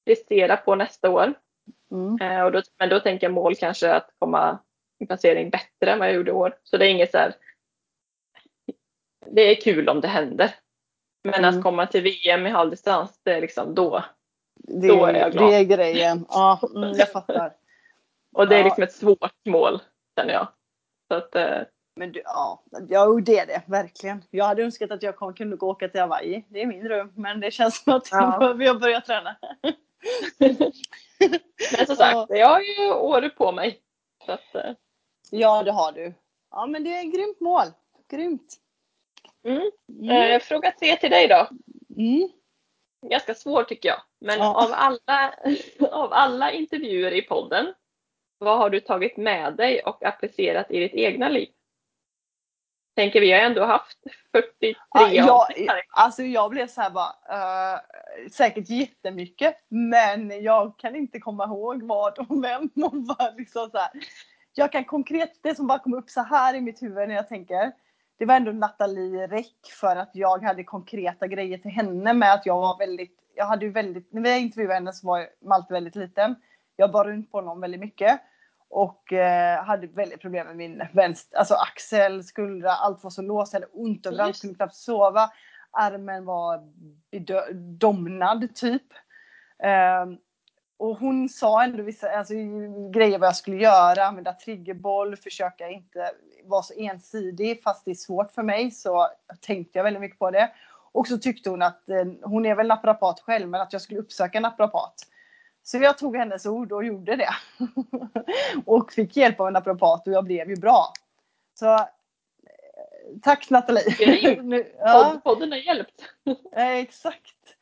prestera 0.06 0.56
på 0.56 0.74
nästa 0.74 1.10
år. 1.10 1.34
Mm. 1.90 2.20
Eh, 2.20 2.44
och 2.44 2.52
då, 2.52 2.62
men 2.78 2.88
då 2.88 3.00
tänker 3.00 3.26
jag 3.26 3.34
mål 3.34 3.54
kanske 3.56 3.92
att 3.92 4.10
komma 4.18 4.58
i 4.98 5.06
placering 5.06 5.50
bättre 5.50 5.92
än 5.92 5.98
vad 5.98 6.08
jag 6.08 6.14
gjorde 6.14 6.30
i 6.30 6.34
år. 6.34 6.56
Så 6.62 6.76
det 6.76 6.86
är 6.86 6.90
inget 6.90 7.10
så 7.10 7.18
här. 7.18 7.34
Det 9.30 9.40
är 9.42 9.60
kul 9.60 9.88
om 9.88 10.00
det 10.00 10.08
händer. 10.08 10.54
Men 11.24 11.34
Mm. 11.34 11.58
att 11.58 11.62
komma 11.64 11.86
till 11.86 12.02
VM 12.02 12.46
i 12.46 12.50
halvdistans, 12.50 13.20
det 13.22 13.32
är 13.32 13.40
liksom 13.40 13.74
då. 13.74 14.04
Det, 14.54 14.88
Då 14.88 15.04
är 15.04 15.14
jag 15.14 15.32
glad. 15.32 15.50
det 15.50 15.56
är 15.56 15.64
grejen. 15.64 16.26
Ja, 16.30 16.60
mm, 16.76 16.92
jag 16.98 17.12
fattar. 17.12 17.52
Och 18.32 18.48
det 18.48 18.56
är 18.56 18.64
liksom 18.64 18.82
ett 18.82 18.92
svårt 18.92 19.46
mål 19.48 19.80
känner 20.18 20.32
jag. 20.32 20.48
Så 21.08 21.14
att, 21.14 21.34
eh, 21.34 21.58
Men 21.96 22.12
du, 22.12 22.22
ja, 22.24 22.64
ja 22.88 23.20
det 23.26 23.38
är 23.38 23.46
det 23.46 23.62
verkligen. 23.66 24.24
Jag 24.30 24.44
hade 24.44 24.62
önskat 24.62 24.90
att 24.90 25.02
jag 25.02 25.36
kunde 25.36 25.56
gå 25.56 25.70
åka 25.70 25.88
till 25.88 26.00
Hawaii. 26.00 26.44
Det 26.48 26.62
är 26.62 26.66
min 26.66 26.84
dröm. 26.84 27.12
Men 27.16 27.40
det 27.40 27.50
känns 27.50 27.82
som 27.82 27.92
att 27.92 28.08
ja. 28.12 28.36
behöver 28.38 28.64
jag 28.64 28.80
börja 28.80 29.00
träna. 29.00 29.36
men 31.76 31.86
som 31.86 31.96
sagt, 31.96 32.30
jag 32.30 32.48
har 32.48 32.60
ju 32.60 32.92
år 32.92 33.28
på 33.28 33.52
mig. 33.52 33.80
Att, 34.26 34.54
eh. 34.54 34.72
ja, 35.30 35.62
det 35.62 35.72
har 35.72 35.92
du. 35.92 36.14
Ja, 36.50 36.66
men 36.66 36.84
det 36.84 36.96
är 36.96 37.06
ett 37.06 37.14
grymt 37.14 37.40
mål. 37.40 37.66
Grymt. 38.10 38.56
Mm. 39.46 39.70
Mm. 40.02 40.32
Eh, 40.32 40.40
fråga 40.40 40.70
tre 40.70 40.96
till 40.96 41.10
dig 41.10 41.28
då. 41.28 41.48
Mm. 41.96 42.28
Ganska 43.10 43.34
svår 43.34 43.64
tycker 43.64 43.88
jag. 43.88 44.02
Men 44.20 44.38
ja. 44.38 44.64
av, 44.64 44.72
alla, 44.72 45.34
av 45.92 46.12
alla 46.12 46.52
intervjuer 46.52 47.12
i 47.12 47.22
podden, 47.22 47.74
vad 48.38 48.58
har 48.58 48.70
du 48.70 48.80
tagit 48.80 49.16
med 49.16 49.56
dig 49.56 49.80
och 49.80 50.04
applicerat 50.04 50.70
i 50.70 50.78
ditt 50.78 50.94
egna 50.94 51.28
liv? 51.28 51.48
Tänker 52.96 53.20
vi 53.20 53.32
har 53.32 53.40
ändå 53.40 53.64
haft 53.64 53.98
43 54.32 54.74
ja, 54.90 55.08
jag, 55.12 55.46
Alltså 55.88 56.22
jag 56.22 56.50
blev 56.50 56.66
så 56.66 56.80
här 56.80 56.90
bara, 56.90 57.14
uh, 57.32 57.80
säkert 58.30 58.68
jättemycket 58.68 59.56
men 59.68 60.42
jag 60.42 60.78
kan 60.78 60.96
inte 60.96 61.20
komma 61.20 61.44
ihåg 61.44 61.82
vad 61.82 62.18
och 62.18 62.44
vem 62.44 62.70
och 62.84 62.94
vad 62.94 63.36
liksom 63.36 63.70
så 63.70 63.78
här. 63.78 63.90
Jag 64.54 64.72
kan 64.72 64.84
konkret, 64.84 65.38
det 65.42 65.54
som 65.54 65.66
bara 65.66 65.78
kom 65.78 65.94
upp 65.94 66.10
så 66.10 66.20
här 66.20 66.54
i 66.54 66.60
mitt 66.60 66.82
huvud 66.82 67.08
när 67.08 67.14
jag 67.14 67.28
tänker 67.28 67.72
det 68.18 68.24
var 68.24 68.34
ändå 68.34 68.52
Nathalie 68.52 69.26
Räck 69.26 69.72
för 69.80 69.96
att 69.96 70.10
jag 70.12 70.42
hade 70.42 70.64
konkreta 70.64 71.26
grejer 71.26 71.58
till 71.58 71.70
henne 71.70 72.12
med 72.12 72.32
att 72.32 72.46
jag 72.46 72.56
var 72.56 72.78
väldigt, 72.78 73.18
jag 73.34 73.46
hade 73.46 73.64
ju 73.66 73.72
väldigt, 73.72 74.12
när 74.12 74.22
vi 74.22 74.38
intervjuade 74.38 74.74
henne 74.74 74.92
så 74.92 75.06
var 75.06 75.28
Malte 75.40 75.72
väldigt 75.72 75.96
liten. 75.96 76.34
Jag 76.76 76.92
bar 76.92 77.04
runt 77.04 77.32
på 77.32 77.38
honom 77.38 77.60
väldigt 77.60 77.80
mycket. 77.80 78.20
Och 78.68 79.12
eh, 79.12 79.64
hade 79.64 79.86
väldigt 79.86 80.20
problem 80.20 80.46
med 80.46 80.56
min 80.56 80.82
vänster, 80.92 81.38
alltså 81.38 81.54
axel, 81.54 82.24
skuldra, 82.24 82.72
allt 82.72 83.04
var 83.04 83.10
så 83.10 83.22
låst, 83.22 83.52
jag 83.52 83.60
hade 83.60 83.72
ont 83.72 84.06
överallt, 84.06 84.40
kunde 84.40 84.56
knappt 84.56 84.74
sova. 84.74 85.30
Armen 85.70 86.24
var 86.24 86.60
domnad 87.78 88.54
typ. 88.54 88.82
Eh, 89.62 90.06
och 90.78 90.98
hon 90.98 91.28
sa 91.28 91.64
ändå 91.64 91.82
vissa 91.82 92.10
alltså, 92.10 92.34
grejer 92.90 93.18
vad 93.18 93.28
jag 93.28 93.36
skulle 93.36 93.56
göra, 93.56 94.04
använda 94.04 94.32
triggerboll, 94.32 95.16
försöka 95.16 95.68
inte 95.68 96.10
vara 96.46 96.62
så 96.62 96.74
ensidig 96.76 97.62
fast 97.62 97.84
det 97.84 97.90
är 97.90 97.94
svårt 97.94 98.32
för 98.32 98.42
mig 98.42 98.70
så 98.70 99.08
tänkte 99.40 99.78
jag 99.78 99.84
väldigt 99.84 100.00
mycket 100.00 100.18
på 100.18 100.30
det. 100.30 100.50
Och 100.92 101.06
så 101.08 101.18
tyckte 101.18 101.50
hon 101.50 101.62
att, 101.62 101.88
eh, 101.88 102.04
hon 102.22 102.46
är 102.46 102.54
väl 102.54 102.66
naprapat 102.66 103.20
själv, 103.20 103.48
men 103.48 103.60
att 103.60 103.72
jag 103.72 103.82
skulle 103.82 104.00
uppsöka 104.00 104.40
naprapat. 104.40 104.94
Så 105.62 105.78
jag 105.78 105.98
tog 105.98 106.16
hennes 106.16 106.46
ord 106.46 106.72
och 106.72 106.84
gjorde 106.84 107.16
det. 107.16 107.30
och 108.66 108.92
fick 108.92 109.16
hjälp 109.16 109.40
av 109.40 109.46
en 109.46 109.52
naprapat 109.52 110.06
och 110.06 110.12
jag 110.12 110.24
blev 110.24 110.50
ju 110.50 110.56
bra. 110.56 110.92
Så 111.54 111.74
eh, 111.74 111.84
tack 113.22 113.50
Nathalie! 113.50 114.64
ja. 114.78 115.20
Podden 115.24 115.52
har 115.52 115.58
hjälpt. 115.58 116.04
exakt. 116.56 117.55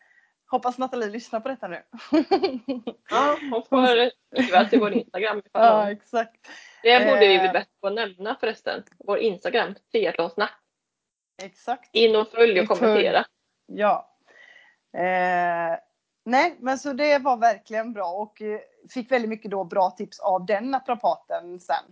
Hoppas 0.54 0.78
Nathalie 0.78 1.08
lyssnar 1.08 1.40
på 1.40 1.48
detta 1.48 1.68
nu. 1.68 1.82
ja, 3.10 3.38
hon 3.50 3.62
får 3.62 4.10
skriva 4.32 4.64
till 4.64 4.80
vår 4.80 4.92
Instagram. 4.92 5.42
Ja, 5.52 5.90
exakt. 5.90 6.48
Det 6.82 6.98
borde 6.98 7.28
vi 7.28 7.38
bli 7.38 7.46
eh. 7.46 7.52
bättre 7.52 7.70
på 7.80 7.86
att 7.86 7.94
nämna 7.94 8.36
förresten. 8.40 8.82
Vår 8.98 9.18
Instagram, 9.18 9.74
triathlonsnack. 9.92 10.58
Exakt. 11.42 11.90
In 11.92 12.16
och 12.16 12.28
följ 12.28 12.60
och 12.60 12.68
kommentera. 12.68 13.24
Ja. 13.66 14.16
Eh, 14.96 15.78
nej, 16.24 16.56
men 16.58 16.78
så 16.78 16.92
det 16.92 17.18
var 17.18 17.36
verkligen 17.36 17.92
bra 17.92 18.06
och 18.06 18.42
eh, 18.42 18.60
fick 18.90 19.12
väldigt 19.12 19.30
mycket 19.30 19.50
då 19.50 19.64
bra 19.64 19.90
tips 19.90 20.20
av 20.20 20.46
den 20.46 20.70
naprapaten 20.70 21.60
sen. 21.60 21.84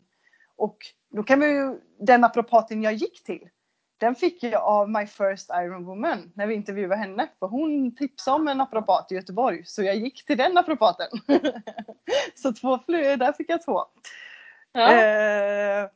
Och 0.56 0.76
då 1.10 1.22
kan 1.22 1.40
vi 1.40 1.46
ju, 1.46 1.80
den 1.98 2.20
naprapaten 2.20 2.82
jag 2.82 2.94
gick 2.94 3.24
till, 3.24 3.48
den 4.02 4.14
fick 4.14 4.42
jag 4.42 4.62
av 4.62 4.90
My 4.90 5.06
First 5.06 5.50
Iron 5.50 5.84
Woman 5.84 6.32
när 6.34 6.46
vi 6.46 6.54
intervjuade 6.54 6.96
henne. 6.96 7.28
För 7.38 7.46
hon 7.46 7.96
tipsade 7.96 8.34
om 8.34 8.48
en 8.48 8.58
naprapat 8.58 9.12
i 9.12 9.14
Göteborg. 9.14 9.64
Så 9.64 9.82
jag 9.82 9.96
gick 9.96 10.26
till 10.26 10.36
den 10.36 10.54
naprapaten. 10.54 11.06
så 12.34 12.52
två 12.52 12.78
flög, 12.78 13.18
där 13.18 13.32
fick 13.32 13.50
jag 13.50 13.62
två. 13.64 13.84
Ja. 14.72 14.92
Eh, 14.92 15.88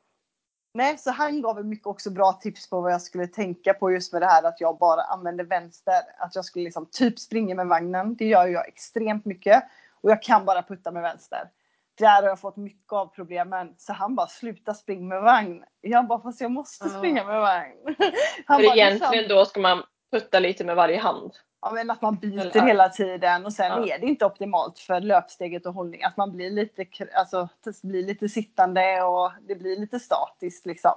nej, 0.75 0.99
så 0.99 1.11
han 1.11 1.43
gav 1.43 1.65
mycket 1.65 1.87
också 1.87 2.11
bra 2.11 2.33
tips 2.33 2.71
på 2.71 2.81
vad 2.81 2.93
jag 2.93 3.03
skulle 3.03 3.27
tänka 3.27 3.75
på 3.75 3.93
just 3.93 4.13
med 4.13 4.23
det 4.23 4.27
här 4.27 4.43
att 4.43 4.61
jag 4.61 4.79
bara 4.79 5.03
använder 5.03 5.45
vänster. 5.45 6.03
Att 6.19 6.35
jag 6.35 6.45
skulle 6.45 6.65
liksom 6.65 6.87
typ 6.93 7.19
springa 7.19 7.55
med 7.55 7.67
vagnen. 7.67 8.17
Det 8.17 8.27
gör 8.27 8.47
jag 8.47 8.69
extremt 8.69 9.25
mycket. 9.25 9.65
Och 10.01 10.11
jag 10.11 10.23
kan 10.23 10.45
bara 10.45 10.63
putta 10.63 10.91
med 10.91 11.03
vänster. 11.03 11.51
Där 11.99 12.23
har 12.23 12.29
jag 12.29 12.41
fått 12.41 12.57
mycket 12.57 12.93
av 12.93 13.07
problemen. 13.07 13.75
Så 13.79 13.93
han 13.93 14.15
bara, 14.15 14.27
sluta 14.27 14.75
springa 14.75 15.05
med 15.05 15.23
vagn. 15.23 15.65
Jag 15.81 16.07
bara, 16.07 16.21
fast 16.21 16.41
jag 16.41 16.51
måste 16.51 16.89
springa 16.89 17.25
med 17.25 17.41
vagn. 17.41 17.77
Han 18.47 18.61
För 18.61 18.67
bara, 18.67 18.77
egentligen 18.77 19.29
då 19.29 19.45
ska 19.45 19.61
man 19.61 19.83
putta 20.13 20.39
lite 20.39 20.65
med 20.65 20.77
varje 20.77 20.99
hand? 20.99 21.33
Ja, 21.63 21.71
men 21.73 21.91
att 21.91 22.03
man 22.03 22.17
byter 22.17 22.41
Eller, 22.41 22.67
hela 22.67 22.89
tiden 22.89 23.47
och 23.47 23.53
sen 23.53 23.67
ja. 23.67 23.95
är 23.95 23.99
det 23.99 24.07
inte 24.07 24.27
optimalt 24.27 24.79
för 24.79 25.01
löpsteget 25.01 25.67
och 25.67 25.75
hållning. 25.75 26.03
Att 26.03 26.17
man 26.17 26.33
blir 26.33 26.51
lite, 26.51 26.87
alltså, 27.15 27.49
blir 27.83 28.03
lite 28.07 28.29
sittande 28.29 29.03
och 29.03 29.33
det 29.49 29.55
blir 29.55 29.77
lite 29.77 30.01
statiskt 30.01 30.67
liksom. 30.67 30.95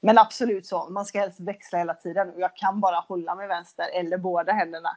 Men 0.00 0.18
absolut 0.18 0.66
så, 0.66 0.88
man 0.90 1.04
ska 1.04 1.20
helst 1.20 1.40
växla 1.40 1.78
hela 1.78 1.94
tiden 1.94 2.30
och 2.30 2.40
jag 2.40 2.56
kan 2.56 2.80
bara 2.80 2.96
hålla 2.96 3.34
med 3.34 3.48
vänster 3.48 3.86
eller 3.94 4.18
båda 4.18 4.52
händerna. 4.52 4.96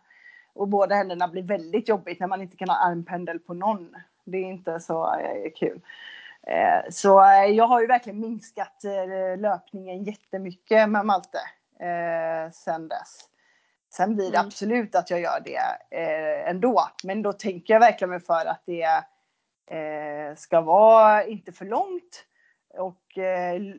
Och 0.53 0.67
båda 0.67 0.95
händerna 0.95 1.27
blir 1.27 1.43
väldigt 1.43 1.89
jobbigt 1.89 2.19
när 2.19 2.27
man 2.27 2.41
inte 2.41 2.57
kan 2.57 2.69
ha 2.69 2.75
armpendel 2.75 3.39
på 3.39 3.53
någon. 3.53 3.95
Det 4.27 4.37
är 4.37 4.45
inte 4.45 4.79
så 4.79 5.19
eh, 5.19 5.51
kul. 5.55 5.81
Eh, 6.47 6.89
så 6.89 7.23
eh, 7.23 7.45
jag 7.45 7.67
har 7.67 7.81
ju 7.81 7.87
verkligen 7.87 8.19
minskat 8.19 8.83
löpningen 9.37 10.03
jättemycket 10.03 10.89
med 10.89 11.05
Malte 11.05 11.39
sen 12.53 12.87
dess. 12.87 13.29
Sen 13.93 14.15
blir 14.15 14.31
det 14.31 14.37
mm. 14.37 14.47
absolut 14.47 14.95
att 14.95 15.09
jag 15.09 15.19
gör 15.19 15.39
det 15.45 15.59
ändå. 16.49 16.89
Men 17.03 17.21
då 17.21 17.33
tänker 17.33 17.73
jag 17.73 17.79
verkligen 17.79 18.09
mig 18.09 18.19
för 18.19 18.45
att 18.45 18.63
det 18.65 19.03
ska 20.37 20.61
vara 20.61 21.23
inte 21.23 21.51
för 21.51 21.65
långt 21.65 22.25
och 22.77 23.03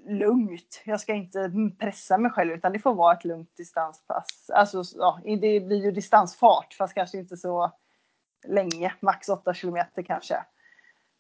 lugnt. 0.07 0.83
Jag 0.85 1.01
ska 1.01 1.15
inte 1.15 1.51
pressa 1.79 2.19
mig 2.19 2.31
själv 2.31 2.53
utan 2.53 2.73
det 2.73 2.79
får 2.79 2.95
vara 2.95 3.15
ett 3.15 3.25
lugnt 3.25 3.57
distanspass. 3.57 4.51
Alltså, 4.53 4.83
ja, 4.97 5.21
det 5.25 5.61
blir 5.61 5.85
ju 5.85 5.91
distansfart 5.91 6.75
fast 6.75 6.95
kanske 6.95 7.19
inte 7.19 7.37
så 7.37 7.73
länge, 8.47 8.95
max 9.01 9.29
8 9.29 9.55
kilometer 9.55 10.03
kanske. 10.03 10.45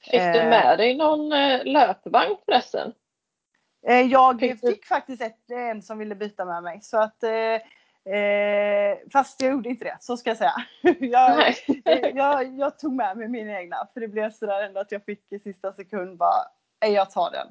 Fick 0.00 0.12
du 0.12 0.38
eh, 0.38 0.48
med 0.48 0.78
dig 0.78 0.96
någon 0.96 1.32
eh, 1.32 1.64
löpvagn 1.64 2.36
förresten? 2.44 2.92
Eh, 3.86 4.00
jag 4.00 4.40
fick, 4.40 4.60
fick 4.60 4.86
faktiskt 4.86 5.22
ett, 5.22 5.50
en 5.50 5.82
som 5.82 5.98
ville 5.98 6.14
byta 6.14 6.44
med 6.44 6.62
mig 6.62 6.80
så 6.82 6.98
att 6.98 7.24
Eh, 8.08 8.98
fast 9.12 9.42
jag 9.42 9.52
gjorde 9.52 9.68
inte 9.68 9.84
det, 9.84 9.96
så 10.00 10.16
ska 10.16 10.30
jag 10.30 10.36
säga. 10.36 10.54
jag, 11.00 11.54
jag, 12.14 12.58
jag, 12.58 12.78
tog 12.78 12.92
med 12.92 13.16
mig 13.16 13.28
mina 13.28 13.60
egna 13.60 13.88
för 13.94 14.00
det 14.00 14.08
blev 14.08 14.30
sådär 14.30 14.62
ändå 14.62 14.80
att 14.80 14.92
jag 14.92 15.04
fick 15.04 15.32
i 15.32 15.38
sista 15.38 15.72
sekund 15.72 16.18
bara, 16.18 16.44
jag 16.80 17.10
tar 17.10 17.30
den. 17.30 17.46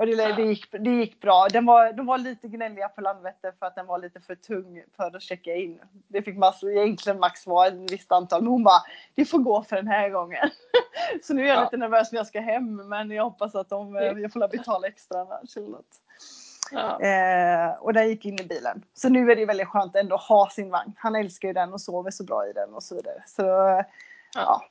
Och 0.00 0.06
det, 0.06 0.32
det, 0.32 0.42
gick, 0.42 0.72
det 0.72 0.90
gick 0.90 1.20
bra. 1.20 1.48
Den 1.50 1.66
var, 1.66 1.92
de 1.92 2.06
var 2.06 2.18
lite 2.18 2.48
gnälliga 2.48 2.88
på 2.88 3.00
Landvetter 3.00 3.52
för 3.58 3.66
att 3.66 3.74
den 3.74 3.86
var 3.86 3.98
lite 3.98 4.20
för 4.20 4.34
tung 4.34 4.82
för 4.96 5.16
att 5.16 5.22
checka 5.22 5.54
in. 5.54 5.80
Det 6.08 6.22
fick 6.22 6.36
massor, 6.36 6.70
egentligen 6.70 7.18
max 7.18 7.46
vara 7.46 7.66
ett 7.66 7.92
visst 7.92 8.12
antal, 8.12 8.42
men 8.42 8.52
hon 8.52 8.64
bara, 8.64 8.82
det 9.14 9.24
får 9.24 9.38
gå 9.38 9.62
för 9.62 9.76
den 9.76 9.88
här 9.88 10.08
gången. 10.08 10.50
Så 11.22 11.34
nu 11.34 11.42
är 11.42 11.46
jag 11.46 11.56
ja. 11.56 11.64
lite 11.64 11.76
nervös 11.76 12.12
när 12.12 12.18
jag 12.18 12.26
ska 12.26 12.40
hem, 12.40 12.88
men 12.88 13.10
jag 13.10 13.24
hoppas 13.24 13.54
att 13.54 13.68
de, 13.68 13.94
jag 13.94 14.32
får 14.32 14.48
betala 14.48 14.88
extra 14.88 15.20
annars. 15.20 15.56
Ja. 16.72 17.00
Eh, 17.00 17.70
och 17.80 17.92
den 17.92 18.08
gick 18.08 18.24
in 18.24 18.40
i 18.40 18.44
bilen. 18.44 18.84
Så 18.94 19.08
nu 19.08 19.30
är 19.30 19.36
det 19.36 19.46
väldigt 19.46 19.68
skönt 19.68 19.96
ändå 19.96 20.14
att 20.14 20.22
ha 20.22 20.50
sin 20.50 20.70
vagn. 20.70 20.92
Han 20.96 21.16
älskar 21.16 21.48
ju 21.48 21.54
den 21.54 21.72
och 21.72 21.80
sover 21.80 22.10
så 22.10 22.24
bra 22.24 22.48
i 22.48 22.52
den 22.52 22.74
och 22.74 22.82
så 22.82 22.94
vidare. 22.94 23.22
Så, 23.26 23.42
ja. 23.42 23.84
ja. 24.34 24.62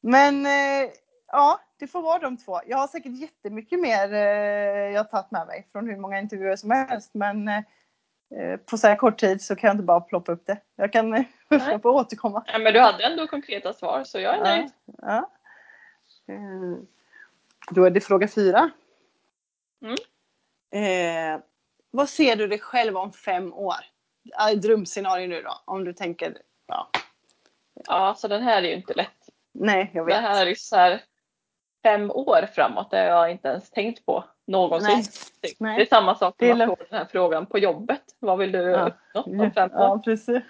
Men 0.00 0.46
eh, 0.46 0.90
ja, 1.32 1.60
det 1.78 1.86
får 1.86 2.02
vara 2.02 2.18
de 2.18 2.36
två. 2.36 2.60
Jag 2.66 2.78
har 2.78 2.86
säkert 2.86 3.12
jättemycket 3.12 3.80
mer 3.80 4.12
eh, 4.12 4.92
jag 4.92 4.98
har 4.98 5.04
tagit 5.04 5.30
med 5.30 5.46
mig 5.46 5.68
från 5.72 5.88
hur 5.88 5.96
många 5.96 6.18
intervjuer 6.18 6.56
som 6.56 6.70
helst. 6.70 7.10
Men 7.14 7.48
eh, 7.48 8.56
på 8.66 8.78
så 8.78 8.86
här 8.86 8.96
kort 8.96 9.20
tid 9.20 9.42
så 9.42 9.56
kan 9.56 9.68
jag 9.68 9.74
inte 9.74 9.84
bara 9.84 10.00
ploppa 10.00 10.32
upp 10.32 10.46
det. 10.46 10.58
Jag 10.76 10.92
kan 10.92 11.14
eh, 11.14 11.24
få 11.82 11.90
återkomma. 11.90 12.44
Ja, 12.46 12.58
men 12.58 12.72
du 12.72 12.80
hade 12.80 13.04
ändå 13.04 13.26
konkreta 13.26 13.72
svar 13.72 14.04
så 14.04 14.20
jag 14.20 14.34
är 14.34 14.44
nöjd. 14.44 14.70
Ja, 14.84 14.96
ja. 15.02 15.30
Då 17.70 17.84
är 17.84 17.90
det 17.90 18.00
fråga 18.00 18.28
fyra. 18.28 18.70
Mm. 19.82 19.96
Eh, 20.72 21.40
vad 21.90 22.08
ser 22.08 22.36
du 22.36 22.46
dig 22.46 22.58
själv 22.58 22.96
om 22.96 23.12
fem 23.12 23.52
år? 23.52 23.76
Drömscenario 24.56 25.28
nu 25.28 25.42
då, 25.42 25.62
om 25.64 25.84
du 25.84 25.92
tänker. 25.92 26.36
Ja, 26.66 26.90
ja 27.74 28.14
så 28.18 28.28
den 28.28 28.42
här 28.42 28.62
är 28.62 28.68
ju 28.68 28.74
inte 28.74 28.94
lätt. 28.94 29.28
Nej, 29.52 29.90
jag 29.94 30.04
vet. 30.04 30.16
Det 30.16 30.20
här 30.20 30.46
är 30.46 30.54
så 30.54 30.76
här, 30.76 31.02
fem 31.82 32.10
år 32.10 32.46
framåt. 32.54 32.90
Det 32.90 32.96
har 32.98 33.04
jag 33.06 33.30
inte 33.30 33.48
ens 33.48 33.70
tänkt 33.70 34.06
på 34.06 34.24
någonsin. 34.46 34.90
Nej. 35.42 35.54
Nej. 35.58 35.76
Det 35.76 35.82
är 35.82 35.86
samma 35.86 36.14
sak 36.14 36.34
när 36.38 36.54
man 36.54 36.68
får 36.68 36.86
den 36.90 36.98
här 36.98 37.06
frågan 37.12 37.46
på 37.46 37.58
jobbet. 37.58 38.02
Vad 38.18 38.38
vill 38.38 38.52
du 38.52 38.58
ja. 38.62 38.90
uppnå 39.14 39.44
om 39.44 39.50
fem 39.52 39.70
år? 39.72 39.78
Ja, 39.80 40.02
precis. 40.04 40.42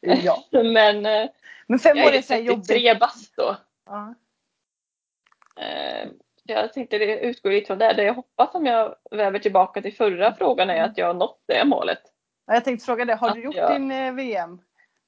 ja. 0.00 0.44
Men, 0.50 1.06
eh, 1.06 1.28
Men 1.66 1.78
fem 1.78 1.98
år 1.98 2.12
är 2.12 2.22
så 2.22 2.34
jobbigt. 2.34 2.68
tre 2.68 2.94
bast 2.94 3.36
då. 3.36 3.56
Ja. 3.86 4.14
Eh, 5.60 6.08
jag 6.44 6.72
tänkte 6.72 6.98
det 6.98 7.20
utgår 7.20 7.50
lite 7.50 7.66
från 7.66 7.78
det. 7.78 7.92
Det 7.92 8.02
jag 8.04 8.14
hoppas 8.14 8.54
om 8.54 8.66
jag 8.66 8.94
väver 9.10 9.38
tillbaka 9.38 9.82
till 9.82 9.94
förra 9.96 10.34
frågan 10.34 10.70
är 10.70 10.82
att 10.82 10.98
jag 10.98 11.06
har 11.06 11.14
nått 11.14 11.42
det 11.46 11.64
målet. 11.64 12.02
Ja, 12.46 12.54
Jag 12.54 12.64
tänkte 12.64 12.86
fråga 12.86 13.04
det, 13.04 13.14
har 13.14 13.30
du 13.34 13.40
gjort 13.42 13.54
jag- 13.54 13.72
din 13.72 13.90
eh, 13.92 14.12
VM? 14.14 14.60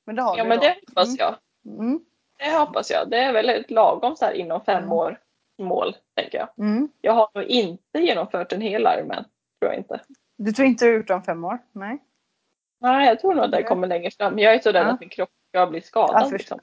Men 0.06 0.16
det 0.16 0.22
har 0.22 0.36
Ja 0.38 0.42
du 0.42 0.48
men 0.48 0.58
då. 0.58 0.62
det 0.64 0.76
hoppas 0.88 1.08
Mm. 1.08 1.16
jag. 1.18 1.34
Mm. 1.80 2.00
Det 2.38 2.58
hoppas 2.58 2.90
jag. 2.90 3.10
Det 3.10 3.18
är 3.18 3.32
väl 3.32 3.48
ett 3.48 3.70
lagom 3.70 4.16
så 4.16 4.24
här 4.24 4.32
inom 4.32 4.60
fem 4.64 4.78
Mm. 4.78 4.92
år 4.92 5.20
mål, 5.58 5.96
tänker 6.16 6.38
jag. 6.38 6.48
Mm. 6.66 6.88
Jag 7.00 7.12
har 7.12 7.28
nog 7.34 7.44
inte 7.44 7.98
genomfört 7.98 8.52
en 8.52 8.60
hel 8.60 8.82
Ironman. 8.82 9.24
Tror 9.60 9.72
jag 9.72 9.76
inte. 9.76 10.00
Du 10.36 10.52
tror 10.52 10.68
inte 10.68 10.84
du 10.84 10.90
har 10.90 10.96
gjort 10.98 11.10
om 11.10 11.22
fem 11.22 11.44
år? 11.44 11.58
Nej. 11.72 11.98
Nej, 12.80 13.06
jag 13.08 13.20
tror 13.20 13.34
nog 13.34 13.44
att 13.44 13.50
det 13.50 13.62
kommer 13.62 13.86
längre 13.86 14.10
fram. 14.10 14.38
Jag 14.38 14.54
är 14.54 14.58
så 14.58 14.72
rädd 14.72 14.86
Ja. 14.86 14.90
att 14.92 15.00
min 15.00 15.08
kropp 15.08 15.30
ska 15.48 15.66
bli 15.66 15.80
skadad. 15.80 16.22
Ja, 16.22 16.28
liksom. 16.30 16.60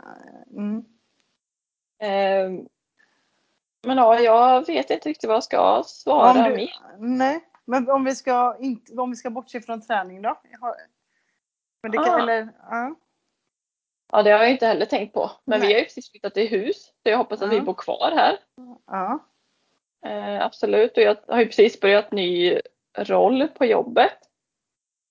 mm. 0.52 0.86
Ehm, 2.00 2.68
Men 3.88 3.98
ja, 3.98 4.20
jag 4.20 4.68
vet 4.68 4.90
inte 4.90 5.10
riktigt 5.10 5.28
vad 5.28 5.36
jag 5.36 5.44
ska 5.44 5.84
svara 5.86 6.50
du-. 6.50 6.68
Nej, 6.98 7.44
men 7.66 7.90
om 7.90 8.04
vi 8.04 8.16
ska, 8.16 8.56
inte, 8.60 8.94
om 8.94 9.10
vi 9.10 9.16
ska 9.16 9.30
bortse 9.30 9.62
från 9.62 9.82
träning 9.82 10.22
då? 10.22 10.42
Men 11.84 11.92
det 11.92 11.98
kan, 11.98 12.16
Ah. 12.16 12.20
eller, 12.20 12.50
ja. 12.70 12.96
Ja, 14.12 14.24
det 14.24 14.32
har 14.32 14.40
jag 14.40 14.52
inte 14.52 14.68
heller 14.68 14.86
tänkt 14.86 15.14
på. 15.14 15.32
Men 15.46 15.60
Nej. 15.60 15.68
vi 15.68 15.74
har 15.74 15.80
ju 15.80 15.86
precis 15.86 16.12
flyttat 16.12 16.34
till 16.34 16.48
hus. 16.50 16.86
Så 16.86 17.10
jag 17.10 17.18
hoppas 17.18 17.42
att 17.42 17.54
Ja. 17.54 17.60
vi 17.60 17.66
bor 17.66 17.74
kvar 17.74 18.12
här. 18.16 18.38
ja. 18.88 19.20
Eh, 20.06 20.46
absolut. 20.46 20.98
Och 20.98 21.04
jag 21.04 21.18
har 21.28 21.40
ju 21.40 21.46
precis 21.46 21.80
börjat 21.82 22.12
ny 22.12 22.60
roll 22.98 23.48
på 23.48 23.66
jobbet. 23.66 24.12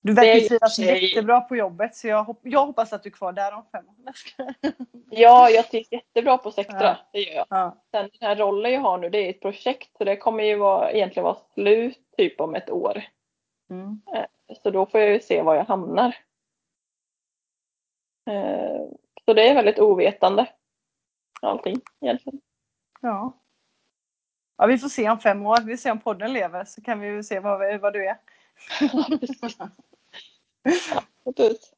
Du 0.03 0.15
verkar 0.15 0.49
trivas 0.49 0.77
tjej. 0.77 1.05
jättebra 1.05 1.41
på 1.41 1.57
jobbet 1.57 1.97
så 1.97 2.09
jag, 2.09 2.25
hopp, 2.25 2.41
jag 2.43 2.67
hoppas 2.67 2.93
att 2.93 3.03
du 3.03 3.09
är 3.09 3.13
kvar 3.13 3.33
där 3.33 3.55
om 3.55 3.65
fem 3.73 3.85
år. 3.89 4.13
Ja, 5.11 5.51
jag 5.51 5.71
trivs 5.71 5.93
jättebra 5.93 6.39
på 6.39 6.51
Sectra. 6.51 6.83
Ja. 6.83 6.97
Det 7.13 7.19
gör 7.21 7.35
jag. 7.35 7.47
Ja. 7.51 7.77
Sen 7.91 8.11
den 8.21 8.29
här 8.29 8.37
rollen 8.37 8.73
jag 8.73 8.81
har 8.81 8.99
nu, 8.99 9.11
det 9.11 9.19
är 9.19 9.31
ett 9.31 9.41
projekt. 9.41 9.97
Så 9.99 10.05
det 10.05 10.17
kommer 10.17 10.45
ju 10.45 10.57
vara, 10.57 10.93
egentligen 10.93 11.25
vara 11.25 11.37
slut 11.55 11.99
typ 12.17 12.41
om 12.41 12.55
ett 12.55 12.71
år. 12.71 13.03
Mm. 13.71 14.01
Så 14.63 14.71
då 14.71 14.87
får 14.87 15.01
jag 15.01 15.11
ju 15.11 15.21
se 15.21 15.43
var 15.43 15.55
jag 15.55 15.65
hamnar. 15.65 16.17
Eh, 18.27 18.81
Så 19.25 19.35
det 19.35 19.49
är 19.49 19.55
väldigt 19.55 19.79
ovetande. 19.79 20.47
Allting 21.43 21.77
egentligen. 22.01 22.41
Ja. 23.01 23.33
ja, 24.57 24.67
vi 24.67 24.79
får 24.79 24.89
se 24.89 25.11
om 25.11 25.19
fem 25.19 25.47
år. 25.47 25.61
Vi 25.65 25.73
får 25.77 25.83
se 25.83 25.91
om 25.91 26.01
podden 26.01 26.33
lever 26.33 26.65
så 26.65 26.83
kan 26.83 27.01
vi 27.01 27.23
se 27.23 27.41
vad, 27.41 27.81
vad 27.81 27.93
du 27.93 28.07
är. 28.09 28.19
Precis. 31.25 31.73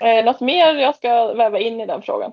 Eh, 0.00 0.24
Något 0.24 0.40
mer 0.40 0.74
jag 0.74 0.96
ska 0.96 1.34
väva 1.34 1.58
in 1.58 1.80
i 1.80 1.86
den 1.86 2.02
frågan? 2.02 2.32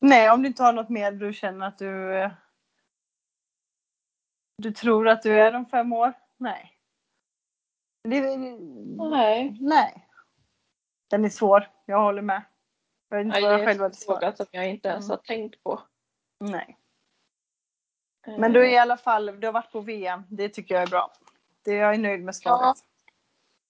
Nej, 0.00 0.30
om 0.30 0.42
du 0.42 0.48
inte 0.48 0.62
har 0.62 0.72
något 0.72 0.88
mer 0.88 1.12
du 1.12 1.32
känner 1.32 1.66
att 1.66 1.78
du 1.78 2.14
eh, 2.14 2.30
du 4.62 4.72
tror 4.72 5.08
att 5.08 5.22
du 5.22 5.40
är 5.40 5.54
om 5.54 5.66
fem 5.66 5.92
år? 5.92 6.12
Nej. 6.36 6.72
Det, 8.02 8.36
Nej. 9.10 9.56
nej. 9.60 10.05
Den 11.10 11.24
är 11.24 11.28
svår. 11.28 11.68
Jag 11.86 12.00
håller 12.00 12.22
med. 12.22 12.42
Jag 13.08 13.16
vet 13.16 13.26
inte 13.26 13.40
vad 13.40 13.52
jag 13.52 13.66
själv 13.66 13.80
hade 13.82 13.94
svarat. 13.94 14.36
som 14.36 14.46
jag 14.50 14.68
inte 14.70 14.88
ens 14.88 15.04
Mm. 15.04 15.10
har 15.10 15.16
tänkt 15.24 15.62
på. 15.62 15.80
Nej. 16.40 16.76
Eh, 18.26 18.38
Men 18.38 18.52
du 18.52 18.66
är 18.66 18.70
i 18.70 18.78
alla 18.78 18.96
fall, 18.96 19.40
du 19.40 19.46
har 19.46 19.52
varit 19.52 19.72
på 19.72 19.80
VM. 19.80 20.22
Det 20.30 20.48
tycker 20.48 20.74
jag 20.74 20.82
är 20.82 20.86
bra. 20.90 21.12
Det 21.64 21.74
jag 21.74 21.94
är 21.94 21.98
nöjd 21.98 22.24
med 22.24 22.36
svaret. 22.36 22.76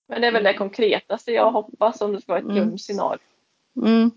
Men 0.08 0.20
det 0.20 0.26
är 0.26 0.32
väl 0.32 0.44
det 0.44 0.54
konkretaste 0.54 1.32
jag 1.32 1.50
hoppas 1.50 2.00
om 2.00 2.12
det 2.12 2.20
ska 2.20 2.32
vara 2.32 2.38
ett 2.38 2.44
Mm. 2.44 2.56
drömscenario. 2.56 3.20
Mm. 3.76 4.10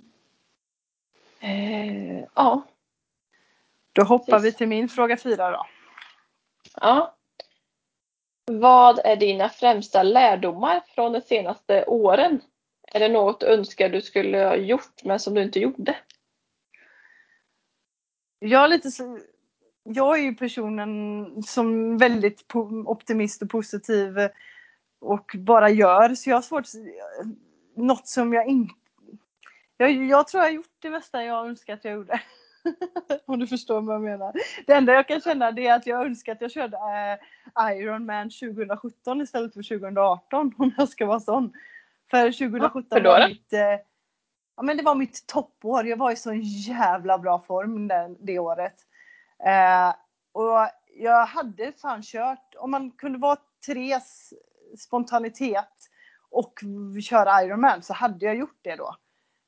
Eh, 1.40 2.26
ja. 2.36 2.62
Då 3.94 4.04
hoppar 4.04 4.40
vi 4.40 4.44
Precis. 4.44 4.56
till 4.58 4.68
min 4.68 4.90
fråga 4.90 5.18
fyra 5.18 5.52
då. 5.52 5.66
ja. 6.82 7.16
Vad 8.52 9.00
är 9.00 9.16
dina 9.16 9.50
främsta 9.50 10.04
lärdomar 10.04 10.82
från 10.88 11.14
de 11.14 11.22
senaste 11.22 11.86
åren? 11.86 12.42
Är 12.92 13.00
det 13.00 13.08
något 13.08 13.40
du 13.40 13.46
önskar 13.46 13.90
du 13.90 14.02
skulle 14.02 14.38
ha 14.38 14.56
gjort 14.56 15.04
men 15.04 15.20
som 15.20 15.34
du 15.34 15.44
inte 15.44 15.60
gjorde? 15.60 15.96
Jag 18.40 18.64
är 18.64 18.68
lite 18.68 18.92
så, 18.92 19.20
jag 19.84 20.20
är 20.20 20.24
ju 20.24 20.36
personen 20.36 21.44
som 21.44 21.98
väldigt 21.98 22.46
optimist 22.86 23.42
och 23.42 23.50
positiv 23.50 24.18
och 25.00 25.36
bara 25.38 25.70
gör. 25.70 26.16
Så 26.16 26.30
jag 26.30 26.38
har 26.38 26.42
svårt 26.42 26.66
något 27.76 28.08
som 28.08 28.34
jag 28.34 28.48
inte... 28.48 28.74
Jag, 29.78 29.92
jag 29.92 30.28
tror 30.28 30.44
jag 30.44 30.50
har 30.50 30.56
gjort 30.56 30.76
det 30.80 30.90
mesta 30.90 31.24
jag 31.24 31.48
önskar 31.48 31.74
att 31.74 31.86
jag 31.86 31.94
gjorde. 31.94 32.22
Om 33.26 33.40
du 33.40 33.48
förstår 33.48 33.82
vad 33.82 33.96
jag 33.96 34.02
menar. 34.02 34.34
Det 34.68 34.74
enda 34.74 34.94
jag 34.94 35.08
kan 35.08 35.22
känna 35.22 35.52
det 35.52 35.68
är 35.68 35.76
att 35.76 35.88
jag 35.88 36.06
önskar 36.06 36.32
att 36.32 36.42
jag 36.42 36.52
körde 36.52 36.78
eh, 36.78 37.78
Ironman 37.78 38.30
2017 38.30 39.22
istället 39.22 39.54
för 39.54 39.64
2018 39.64 40.54
om 40.58 40.74
jag 40.78 40.90
ska 40.90 41.06
vara 41.06 41.20
sån. 41.20 41.54
För 42.12 42.32
2017 42.32 42.84
Varför 42.90 43.04
då 43.04 43.10
var 43.10 43.28
mitt, 43.28 43.54
eh, 43.54 43.80
ja, 44.56 44.64
men 44.64 44.78
det 44.78 44.84
var 44.84 44.96
mitt 44.96 45.28
toppår. 45.28 45.88
Jag 45.88 45.98
var 45.98 46.12
i 46.12 46.16
så 46.16 46.34
jävla 46.68 47.18
bra 47.18 47.40
form 47.40 47.88
den, 47.88 48.18
det 48.20 48.40
året. 48.40 48.76
Eh, 49.46 49.96
och 50.32 50.70
jag 50.96 51.26
hade 51.26 51.72
fan 51.72 52.02
kört, 52.04 52.56
om 52.58 52.72
man 52.72 52.92
kunde 52.92 53.20
vara 53.20 53.38
Therese 53.66 54.34
spontanitet 54.78 55.90
och 56.30 56.60
köra 57.02 57.44
Ironman 57.44 57.84
så 57.84 57.94
hade 57.94 58.26
jag 58.26 58.36
gjort 58.36 58.60
det 58.62 58.76
då. 58.76 58.96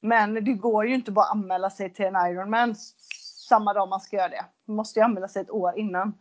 Men 0.02 0.34
det 0.34 0.54
går 0.54 0.88
ju 0.88 0.94
inte 0.94 1.12
bara 1.12 1.26
att 1.26 1.32
anmäla 1.32 1.70
sig 1.70 1.94
till 1.94 2.06
en 2.06 2.16
Ironman 2.16 2.76
samma 3.50 3.74
dag 3.74 3.90
man 3.90 4.02
ska 4.02 4.16
göra 4.18 4.30
det. 4.30 4.46
Man 4.66 4.76
måste 4.76 5.00
ju 5.00 5.04
anmäla 5.04 5.28
sig 5.28 5.42
ett 5.42 5.52
år 5.52 5.78
innan. 5.78 6.20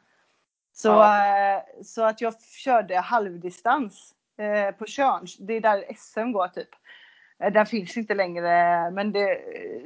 Så, 0.72 1.02
eh, 1.02 1.62
så 1.84 2.04
att 2.04 2.20
jag 2.20 2.42
körde 2.42 2.96
halvdistans 2.96 4.14
eh, 4.40 4.74
på 4.74 4.86
Tjörn. 4.86 5.26
Det 5.38 5.54
är 5.54 5.60
där 5.60 5.84
SM 5.96 6.32
går 6.32 6.48
typ. 6.48 6.68
Eh, 7.38 7.52
den 7.52 7.66
finns 7.66 7.96
inte 7.96 8.14
längre 8.14 8.90
men 8.90 9.12
det, 9.12 9.40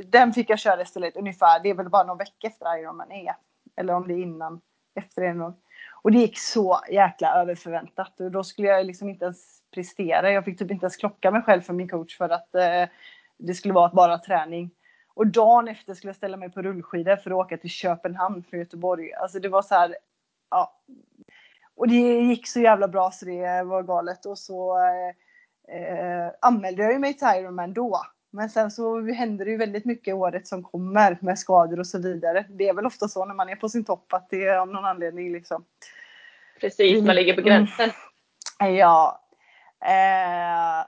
den 0.05 0.33
fick 0.33 0.51
jag 0.51 0.59
köra 0.59 0.83
istället 0.83 1.17
ungefär. 1.17 1.61
Det 1.63 1.71
är 1.71 1.75
väl 1.75 1.89
bara 1.89 2.05
någon 2.05 2.19
vecka 2.19 2.47
efter 2.47 2.79
Ironman 2.79 3.13
är. 3.13 3.35
Eller 3.77 3.95
om 3.95 4.09
det 4.09 4.15
är 4.15 4.23
innan. 4.23 4.61
Efter 4.97 5.23
en 5.23 5.39
gång. 5.39 5.55
Och 6.03 6.13
det 6.13 6.19
gick 6.19 6.39
så 6.39 6.81
jäkla 6.91 7.35
över 7.35 7.55
förväntat. 7.55 8.21
Och 8.21 8.31
då 8.31 8.45
skulle 8.45 8.69
jag 8.69 8.87
liksom 8.87 9.09
inte 9.09 9.25
ens 9.25 9.61
prestera. 9.75 10.33
Jag 10.33 10.45
fick 10.45 10.59
typ 10.59 10.71
inte 10.71 10.85
ens 10.85 10.97
klocka 10.97 11.31
mig 11.31 11.43
själv 11.43 11.61
för 11.61 11.73
min 11.73 11.89
coach 11.89 12.19
för 12.19 12.29
att 12.29 12.55
eh, 12.55 12.89
det 13.39 13.55
skulle 13.55 13.75
vara 13.75 13.89
bara 13.89 14.19
träning. 14.19 14.71
Och 15.15 15.27
dagen 15.27 15.69
efter 15.69 15.95
skulle 15.95 16.09
jag 16.09 16.17
ställa 16.17 16.37
mig 16.37 16.51
på 16.51 16.63
rullskidor 16.63 17.17
för 17.17 17.31
att 17.31 17.37
åka 17.37 17.57
till 17.57 17.71
Köpenhamn 17.71 18.45
från 18.45 18.61
Göteborg. 18.61 19.13
Alltså 19.13 19.39
det 19.39 19.49
var 19.49 19.63
så 19.63 19.75
här, 19.75 19.97
ja. 20.51 20.81
Och 21.77 21.89
det 21.89 21.95
gick 22.23 22.47
så 22.47 22.61
jävla 22.61 22.89
bra 22.89 23.11
så 23.11 23.25
det 23.25 23.63
var 23.63 23.83
galet. 23.83 24.27
Och 24.27 24.39
så 24.39 24.79
eh, 24.79 25.09
eh, 25.77 26.31
anmälde 26.41 26.83
jag 26.83 26.93
ju 26.93 26.99
mig 26.99 27.15
till 27.15 27.29
Ironman 27.37 27.73
då. 27.73 28.01
Men 28.31 28.51
sen 28.51 28.71
så 28.71 29.01
händer 29.13 29.45
det 29.45 29.51
ju 29.51 29.57
väldigt 29.57 29.85
mycket 29.85 30.15
året 30.15 30.47
som 30.47 30.63
kommer 30.63 31.19
med 31.21 31.39
skador 31.39 31.81
och 31.81 31.87
så 31.87 31.99
vidare. 31.99 32.47
Det 32.49 32.69
är 32.69 32.75
väl 32.75 32.87
ofta 32.87 33.09
så 33.09 33.25
när 33.25 33.35
man 33.35 33.49
är 33.49 33.57
på 33.57 33.69
sin 33.69 33.85
topp 33.85 34.13
att 34.13 34.31
det 34.31 34.45
är 34.45 34.59
av 34.59 34.69
någon 34.69 34.85
anledning 34.85 35.33
liksom. 35.33 35.65
Precis, 36.61 37.05
man 37.05 37.15
ligger 37.15 37.35
på 37.35 37.41
gränsen. 37.41 37.91
Ja. 38.59 39.21
Eh, 39.85 40.87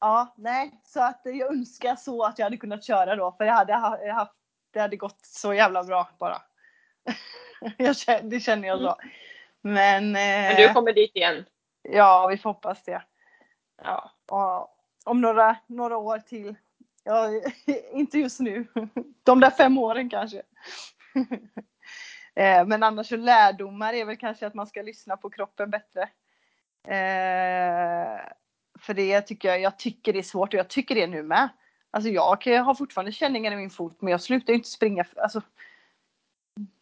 ja, 0.00 0.34
nej. 0.36 0.80
Så 0.84 1.02
att 1.02 1.20
jag 1.24 1.52
önskar 1.52 1.96
så 1.96 2.24
att 2.24 2.38
jag 2.38 2.46
hade 2.46 2.56
kunnat 2.56 2.84
köra 2.84 3.16
då. 3.16 3.32
För 3.32 3.44
jag 3.44 3.54
hade 3.54 3.74
haft, 4.12 4.32
det 4.72 4.80
hade 4.80 4.96
gått 4.96 5.20
så 5.22 5.54
jävla 5.54 5.84
bra 5.84 6.08
bara. 6.18 6.36
jag 7.76 7.96
det 8.22 8.40
känner 8.40 8.68
jag 8.68 8.80
så. 8.80 8.96
Men, 9.66 10.04
eh, 10.16 10.20
Men 10.22 10.56
du 10.56 10.72
kommer 10.72 10.92
dit 10.92 11.16
igen. 11.16 11.44
ja, 11.82 12.26
vi 12.30 12.38
får 12.38 12.50
hoppas 12.50 12.82
det. 12.84 13.02
Ja. 13.82 14.10
Och 14.26 14.68
om 15.04 15.20
några, 15.20 15.56
några 15.66 15.96
år 15.96 16.18
till. 16.18 16.54
Ja, 17.04 17.28
inte 17.92 18.18
just 18.18 18.40
nu. 18.40 18.66
De 19.22 19.40
där 19.40 19.50
fem 19.50 19.78
åren 19.78 20.10
kanske. 20.10 20.42
Eh, 22.38 22.66
Men 22.66 22.82
annars 22.82 23.08
så 23.08 23.16
lärdomar 23.16 23.92
är 23.92 24.04
väl 24.04 24.16
kanske 24.16 24.46
att 24.46 24.54
man 24.54 24.66
ska 24.66 24.82
lyssna 24.82 25.16
på 25.16 25.30
kroppen 25.30 25.70
bättre. 25.70 26.02
Eh, 26.84 28.20
För 28.80 28.94
det 28.94 29.20
tycker 29.20 29.48
jag, 29.48 29.60
jag 29.60 29.78
tycker 29.78 30.12
det 30.12 30.18
är 30.18 30.22
svårt 30.22 30.54
och 30.54 30.58
jag 30.58 30.68
tycker 30.68 30.94
det 30.94 31.06
nu 31.06 31.22
med. 31.22 31.48
Alltså 31.90 32.10
jag 32.10 32.34
har 32.64 32.74
fortfarande 32.74 33.12
känningar 33.12 33.52
i 33.52 33.56
min 33.56 33.70
fot 33.70 34.02
men 34.02 34.10
jag 34.10 34.20
slutar 34.20 34.52
inte 34.52 34.68
springa. 34.68 35.04
Alltså, 35.16 35.42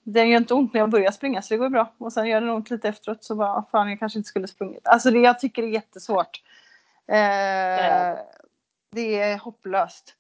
det 0.03 0.25
gör 0.25 0.37
inte 0.39 0.55
ont 0.55 0.73
när 0.75 0.81
jag 0.81 0.91
börjar 0.91 1.11
springa 1.11 1.43
så 1.43 1.55
det 1.55 1.59
går 1.59 1.69
bra. 1.69 1.93
Och 1.99 2.13
sen 2.13 2.27
gör 2.27 2.41
det 2.41 2.53
ont 2.53 2.71
lite 2.71 2.89
efteråt 2.89 3.25
så 3.25 3.35
bara, 3.35 3.65
fan 3.73 3.91
jag 3.91 3.99
kanske 3.99 4.19
inte 4.19 4.29
skulle 4.29 4.49
sprungit. 4.49 4.87
Alltså 4.89 5.11
det, 5.11 5.19
jag 5.19 5.39
tycker 5.41 5.63
är 5.63 5.67
jättesvårt. 5.67 6.43
Eh, 7.07 8.19
det 8.93 9.21
är 9.21 9.39
hopplöst. 9.39 10.15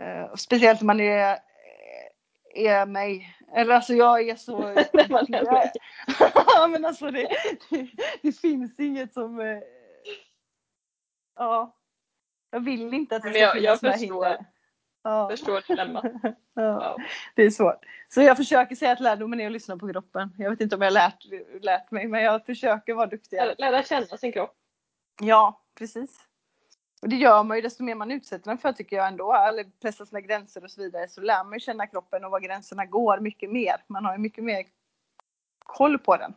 Eh, 0.00 0.34
speciellt 0.34 0.80
när 0.80 0.86
man 0.86 1.00
är, 1.00 1.38
är 2.54 2.86
mig. 2.86 3.36
Eller 3.54 3.74
alltså 3.74 3.94
jag 3.94 4.28
är 4.28 4.36
så... 4.36 4.58
När 4.92 5.08
man 5.08 5.34
är 5.34 5.52
mig. 5.52 5.72
ja 6.46 6.66
men 6.66 6.84
alltså 6.84 7.10
det, 7.10 7.28
det, 7.70 7.88
det 8.22 8.32
finns 8.32 8.80
inget 8.80 9.12
som... 9.12 9.40
eh, 9.40 9.58
Ja. 11.36 11.76
Jag 12.50 12.60
vill 12.60 12.94
inte 12.94 13.16
att 13.16 13.22
det 13.22 13.28
Men 13.28 13.34
ska 13.34 13.40
jag- 13.42 13.52
finnas 13.54 13.82
jag 13.82 13.92
förstår. 13.98 14.24
hinder. 14.24 14.44
Ja. 15.02 15.28
Förstår 15.30 15.62
dilemmat. 15.68 16.04
Ja, 16.22 16.62
Ja. 16.62 16.96
det 17.34 17.42
är 17.42 17.50
svårt. 17.50 17.84
Så 18.08 18.22
jag 18.22 18.36
försöker 18.36 18.76
säga 18.76 18.92
att 18.92 19.00
lärdomen 19.00 19.40
är 19.40 19.46
att 19.46 19.52
lyssna 19.52 19.76
på 19.76 19.92
kroppen. 19.92 20.34
Jag 20.38 20.50
vet 20.50 20.60
inte 20.60 20.76
om 20.76 20.82
jag 20.82 20.86
har 20.90 20.92
lärt, 20.94 21.24
lärt 21.64 21.90
mig 21.90 22.08
men 22.08 22.22
jag 22.22 22.46
försöker 22.46 22.94
vara 22.94 23.06
duktigare. 23.06 23.54
Lära 23.58 23.82
känna 23.82 24.06
sin 24.06 24.32
kropp. 24.32 24.56
Ja, 25.22 25.60
precis. 25.78 26.26
Och 27.02 27.08
det 27.08 27.16
gör 27.16 27.42
man 27.42 27.56
ju 27.56 27.60
desto 27.60 27.82
mer 27.82 27.94
man 27.94 28.10
utsätter 28.10 28.50
den 28.50 28.58
för 28.58 28.72
tycker 28.72 28.96
jag 28.96 29.08
ändå. 29.08 29.32
Eller 29.34 29.64
pressar 29.82 30.04
sina 30.04 30.20
gränser 30.20 30.64
och 30.64 30.70
så 30.70 30.80
vidare. 30.82 31.08
Så 31.08 31.20
lär 31.20 31.44
man 31.44 31.52
ju 31.52 31.60
känna 31.60 31.86
kroppen 31.86 32.24
och 32.24 32.30
var 32.30 32.40
gränserna 32.40 32.86
går 32.86 33.18
mycket 33.20 33.50
mer. 33.50 33.76
Man 33.86 34.04
har 34.04 34.12
ju 34.12 34.18
mycket 34.18 34.44
mer 34.44 34.64
koll 35.58 35.98
på 35.98 36.16
den. 36.16 36.34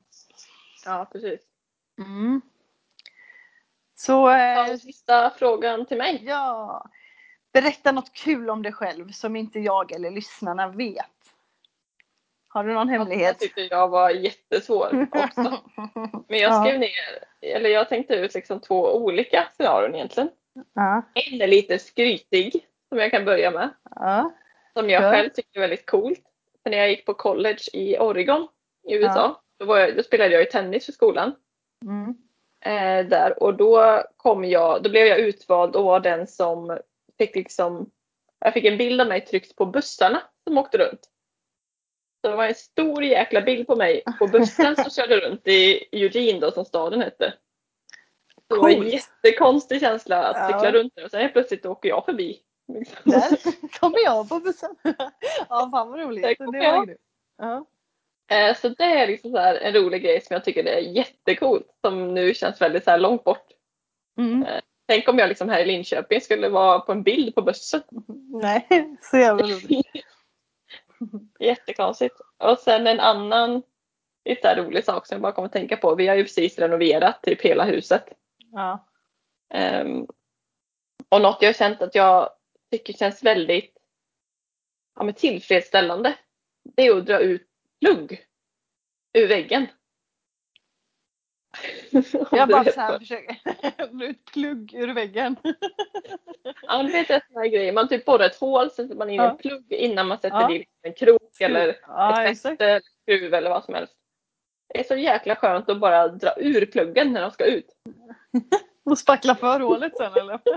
Ja, 0.85 1.07
precis. 1.11 1.39
Mm. 1.99 2.41
Så 3.95 4.29
eh, 4.29 4.37
Ja, 4.37 4.77
sista 4.77 5.29
frågan 5.29 5.85
till 5.85 5.97
mig. 5.97 6.23
ja. 6.25 6.85
Berätta 7.53 7.91
något 7.91 8.13
kul 8.13 8.49
om 8.49 8.61
dig 8.61 8.73
själv 8.73 9.11
som 9.11 9.35
inte 9.35 9.59
jag 9.59 9.91
eller 9.91 10.11
lyssnarna 10.11 10.67
vet. 10.67 11.05
Har 12.47 12.63
du 12.63 12.73
någon 12.73 12.87
Det 12.87 12.93
hemlighet? 12.93 13.39
tyckte 13.39 13.61
jag 13.61 13.87
var 13.87 14.09
jättesvår 14.09 15.07
också. 15.11 15.57
Men 16.27 16.39
jag 16.39 16.61
skrev 16.65 16.79
ner, 16.79 17.23
eller 17.41 17.69
jag 17.69 17.89
tänkte 17.89 18.15
ut 18.15 18.33
liksom 18.33 18.59
två 18.59 18.95
olika 18.95 19.47
scenarion 19.53 19.95
egentligen. 19.95 20.29
Ja. 20.73 21.01
En 21.13 21.41
är 21.41 21.47
lite 21.47 21.79
skrytig, 21.79 22.65
som 22.89 22.97
jag 22.97 23.11
kan 23.11 23.25
börja 23.25 23.51
med. 23.51 23.69
Ja. 23.95 24.31
Som 24.73 24.89
jag 24.89 25.13
själv 25.13 25.29
tycker 25.29 25.59
är 25.59 25.61
väldigt 25.61 25.89
coolt. 25.89 26.21
För 26.63 26.69
när 26.69 26.77
jag 26.77 26.89
gick 26.89 27.05
på 27.05 27.13
college 27.13 27.63
i 27.73 27.97
Oregon 27.99 28.47
i 28.87 28.95
USA, 28.95 29.41
då, 29.59 29.77
jag, 29.77 29.97
då 29.97 30.03
spelade 30.03 30.31
jag 30.31 30.39
ju 30.39 30.45
tennis 30.45 30.85
för 30.85 30.91
skolan. 30.91 31.35
Mm. 31.85 32.15
Eh, 32.65 33.09
där. 33.09 33.43
Och 33.43 33.53
då, 33.53 34.03
kom 34.17 34.45
jag, 34.45 34.83
då 34.83 34.89
blev 34.89 35.07
jag 35.07 35.19
utvald 35.19 35.75
och 35.75 35.83
var 35.83 35.99
den 35.99 36.27
som 36.27 36.77
fick 37.27 37.35
liksom, 37.35 37.89
jag 38.39 38.53
fick 38.53 38.65
en 38.65 38.77
bild 38.77 39.01
av 39.01 39.07
mig 39.07 39.25
tryckt 39.25 39.55
på 39.55 39.65
bussarna 39.65 40.21
som 40.47 40.57
åkte 40.57 40.77
runt. 40.77 41.09
Så 42.21 42.29
det 42.29 42.35
var 42.35 42.47
en 42.47 42.55
stor 42.55 43.03
jäkla 43.03 43.41
bild 43.41 43.67
på 43.67 43.75
mig 43.75 44.03
på 44.19 44.27
bussen 44.27 44.75
som 44.75 44.89
körde 44.91 45.19
runt 45.19 45.47
i 45.47 45.85
Eugene 45.91 46.39
då 46.39 46.51
som 46.51 46.65
staden 46.65 47.01
hette. 47.01 47.33
Det 48.47 48.55
var 48.55 48.69
en 48.69 48.87
jättekonstig 48.89 49.79
känsla 49.81 50.23
att 50.23 50.37
Ja. 50.37 50.47
cykla 50.47 50.71
runt 50.71 50.95
där 50.95 51.03
och 51.05 51.11
sen 51.11 51.21
helt 51.21 51.33
plötsligt 51.33 51.65
åker 51.65 51.89
jag 51.89 52.05
förbi. 52.05 52.39
Liksom. 52.67 52.97
Där 53.03 53.37
kommer 53.79 53.99
jag 54.03 54.29
på 54.29 54.39
bussen. 54.39 54.75
Ja, 55.49 55.69
fan 55.71 55.89
vad 55.89 55.99
roligt. 55.99 56.23
Det 56.23 56.45
var. 56.47 56.97
Ja. 57.37 57.65
Eh, 58.31 58.55
Så 58.55 58.69
det 58.69 58.83
är 58.83 59.07
liksom 59.07 59.31
så 59.31 59.37
en 59.37 59.73
rolig 59.73 60.03
grej 60.03 60.21
som 60.21 60.33
jag 60.33 60.43
tycker 60.43 60.63
är 60.63 60.79
jättekult 60.79 61.67
som 61.81 62.13
nu 62.13 62.33
känns 62.33 62.61
väldigt 62.61 62.83
så 62.83 62.97
långt 62.97 63.23
bort. 63.23 63.47
Mm. 64.17 64.45
Tänk 64.85 65.09
om 65.09 65.19
jag 65.19 65.29
liksom 65.29 65.49
här 65.49 65.59
i 65.59 65.65
Linköping 65.65 66.21
skulle 66.21 66.49
vara 66.49 66.79
på 66.79 66.91
en 66.91 67.03
bild 67.03 67.35
på 67.35 67.41
bussen. 67.41 67.81
Nej, 68.41 68.97
så 69.01 69.17
jävla 69.17 69.43
roligt. 69.43 69.87
Jättekonstigt. 71.39 72.15
Och 72.37 72.57
sen 72.57 72.87
en 72.87 72.99
annan 72.99 73.61
lite 74.25 74.55
rolig 74.55 74.85
sak 74.85 75.07
som 75.07 75.15
jag 75.15 75.21
bara 75.21 75.31
kommer 75.31 75.45
att 75.45 75.53
tänka 75.53 75.77
på. 75.77 75.95
Vi 75.95 76.07
har 76.07 76.15
ju 76.15 76.23
precis 76.23 76.59
renoverat 76.59 77.23
typ 77.23 77.41
hela 77.41 77.63
huset. 77.63 78.05
Ja. 78.51 78.87
Ehm, 79.53 80.07
och 81.09 81.21
något 81.21 81.37
jag 81.41 81.49
har 81.49 81.53
känt 81.53 81.81
att 81.81 81.95
jag 81.95 82.29
tycker 82.71 82.93
känns 82.93 83.23
väldigt 83.23 83.77
ja, 84.95 85.03
men 85.03 85.13
tillfredsställande. 85.13 86.15
Det 86.75 86.87
är 86.87 86.97
att 86.97 87.05
dra 87.05 87.19
ut 87.19 87.47
plugg 87.81 88.25
ur 89.13 89.27
väggen. 89.27 89.67
Jag 92.31 92.49
bara 92.49 92.63
så 92.63 92.79
här 92.81 92.99
försöker 92.99 93.35
ut 94.03 94.25
plugg 94.25 94.73
ur 94.73 94.93
väggen. 94.93 95.35
Ja, 96.61 96.83
vet 96.83 97.09
ett 97.09 97.23
sån 97.33 97.41
här 97.41 97.49
grej. 97.49 97.71
Man 97.71 97.87
typ 97.87 98.05
borrar 98.05 98.25
ett 98.25 98.39
hål, 98.39 98.71
sätter 98.71 98.95
man 98.95 99.09
in 99.09 99.15
Ja. 99.15 99.29
en 99.31 99.37
plugg 99.37 99.73
innan 99.73 100.07
man 100.07 100.17
sätter 100.17 100.41
Ja. 100.41 100.47
dit 100.47 100.67
en 100.81 100.93
krok 100.93 101.41
eller 101.41 101.75
Ja, 101.87 102.23
ett 102.23 102.41
fäste, 102.41 102.81
skruv 103.01 103.33
eller 103.33 103.49
vad 103.49 103.63
som 103.63 103.73
helst. 103.73 103.93
Det 104.73 104.79
är 104.79 104.83
så 104.83 104.95
jäkla 104.95 105.35
skönt 105.35 105.69
att 105.69 105.79
bara 105.79 106.07
dra 106.07 106.33
ur 106.37 106.65
pluggen 106.65 107.13
när 107.13 107.21
de 107.21 107.31
ska 107.31 107.45
ut. 107.45 107.67
Och 108.85 108.97
spackla 108.99 109.35
för 109.35 109.59
hålet 109.59 109.97
sen 109.97 110.13
eller? 110.13 110.39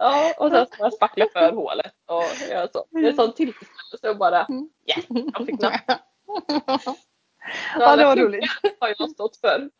Ja, 0.00 0.34
och 0.38 0.50
sen 0.50 0.66
ska 0.66 0.82
man 0.82 0.92
spackla 0.92 1.26
för 1.32 1.52
hålet 1.52 1.92
och 2.06 2.22
göra 2.50 2.68
så. 2.72 2.86
Det 2.90 3.08
är 3.08 3.12
sån 3.12 3.32
tillfredsställelse 3.32 4.10
att 4.10 4.18
bara 4.18 4.44
Mm. 4.44 4.68
yes, 4.86 5.06
jag 5.34 5.46
fick 5.46 5.60
napp. 5.60 6.00
Ja, 7.78 7.96
det 7.96 8.04
var 8.04 8.16
roligt. 8.16 8.44
har 8.80 8.94
jag 8.98 9.10
stått 9.10 9.36
för. 9.36 9.70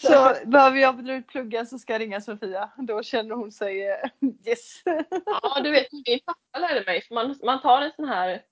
Så 0.00 0.34
behöver 0.46 0.78
jag 0.78 1.26
pluggen 1.28 1.66
så 1.66 1.78
ska 1.78 1.92
jag 1.92 2.00
ringa 2.00 2.20
Sofia. 2.20 2.70
Då 2.76 3.02
känner 3.02 3.34
hon 3.34 3.52
sig 3.52 3.88
eh, 3.88 4.10
yes. 4.46 4.82
Ja, 5.26 5.60
du 5.62 5.70
vet, 5.70 5.92
min 5.92 6.20
pappa 6.26 6.58
lärde 6.58 6.84
mig. 6.86 7.02
Man, 7.10 7.38
man 7.42 7.60
tar 7.60 7.82
en 7.82 7.92
sån 7.96 8.08
här 8.08 8.42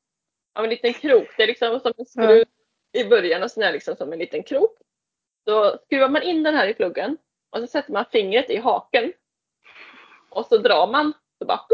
ja, 0.55 0.65
en 0.65 0.71
liten 0.71 0.93
krok. 0.93 1.29
Det 1.37 1.43
är 1.43 1.47
liksom 1.47 1.81
som 1.81 1.93
en 1.97 2.07
skruv 2.07 2.45
i 2.93 3.05
början 3.05 3.43
och 3.43 3.51
sen 3.51 3.63
är 3.63 3.67
det 3.67 3.73
liksom 3.73 3.97
som 3.97 4.13
en 4.13 4.19
liten 4.19 4.43
krok. 4.43 4.79
Så 5.45 5.79
skruvar 5.85 6.09
man 6.09 6.23
in 6.23 6.43
den 6.43 6.55
här 6.55 6.69
i 6.69 6.75
pluggen 6.75 7.17
och 7.51 7.61
så 7.61 7.67
sätter 7.67 7.93
man 7.93 8.05
fingret 8.13 8.51
i 8.51 8.57
haken. 8.57 9.13
Och 10.31 10.47
så 10.47 10.59
drar 10.59 10.87
man. 10.87 11.13
Så 11.39 11.47
bara 11.47 11.61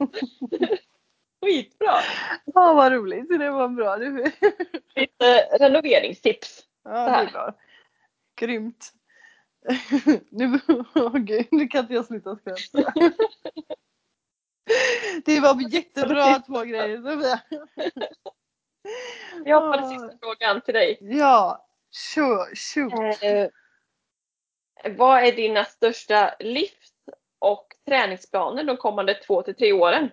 Skitbra! 1.40 2.00
Ja, 2.44 2.72
vad 2.72 2.92
roligt. 2.92 3.28
Det 3.28 3.50
var 3.50 3.68
bra. 3.68 3.96
Lite 4.94 5.48
renoveringstips. 5.58 6.64
ja, 6.84 6.90
det 6.90 7.28
är 7.28 7.32
bra. 7.32 7.54
Grymt. 8.36 8.92
Nu, 10.30 10.60
åh 10.94 11.16
gud, 11.16 11.46
nu 11.50 11.68
kan 11.68 11.80
inte 11.80 11.94
jag 11.94 12.06
sluta 12.06 12.36
skratta. 12.36 12.92
Det 15.24 15.40
var 15.40 15.74
jättebra 15.74 16.38
två 16.38 16.62
grejer 16.62 17.02
Sofia. 17.02 17.40
Jag 19.44 19.60
hoppar 19.60 19.88
sista 19.88 20.18
frågan 20.20 20.60
till 20.60 20.74
dig. 20.74 20.98
Ja, 21.00 21.68
sure, 21.90 22.54
shoot. 22.54 23.22
Eh, 23.22 23.48
vad 24.96 25.22
är 25.22 25.32
dina 25.32 25.64
största 25.64 26.34
livs 26.38 26.92
och 27.38 27.66
träningsplaner 27.86 28.64
de 28.64 28.76
kommande 28.76 29.14
två 29.14 29.42
till 29.42 29.54
tre 29.54 29.72
åren? 29.72 30.10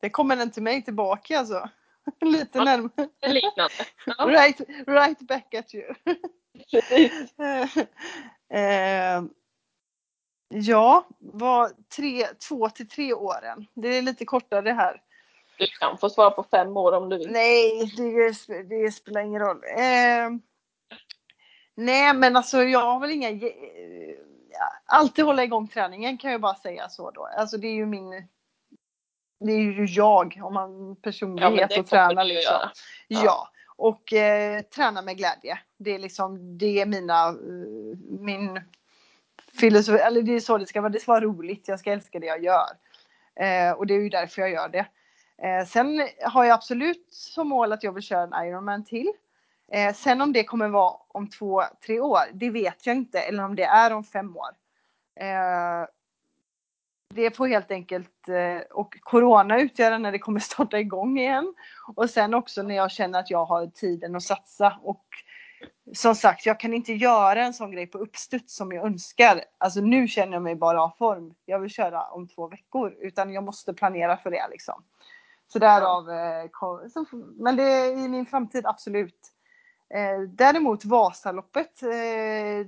Det 0.00 0.10
kommer 0.10 0.36
den 0.36 0.50
till 0.50 0.62
mig 0.62 0.84
tillbaka 0.84 1.38
alltså. 1.38 1.68
Lite 2.20 2.58
Ja. 2.58 2.64
närmare. 2.64 3.08
Liknande. 3.26 3.74
Ja, 4.06 4.24
Right, 4.26 4.60
right 4.86 5.18
back 5.18 5.54
at 5.54 5.74
you. 5.74 5.94
eh, 8.54 9.22
ja, 10.48 11.06
vad, 11.18 11.88
tre, 11.88 12.26
två 12.48 12.68
till 12.68 12.88
tre 12.88 13.12
åren. 13.14 13.66
Det 13.74 13.88
är 13.88 14.02
lite 14.02 14.24
kortare 14.24 14.70
här. 14.70 15.02
Du 15.58 15.66
kan 15.66 15.98
få 15.98 16.10
svara 16.10 16.30
på 16.30 16.42
fem 16.50 16.76
år 16.76 16.92
om 16.92 17.08
du 17.08 17.18
vill. 17.18 17.30
Nej, 17.30 17.92
det, 17.96 18.62
det 18.62 18.92
spelar 18.92 19.20
ingen 19.20 19.40
roll. 19.40 19.62
Eh, 19.64 20.30
nej, 21.74 22.14
men 22.14 22.36
alltså 22.36 22.62
jag 22.62 22.80
har 22.92 23.00
väl 23.00 23.10
inga... 23.10 23.30
eh, 23.30 23.38
Alltid 24.86 25.24
hålla 25.24 25.44
igång 25.44 25.68
träningen 25.68 26.18
kan 26.18 26.32
jag 26.32 26.40
bara 26.40 26.54
säga 26.54 26.88
så 26.88 27.10
då. 27.10 27.26
Alltså 27.26 27.56
det 27.58 27.66
är 27.68 27.72
ju 27.74 27.86
min... 27.86 28.28
Det 29.40 29.52
är 29.52 29.58
ju 29.58 29.84
jag 29.84 30.40
om 30.42 30.54
man 30.54 30.88
Ja, 30.88 30.96
personlighet 31.02 31.70
det 31.70 31.80
och 31.80 31.86
tränar 31.86 32.24
liksom. 32.24 32.52
göra. 32.52 32.70
Ja. 33.08 33.22
Ja. 33.24 33.48
och 33.76 34.12
eh, 34.12 34.60
träna 34.60 35.02
med 35.02 35.16
glädje. 35.16 35.58
Det 35.76 35.94
är 35.94 35.98
liksom, 35.98 36.58
det 36.58 36.80
är 36.80 36.86
mina, 36.86 37.28
eh, 37.28 37.98
min 38.20 38.60
filosofi, 39.60 39.98
eller 39.98 40.22
det 40.22 40.32
är 40.32 40.40
så 40.40 40.58
det 40.58 40.66
ska 40.66 40.80
vara. 40.80 40.92
Det 40.92 41.00
ska 41.00 41.12
vara 41.12 41.24
roligt. 41.24 41.68
Jag 41.68 41.80
ska 41.80 41.92
älska 41.92 42.18
det 42.18 42.26
jag 42.26 42.44
gör. 42.44 42.68
Eh, 43.40 43.72
och 43.72 43.86
det 43.86 43.94
är 43.94 44.00
ju 44.00 44.08
därför 44.08 44.42
jag 44.42 44.50
gör 44.50 44.68
det. 44.68 44.86
Eh, 45.42 45.66
sen 45.66 46.08
har 46.22 46.44
jag 46.44 46.54
absolut 46.54 47.06
som 47.10 47.48
mål 47.48 47.72
att 47.72 47.82
jag 47.82 47.92
vill 47.92 48.02
köra 48.02 48.22
en 48.22 48.46
Ironman 48.46 48.84
till. 48.84 49.12
Eh, 49.72 49.94
sen 49.94 50.20
om 50.20 50.32
det 50.32 50.44
kommer 50.44 50.68
vara 50.68 50.96
om 51.08 51.30
två, 51.30 51.62
tre 51.86 52.00
år, 52.00 52.20
det 52.32 52.50
vet 52.50 52.86
jag 52.86 52.96
inte. 52.96 53.20
Eller 53.20 53.44
om 53.44 53.56
det 53.56 53.64
är 53.64 53.92
om 53.92 54.04
fem 54.04 54.36
år. 54.36 54.50
Eh, 55.20 55.86
det 57.14 57.36
får 57.36 57.46
helt 57.46 57.70
enkelt, 57.70 58.28
eh, 58.28 58.66
och 58.70 58.98
Corona 59.00 59.60
utgöra 59.60 59.98
när 59.98 60.12
det 60.12 60.18
kommer 60.18 60.40
starta 60.50 60.78
igång 60.78 61.18
igen. 61.18 61.54
Och 61.94 62.10
sen 62.10 62.34
också 62.34 62.62
när 62.62 62.74
jag 62.74 62.90
känner 62.90 63.18
att 63.18 63.30
jag 63.30 63.44
har 63.44 63.66
tiden 63.66 64.16
att 64.16 64.22
satsa. 64.22 64.78
Och 64.82 65.04
som 65.94 66.14
sagt, 66.14 66.46
jag 66.46 66.60
kan 66.60 66.74
inte 66.74 66.92
göra 66.92 67.44
en 67.44 67.54
sån 67.54 67.70
grej 67.70 67.86
på 67.86 67.98
uppstuds 67.98 68.56
som 68.56 68.72
jag 68.72 68.86
önskar. 68.86 69.44
Alltså 69.58 69.80
nu 69.80 70.08
känner 70.08 70.32
jag 70.32 70.42
mig 70.42 70.54
bara 70.54 70.82
av 70.82 70.90
form. 70.98 71.34
Jag 71.44 71.58
vill 71.58 71.70
köra 71.70 72.02
om 72.02 72.28
två 72.28 72.48
veckor. 72.48 72.96
Utan 73.00 73.32
jag 73.32 73.44
måste 73.44 73.74
planera 73.74 74.16
för 74.16 74.30
det 74.30 74.46
liksom. 74.50 74.82
Så 75.52 75.58
därav, 75.58 76.10
eh, 76.10 76.50
men 77.36 77.56
det 77.56 77.62
är 77.62 78.04
i 78.04 78.08
min 78.08 78.26
framtid 78.26 78.66
absolut. 78.66 79.32
Eh, 79.94 80.20
däremot 80.28 80.84
Vasaloppet, 80.84 81.80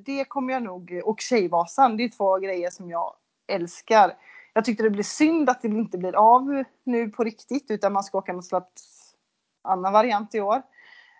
det 0.05 0.25
kommer 0.29 0.53
jag 0.53 0.63
nog, 0.63 1.01
och 1.05 1.21
Tjejvasan, 1.21 1.97
det 1.97 2.05
är 2.05 2.09
två 2.09 2.39
grejer 2.39 2.71
som 2.71 2.91
jag 2.91 3.15
älskar. 3.51 4.15
Jag 4.53 4.65
tyckte 4.65 4.83
det 4.83 4.91
blir 4.91 5.03
synd 5.03 5.51
att 5.51 5.63
det 5.63 5.69
inte 5.69 5.99
blir 5.99 6.17
av 6.17 6.65
nu 6.85 7.09
på 7.09 7.25
riktigt 7.25 7.71
utan 7.71 7.93
man 7.93 8.05
ska 8.05 8.19
åka 8.19 8.33
någon 8.33 8.43
slags 8.43 9.15
annan 9.63 9.93
variant 9.93 10.35
i 10.35 10.41
år. 10.41 10.63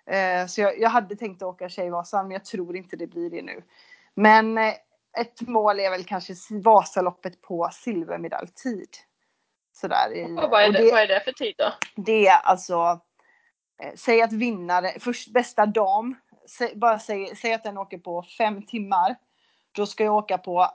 Eh, 0.07 0.47
så 0.47 0.61
jag, 0.61 0.81
jag 0.81 0.91
hade 0.91 1.17
tänkt 1.17 1.43
åka 1.43 1.69
Tjejvasan 1.69 2.29
men 2.29 2.33
jag 2.33 2.45
tror 2.45 2.77
inte 2.77 2.97
det 2.97 3.07
blir 3.07 3.31
det 3.31 3.43
nu. 3.43 3.63
Men 4.15 4.59
eh, 4.59 4.75
ett 5.19 5.41
mål 5.41 5.81
är 5.81 5.91
väl 5.91 6.05
kanske 6.05 6.35
Vasaloppet 6.51 7.43
på 7.43 7.69
silvermedaljtid. 7.73 8.89
Sådär. 9.73 10.17
I, 10.17 10.25
och 10.25 10.51
vad, 10.51 10.63
är 10.63 10.73
det, 10.73 10.85
det, 10.85 10.91
vad 10.91 11.01
är 11.01 11.09
det 11.09 11.21
för 11.25 11.33
tid 11.33 11.55
då? 11.59 11.73
Det 11.97 12.27
är 12.27 12.37
alltså, 12.37 13.01
eh, 13.83 13.93
säg 13.95 14.23
att 14.23 14.33
vinnare, 14.33 14.93
först 15.01 15.33
bästa 15.33 15.67
dam, 15.67 16.17
säg, 16.49 16.77
bara 16.77 16.99
säg, 16.99 17.37
säg 17.37 17.55
att 17.55 17.63
den 17.63 17.79
åker 17.79 17.99
på 17.99 18.23
fem 18.39 18.67
timmar. 18.67 19.17
Då 19.73 19.87
ska 19.87 20.05
jag 20.05 20.15
åka 20.15 20.39
på 20.39 20.67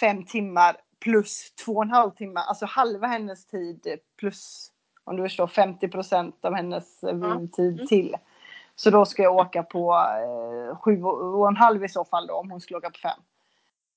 fem 0.00 0.24
timmar 0.24 0.76
plus 1.00 1.52
två 1.64 1.72
och 1.72 1.82
en 1.82 1.90
halv 1.90 2.10
timme, 2.10 2.40
alltså 2.40 2.66
halva 2.66 3.06
hennes 3.06 3.46
tid 3.46 3.98
plus 4.18 4.70
om 5.04 5.16
du 5.16 5.22
förstår 5.22 5.46
50 5.46 5.88
procent 5.88 6.44
av 6.44 6.54
hennes 6.54 7.02
mm. 7.02 7.48
tid 7.48 7.88
till. 7.88 8.16
Så 8.74 8.90
då 8.90 9.04
ska 9.04 9.22
jag 9.22 9.36
åka 9.36 9.62
på 9.62 9.94
eh, 9.94 10.76
sju 10.78 11.02
och 11.02 11.48
en 11.48 11.56
halv 11.56 11.84
i 11.84 11.88
så 11.88 12.04
fall 12.04 12.26
då 12.26 12.34
om 12.34 12.50
hon 12.50 12.60
skulle 12.60 12.78
åka 12.78 12.90
på 12.90 12.98
fem. 12.98 13.20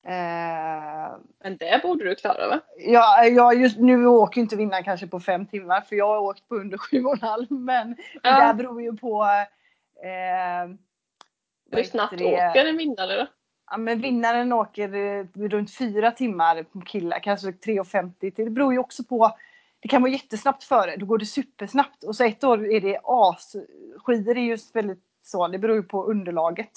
Eh, 0.05 1.17
Men 1.43 1.57
det 1.57 1.81
borde 1.83 2.03
du 2.03 2.15
klara 2.15 2.47
va? 2.47 2.59
Ja, 2.77 3.25
jag 3.25 3.61
just 3.61 3.77
nu 3.77 4.07
åker 4.07 4.41
inte 4.41 4.55
vinnaren 4.55 4.83
kanske 4.83 5.07
på 5.07 5.19
fem 5.19 5.45
timmar 5.45 5.81
för 5.81 5.95
jag 5.95 6.07
har 6.07 6.19
åkt 6.19 6.47
på 6.47 6.55
under 6.55 6.77
sju 6.77 7.03
och 7.05 7.13
en 7.13 7.21
halv. 7.21 7.51
Men 7.51 7.95
ja. 8.23 8.47
det 8.47 8.53
beror 8.53 8.81
ju 8.81 8.97
på 8.97 9.23
eh, 10.03 10.69
Hur 11.71 11.83
snabbt 11.83 12.13
åker 12.13 12.65
en 12.65 12.77
vinnare 12.77 13.15
då? 13.15 13.27
Ja, 13.72 13.78
men 13.78 14.01
vinnaren 14.01 14.53
åker 14.53 14.95
eh, 14.95 15.26
runt 15.36 15.76
fyra 15.76 16.11
timmar 16.11 16.63
på 16.63 16.82
killar, 16.82 17.19
kanske 17.19 17.47
3.50. 17.47 18.34
Det 18.36 18.49
beror 18.49 18.74
ju 18.74 18.80
också 18.80 19.03
på 19.03 19.36
det 19.82 19.88
kan 19.88 20.01
vara 20.01 20.11
jättesnabbt 20.11 20.63
före, 20.63 20.95
då 20.95 21.05
går 21.05 21.17
det 21.17 21.26
supersnabbt. 21.26 22.03
Och 22.03 22.15
så 22.15 22.24
ett 22.24 22.43
år 22.43 22.72
är 22.72 22.82
det 22.82 22.99
as. 23.03 23.55
Skidor 23.97 24.38
är 24.38 24.41
just 24.41 24.76
väldigt 24.76 25.03
så, 25.24 25.47
det 25.47 25.57
beror 25.57 25.76
ju 25.76 25.84
på 25.84 26.05
underlaget. 26.05 26.72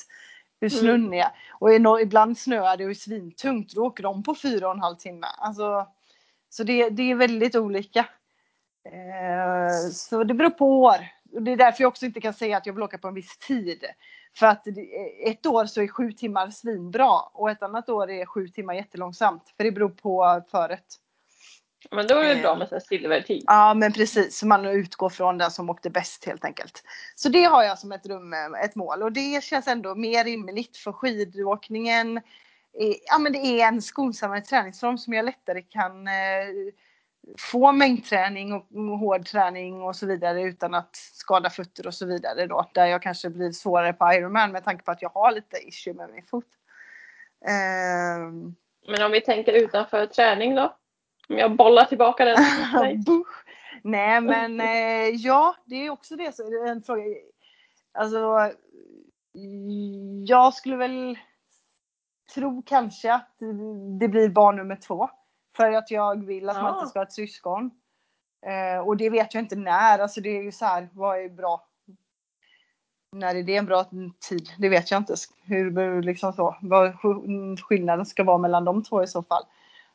Hur 0.61 0.73
mm. 0.73 0.81
snön 0.81 1.15
är. 1.15 1.27
Och 1.51 2.01
ibland 2.01 2.39
snöar 2.39 2.77
det 2.77 2.85
och 2.85 2.91
är 2.91 2.95
svintungt, 2.95 3.75
då 3.75 3.87
åker 3.87 4.03
de 4.03 4.23
på 4.23 4.35
fyra 4.35 4.69
och 4.69 4.75
en 4.75 4.81
halv 4.81 4.97
timme. 4.97 5.27
Alltså, 5.39 5.87
så 6.49 6.65
det, 6.65 6.91
det 6.91 7.11
är 7.11 7.15
väldigt 7.15 7.57
olika. 7.57 8.07
Eh, 8.85 9.91
så 9.93 10.25
det 10.25 10.35
beror 10.35 10.51
på 10.51 10.83
år. 10.83 10.97
Och 11.33 11.43
det 11.43 11.53
är 11.53 11.57
därför 11.57 11.83
jag 11.83 11.89
också 11.89 12.07
inte 12.07 12.21
kan 12.21 12.35
säga 12.35 12.57
att 12.57 12.67
jag 12.67 12.73
vill 12.73 12.83
åka 12.83 12.99
på 12.99 13.09
en 13.09 13.15
viss 13.15 13.39
tid. 13.39 13.85
För 14.37 14.47
att 14.47 14.67
ett 15.27 15.47
år 15.47 15.67
så 15.67 15.83
är 15.83 15.89
sju 15.89 16.13
timmar 16.13 16.51
svinbra 16.51 17.21
och 17.21 17.51
ett 17.51 17.63
annat 17.63 17.89
år 17.89 18.11
är 18.11 18.27
sju 18.27 18.49
timmar 18.49 18.75
jättelångsamt. 18.75 19.55
För 19.57 19.65
det 19.65 19.73
beror 19.73 19.89
på 19.89 20.43
föret. 20.51 20.85
Men 21.91 22.07
då 22.07 22.15
är 22.15 22.35
det 22.35 22.41
bra 22.41 22.53
eh. 22.53 22.59
med 22.59 22.83
silvertid. 22.83 23.45
Ja 23.47 23.75
men 23.75 23.93
precis, 23.93 24.39
så 24.39 24.47
man 24.47 24.67
utgår 24.67 25.09
från 25.09 25.39
den 25.39 25.51
som 25.51 25.71
åkte 25.71 25.91
bäst 25.91 26.25
helt 26.25 26.45
enkelt. 26.45 26.83
Så 27.15 27.29
det 27.29 27.45
har 27.45 27.63
jag 27.63 27.79
som 27.79 27.93
ett, 27.93 28.07
rum, 28.07 28.35
ett 28.65 28.75
mål 28.75 29.03
och 29.03 29.13
det 29.13 29.45
känns 29.45 29.67
ändå 29.67 29.95
mer 29.95 30.25
rimligt 30.25 30.77
för 30.77 30.93
skidåkningen. 30.93 32.21
Ja 33.11 33.19
men 33.19 33.33
det 33.33 33.39
är 33.39 33.69
en 33.69 33.83
skonsammare 33.83 34.41
träningsform 34.41 34.99
som 34.99 35.13
jag 35.13 35.25
lättare 35.25 35.63
kan 35.63 36.07
eh, 36.09 36.13
få 37.39 37.73
mängdträning 37.73 38.53
och 38.53 38.67
hård 38.99 39.27
träning 39.27 39.83
och 39.83 39.97
så 39.97 40.07
vidare 40.07 40.43
utan 40.43 40.75
att 40.75 40.97
skada 40.97 41.51
fötter 41.51 41.87
och 41.87 41.95
så 41.95 42.07
vidare 42.07 42.47
då. 42.47 42.71
Där 42.75 42.87
jag 42.87 43.03
kanske 43.03 43.31
blir 43.31 43.53
svårare 43.53 43.93
på 43.93 44.13
Ironman 44.13 44.53
med 44.53 44.65
tanke 44.65 44.85
på 44.85 44.91
att 44.91 45.03
jag 45.03 45.11
har 45.11 45.33
lite 45.33 45.57
issue 45.57 45.95
med 45.95 46.11
min 46.11 46.27
fot. 46.27 46.47
Um... 48.21 48.57
Men 48.89 49.03
om 49.03 49.13
vi 49.13 49.21
tänker 49.21 49.53
utanför 49.53 50.07
träning 50.07 50.55
då? 50.55 50.77
Om 51.29 51.39
jag 51.39 51.57
bollar 51.57 51.85
tillbaka 51.85 52.25
den 52.25 52.37
Nej 53.83 54.21
men 54.21 54.61
eh, 54.61 55.09
ja, 55.09 55.57
det 55.65 55.87
är 55.87 55.91
också 55.91 56.17
det. 56.17 56.37
Så 56.37 56.67
en 56.67 56.83
fråga. 56.83 57.03
Alltså, 57.93 58.51
jag 60.27 60.55
skulle 60.55 60.77
väl 60.77 61.19
tro 62.35 62.63
kanske 62.67 63.15
att 63.15 63.37
det 64.01 64.09
blir 64.09 64.29
barn 64.29 64.57
nummer 64.57 64.77
två. 64.77 65.11
För 65.57 65.73
att 65.73 65.91
jag 65.91 66.27
vill 66.27 66.49
att 66.49 66.57
ja. 66.57 66.63
man 66.63 66.79
inte 66.79 66.91
ska 66.91 66.99
ha 66.99 67.05
ett 67.05 67.13
syskon. 67.13 67.71
Eh, 68.47 68.87
och 68.87 68.97
det 68.97 69.11
vet 69.11 69.35
jag 69.35 69.43
inte 69.43 69.57
när. 69.57 69.99
Alltså 69.99 70.21
det 70.21 70.39
är 70.39 70.43
ju 70.43 70.53
så 70.53 70.65
här, 70.65 70.89
vad 70.93 71.19
är 71.19 71.29
bra? 71.29 71.67
När 73.13 73.35
är 73.35 73.43
det 73.43 73.57
en 73.57 73.67
bra 73.67 73.85
tid? 74.29 74.49
Det 74.59 74.69
vet 74.69 74.91
jag 74.91 75.01
inte. 75.01 75.15
Hur 75.43 76.03
liksom 76.03 76.33
så, 76.33 76.57
vad 76.63 76.95
skillnaden 77.61 78.07
ska 78.07 78.25
vara 78.25 78.39
mellan 78.39 78.65
de 78.65 78.83
två 78.83 79.03
i 79.03 79.07
så 79.07 79.23
fall. 79.23 79.43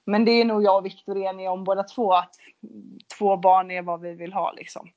Men 0.06 0.26
det 0.26 0.32
är 0.32 0.46
nog 0.46 0.64
jag 0.64 0.78
och 0.78 0.86
Viktor 0.86 1.18
eniga 1.18 1.52
om 1.52 1.64
båda 1.64 1.84
två 1.84 2.14
att 2.14 2.36
två 3.18 3.38
barn 3.38 3.72
är 3.72 3.82
vad 3.82 4.02
vi 4.02 4.14
vill 4.14 4.34
ha 4.34 4.52
liksom. 4.52 4.90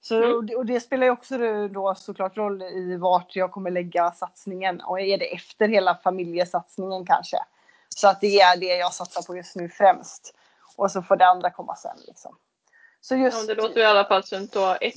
Så, 0.00 0.22
mm. 0.22 0.56
och 0.56 0.66
det 0.66 0.80
spelar 0.80 1.06
ju 1.06 1.10
också 1.10 1.38
då 1.68 1.94
såklart 1.94 2.36
roll 2.36 2.62
i 2.62 2.96
vart 2.96 3.36
jag 3.36 3.50
kommer 3.50 3.70
lägga 3.70 4.10
satsningen 4.10 4.80
och 4.80 5.00
är 5.00 5.18
det 5.18 5.34
efter 5.34 5.68
hela 5.68 5.94
familjesatsningen 5.94 7.06
kanske. 7.06 7.36
Så 7.96 8.08
att 8.08 8.20
det 8.20 8.40
är 8.40 8.56
det 8.56 8.76
jag 8.76 8.94
satsar 8.94 9.22
på 9.22 9.36
just 9.36 9.56
nu 9.56 9.68
främst. 9.68 10.34
Och 10.76 10.90
så 10.90 11.02
får 11.02 11.16
det 11.16 11.26
andra 11.26 11.50
komma 11.50 11.76
sen 11.76 11.96
liksom. 12.06 12.36
Så 13.00 13.16
just, 13.16 13.48
ja, 13.48 13.54
det 13.54 13.62
låter 13.62 13.80
i 13.80 13.84
alla 13.84 14.04
fall 14.04 14.24
som 14.24 14.44
att 14.44 14.52
du 14.52 14.58
har 14.58 14.78
ett 14.80 14.94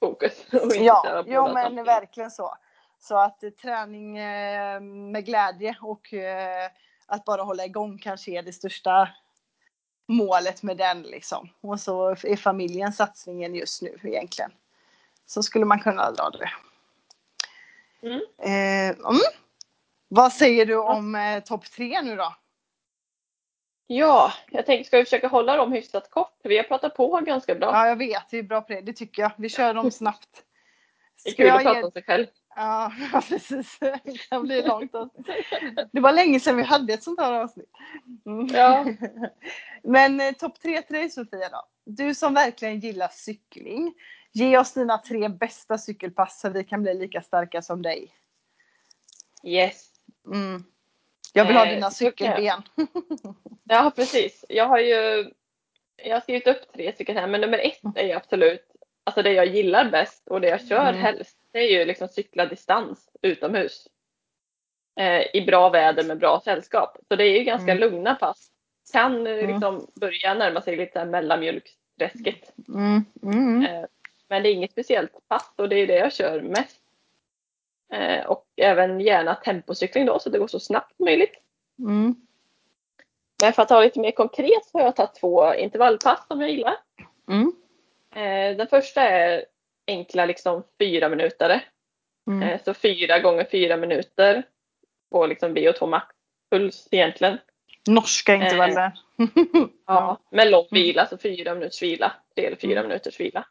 fokus. 0.00 0.32
ja, 0.74 1.24
ja 1.26 1.52
men 1.52 1.64
samtidigt. 1.64 1.86
verkligen 1.86 2.30
så. 2.30 2.56
Så 3.00 3.18
att 3.18 3.42
träning 3.62 4.18
eh, 4.18 4.80
med 4.80 5.24
glädje 5.24 5.76
och 5.82 6.14
eh, 6.14 6.70
att 7.06 7.24
bara 7.24 7.42
hålla 7.42 7.64
igång 7.64 7.98
kanske 7.98 8.30
är 8.30 8.42
det 8.42 8.52
största 8.52 9.08
målet 10.06 10.62
med 10.62 10.76
den 10.76 11.02
liksom. 11.02 11.48
Och 11.60 11.80
så 11.80 12.10
är 12.10 12.36
familjen 12.36 12.92
satsningen 12.92 13.54
just 13.54 13.82
nu 13.82 13.98
egentligen. 14.02 14.52
Så 15.26 15.42
skulle 15.42 15.64
man 15.64 15.80
kunna 15.80 16.10
dra 16.10 16.30
det. 16.30 16.50
Mm. 18.02 18.20
Eh, 18.38 18.98
mm. 18.98 19.20
Vad 20.08 20.32
säger 20.32 20.66
du 20.66 20.76
om 20.76 21.14
eh, 21.14 21.42
topp 21.42 21.64
tre 21.70 22.02
nu 22.02 22.16
då? 22.16 22.34
Ja, 23.86 24.32
jag 24.50 24.66
tänkte 24.66 24.86
ska 24.86 24.96
vi 24.96 25.04
försöka 25.04 25.28
hålla 25.28 25.56
dem 25.56 25.72
hyfsat 25.72 26.10
kort? 26.10 26.40
Vi 26.44 26.56
har 26.56 26.64
pratat 26.64 26.94
på 26.94 27.20
ganska 27.20 27.54
bra. 27.54 27.70
Ja, 27.72 27.88
jag 27.88 27.96
vet. 27.96 28.24
Vi 28.30 28.38
är 28.38 28.42
bra 28.42 28.60
på 28.60 28.72
det. 28.72 28.80
Det 28.80 28.92
tycker 28.92 29.22
jag. 29.22 29.32
Vi 29.36 29.48
kör 29.48 29.74
dem 29.74 29.90
snabbt. 29.90 30.44
Det 31.24 31.30
är 31.30 31.34
kul 31.34 31.50
att 31.50 31.62
prata 31.62 31.86
om 31.86 31.92
sig 31.92 32.02
själv. 32.02 32.26
Ja, 32.60 32.92
precis. 33.28 33.78
Det 33.78 34.18
kan 34.30 34.42
bli 34.42 34.62
långt. 34.62 34.92
Det 35.92 36.00
var 36.00 36.12
länge 36.12 36.40
sedan 36.40 36.56
vi 36.56 36.62
hade 36.62 36.92
ett 36.92 37.02
sånt 37.02 37.20
här 37.20 37.32
avsnitt. 37.32 37.70
Mm. 38.26 38.46
Ja. 38.46 38.86
Men 39.82 40.20
eh, 40.20 40.32
topp 40.32 40.60
tre 40.60 40.82
till 40.82 40.96
dig 40.96 41.10
Sofia 41.10 41.48
då. 41.48 41.62
Du 41.84 42.14
som 42.14 42.34
verkligen 42.34 42.80
gillar 42.80 43.08
cykling. 43.08 43.94
Ge 44.32 44.58
oss 44.58 44.72
dina 44.72 44.98
tre 44.98 45.28
bästa 45.28 45.78
cykelpass 45.78 46.40
så 46.40 46.48
vi 46.48 46.64
kan 46.64 46.82
bli 46.82 46.94
lika 46.94 47.22
starka 47.22 47.62
som 47.62 47.82
dig. 47.82 48.14
Yes. 49.44 49.97
Mm. 50.26 50.64
Jag 51.32 51.44
vill 51.44 51.56
ha 51.56 51.66
eh, 51.66 51.74
dina 51.74 51.90
cykelben. 51.90 52.62
ja, 53.64 53.92
precis. 53.96 54.44
Jag 54.48 54.68
har 54.68 54.78
ju 54.78 55.30
jag 56.04 56.16
har 56.16 56.20
skrivit 56.20 56.46
upp 56.46 56.72
tre 56.74 56.92
stycken 56.92 57.16
här, 57.16 57.26
men 57.26 57.40
nummer 57.40 57.58
ett 57.58 57.96
är 57.96 58.06
ju 58.06 58.12
absolut 58.12 58.68
alltså 59.08 59.22
det 59.22 59.32
jag 59.32 59.46
gillar 59.46 59.90
bäst 59.90 60.28
och 60.28 60.40
det 60.40 60.48
jag 60.48 60.66
kör 60.66 60.88
mm. 60.88 61.00
helst. 61.00 61.38
Det 61.52 61.58
är 61.58 61.78
ju 61.78 61.84
liksom 61.84 62.08
cykla 62.08 62.46
distans 62.46 63.08
utomhus. 63.22 63.86
Eh, 65.00 65.22
I 65.34 65.44
bra 65.46 65.68
väder 65.68 66.04
med 66.04 66.18
bra 66.18 66.40
sällskap. 66.44 66.98
Så 67.08 67.16
det 67.16 67.24
är 67.24 67.38
ju 67.38 67.44
ganska 67.44 67.72
mm. 67.72 67.80
lugna 67.80 68.14
pass. 68.14 68.50
Kan 68.92 69.26
eh, 69.26 69.32
mm. 69.32 69.46
liksom 69.46 69.86
börja 70.00 70.34
närma 70.34 70.60
sig 70.60 70.76
lite 70.76 71.04
mellanmjölksträsket. 71.04 72.52
Mm. 72.68 73.04
Mm. 73.22 73.66
Eh, 73.66 73.84
men 74.28 74.42
det 74.42 74.48
är 74.48 74.52
inget 74.52 74.72
speciellt 74.72 75.28
pass 75.28 75.52
och 75.56 75.68
det 75.68 75.76
är 75.76 75.86
det 75.86 75.98
jag 75.98 76.12
kör 76.12 76.40
mest. 76.40 76.80
Eh, 77.92 78.26
och 78.26 78.46
även 78.56 79.00
gärna 79.00 79.34
tempocykling 79.34 80.06
då 80.06 80.18
så 80.18 80.30
det 80.30 80.38
går 80.38 80.48
så 80.48 80.60
snabbt 80.60 80.98
möjligt. 80.98 81.34
Mm. 81.78 82.14
Men 83.42 83.52
för 83.52 83.62
att 83.62 83.68
ta 83.68 83.80
lite 83.80 84.00
mer 84.00 84.10
konkret 84.10 84.64
så 84.64 84.78
har 84.78 84.84
jag 84.84 84.96
tagit 84.96 85.14
två 85.14 85.54
intervallpass 85.54 86.26
som 86.26 86.40
jag 86.40 86.50
gillar. 86.50 86.76
Mm. 87.28 87.52
Eh, 88.14 88.56
den 88.56 88.68
första 88.68 89.02
är 89.02 89.44
enkla 89.86 90.26
liksom 90.26 90.62
fyra 90.78 91.08
minuter. 91.08 91.64
Mm. 92.26 92.42
Eh, 92.42 92.60
så 92.64 92.74
fyra 92.74 93.18
gånger 93.18 93.44
fyra 93.50 93.76
minuter 93.76 94.42
på 95.10 95.26
liksom 95.26 95.56
VO2 95.56 95.86
max 95.86 96.06
puls 96.50 96.88
egentligen. 96.90 97.38
Norska 97.88 98.34
intervaller. 98.34 98.92
Eh, 99.20 99.64
ja, 99.86 100.20
med 100.30 100.50
lång 100.50 100.66
vila, 100.70 101.06
så 101.06 101.18
fyra 101.18 101.54
minuters 101.54 101.82
vila. 101.82 102.12
Tre 102.34 102.46
eller 102.46 102.56
fyra 102.56 102.78
mm. 102.78 102.88
minuters 102.88 103.20
vila. 103.20 103.46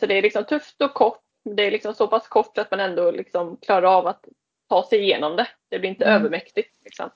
Så 0.00 0.06
det 0.06 0.18
är 0.18 0.22
liksom 0.22 0.44
tufft 0.44 0.82
och 0.82 0.94
kort 0.94 1.27
det 1.56 1.62
är 1.62 1.70
liksom 1.70 1.94
så 1.94 2.08
pass 2.08 2.28
kort 2.28 2.58
att 2.58 2.70
man 2.70 2.80
ändå 2.80 3.10
liksom 3.10 3.56
klarar 3.56 3.98
av 3.98 4.06
att 4.06 4.24
ta 4.68 4.88
sig 4.88 4.98
igenom 4.98 5.36
det. 5.36 5.48
Det 5.68 5.78
blir 5.78 5.90
inte 5.90 6.04
mm. 6.04 6.16
övermäktigt. 6.16 6.84
Liksom. 6.84 7.10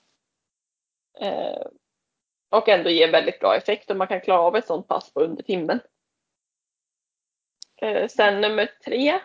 Eh, 1.21 1.67
och 2.51 2.69
ändå 2.69 2.91
ger 2.91 3.13
väldigt 3.13 3.41
bra 3.41 3.57
effekt 3.57 3.91
och 3.91 3.97
man 3.97 4.07
kan 4.07 4.21
klara 4.21 4.41
av 4.41 4.57
ett 4.57 4.67
sånt 4.67 4.89
pass 4.89 5.13
på 5.13 5.21
under 5.21 5.43
timmen. 5.43 5.81
Eh, 7.83 8.09
sen 8.09 8.41
nummer 8.41 8.71
tre, 8.85 9.21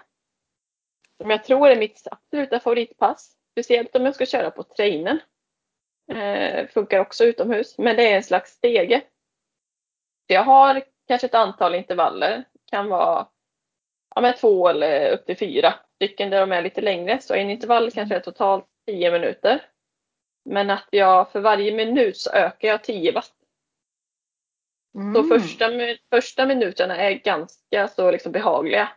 som 1.21 1.29
jag 1.29 1.43
tror 1.43 1.69
är 1.69 1.75
mitt 1.75 2.07
absoluta 2.11 2.59
favoritpass, 2.59 3.35
speciellt 3.51 3.95
om 3.95 4.05
jag 4.05 4.15
ska 4.15 4.25
köra 4.25 4.51
på 4.51 4.63
trainen. 4.63 5.19
Eh, 6.11 6.67
funkar 6.67 6.99
också 6.99 7.23
utomhus, 7.23 7.77
men 7.77 7.95
det 7.95 8.11
är 8.11 8.15
en 8.15 8.23
slags 8.23 8.51
stege. 8.51 9.01
Jag 10.27 10.43
har 10.43 10.83
kanske 11.07 11.27
ett 11.27 11.35
antal 11.35 11.75
intervaller, 11.75 12.43
kan 12.65 12.89
vara 12.89 13.27
ja, 14.17 14.21
men 14.21 14.33
två 14.33 14.67
eller 14.67 15.11
upp 15.11 15.25
till 15.25 15.37
fyra 15.37 15.73
stycken 15.95 16.29
där 16.29 16.39
de 16.39 16.51
är 16.51 16.61
lite 16.61 16.81
längre. 16.81 17.21
Så 17.21 17.33
en 17.33 17.49
intervall 17.49 17.91
kanske 17.91 18.15
är 18.15 18.19
totalt 18.19 18.65
10 18.87 19.11
minuter. 19.11 19.65
Men 20.45 20.69
att 20.69 20.87
jag 20.91 21.31
för 21.31 21.39
varje 21.39 21.75
minut 21.75 22.17
så 22.17 22.31
ökar 22.31 22.67
jag 22.67 22.83
10 22.83 23.11
watt. 23.11 23.33
Mm. 24.95 25.15
Så 25.15 25.23
första, 25.23 25.65
första 26.09 26.45
minuterna 26.45 26.97
är 26.97 27.11
ganska 27.13 27.87
så 27.87 28.11
liksom 28.11 28.31
behagliga. 28.31 28.89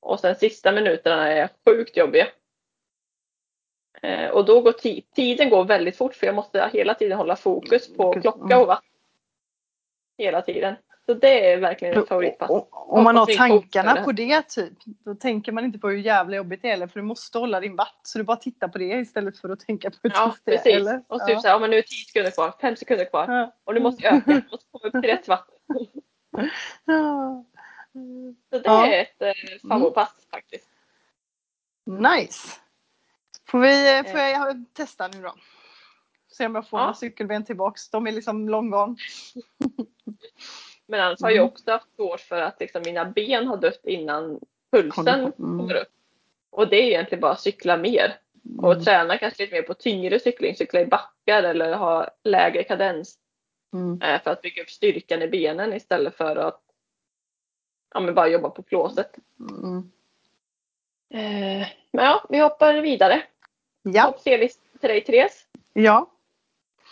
Och 0.00 0.20
sen 0.20 0.34
sista 0.34 0.72
minuterna 0.72 1.32
är 1.32 1.48
sjukt 1.66 1.96
jobbiga. 1.96 2.26
Eh, 4.02 4.30
och 4.30 4.44
då 4.44 4.60
går 4.60 4.72
ti- 4.72 5.04
tiden 5.14 5.50
går 5.50 5.64
väldigt 5.64 5.96
fort 5.96 6.14
för 6.14 6.26
jag 6.26 6.34
måste 6.34 6.70
hela 6.72 6.94
tiden 6.94 7.18
hålla 7.18 7.36
fokus 7.36 7.96
på 7.96 8.12
klocka 8.12 8.54
mm. 8.54 8.60
och 8.60 8.66
watt. 8.66 8.84
Hela 10.18 10.42
tiden. 10.42 10.74
Så 11.08 11.14
det 11.14 11.52
är 11.52 11.58
verkligen 11.58 11.98
ett 12.02 12.08
favoritpass. 12.08 12.50
Om 12.70 13.04
man 13.04 13.16
har 13.16 13.26
tankarna 13.26 14.04
på 14.04 14.12
det 14.12 14.48
typ, 14.48 14.72
då 15.04 15.14
tänker 15.14 15.52
man 15.52 15.64
inte 15.64 15.78
på 15.78 15.88
hur 15.88 15.96
jävla 15.98 16.36
jobbigt 16.36 16.62
det 16.62 16.70
är. 16.70 16.86
För 16.86 17.00
du 17.00 17.06
måste 17.06 17.38
hålla 17.38 17.60
din 17.60 17.76
watt. 17.76 18.00
Så 18.02 18.18
du 18.18 18.24
bara 18.24 18.36
tittar 18.36 18.68
på 18.68 18.78
det 18.78 18.84
istället 18.84 19.38
för 19.38 19.48
att 19.48 19.60
tänka 19.60 19.90
på 19.90 19.96
Ja, 20.02 20.26
just 20.26 20.44
det. 20.44 20.52
precis. 20.52 20.76
Eller? 20.76 21.02
Och 21.08 21.20
typ 21.20 21.28
ja. 21.28 21.40
såhär, 21.40 21.54
ja, 21.54 21.58
men 21.58 21.70
nu 21.70 21.76
är 21.78 21.82
10 21.82 22.04
sekunder 22.06 22.30
kvar, 22.30 22.54
5 22.60 22.76
sekunder 22.76 23.04
kvar. 23.04 23.26
Ja. 23.28 23.54
Och 23.64 23.74
nu 23.74 23.80
måste 23.80 24.08
öka, 24.08 24.22
jag 24.26 24.42
måste 24.50 24.66
komma 24.70 24.86
upp 24.88 25.02
till 25.02 25.10
rätt 25.10 25.28
watt. 25.28 25.48
Ja. 26.84 27.44
Så 28.50 28.58
det 28.58 28.62
Ja. 28.64 28.86
är 28.86 29.00
ett 29.02 29.22
eh, 29.22 29.68
favoritpass 29.68 30.12
faktiskt. 30.30 30.68
Nice. 31.86 32.48
Får, 33.48 33.58
vi, 33.58 34.02
får 34.10 34.20
jag 34.20 34.64
testa 34.72 35.08
nu 35.08 35.22
då? 35.22 35.34
Se 36.32 36.46
om 36.46 36.54
jag 36.54 36.68
får 36.68 36.78
Ja. 36.78 36.82
några 36.84 36.94
cykelben 36.94 37.44
tillbaks. 37.44 37.90
De 37.90 38.06
är 38.06 38.12
liksom 38.12 38.48
long 38.48 38.70
gone. 38.70 38.96
Men 40.88 41.00
annars 41.00 41.22
har 41.22 41.30
jag 41.30 41.36
Mm. 41.36 41.48
också 41.48 41.70
haft 41.70 41.94
svårt 41.96 42.20
för 42.20 42.40
att 42.40 42.60
liksom, 42.60 42.82
mina 42.84 43.04
ben 43.04 43.46
har 43.46 43.56
dött 43.56 43.80
innan 43.84 44.40
pulsen 44.72 45.08
Mm. 45.20 45.32
kommer 45.32 45.74
upp. 45.74 45.88
Och 46.50 46.68
det 46.68 46.76
är 46.76 46.82
egentligen 46.86 47.20
bara 47.20 47.32
att 47.32 47.40
cykla 47.40 47.76
mer. 47.76 48.16
Och 48.58 48.84
träna 48.84 49.18
kanske 49.18 49.42
lite 49.42 49.54
mer 49.54 49.62
på 49.62 49.74
tyngre 49.74 50.20
cykling, 50.20 50.54
cykla 50.56 50.80
i 50.80 50.86
backar 50.86 51.42
eller 51.42 51.74
ha 51.74 52.08
lägre 52.24 52.64
kadens. 52.64 53.18
Mm. 53.72 54.02
eh, 54.02 54.22
För 54.22 54.30
att 54.30 54.42
bygga 54.42 54.62
upp 54.62 54.70
styrkan 54.70 55.22
i 55.22 55.28
benen 55.28 55.72
istället 55.74 56.14
för 56.16 56.36
att 56.36 56.60
ja, 57.94 58.12
bara 58.12 58.28
jobba 58.28 58.50
på 58.50 58.62
plåset. 58.62 59.16
Mm. 59.40 59.90
Eh, 61.10 61.68
Men 61.92 62.04
ja, 62.04 62.24
vi 62.28 62.38
hoppar 62.38 62.74
vidare. 62.74 63.22
Ja. 63.82 64.02
Topp 64.04 64.20
C-lista 64.20 64.62
till 64.80 64.88
dig 64.88 65.04
Therese. 65.04 65.46
ja. 65.72 66.10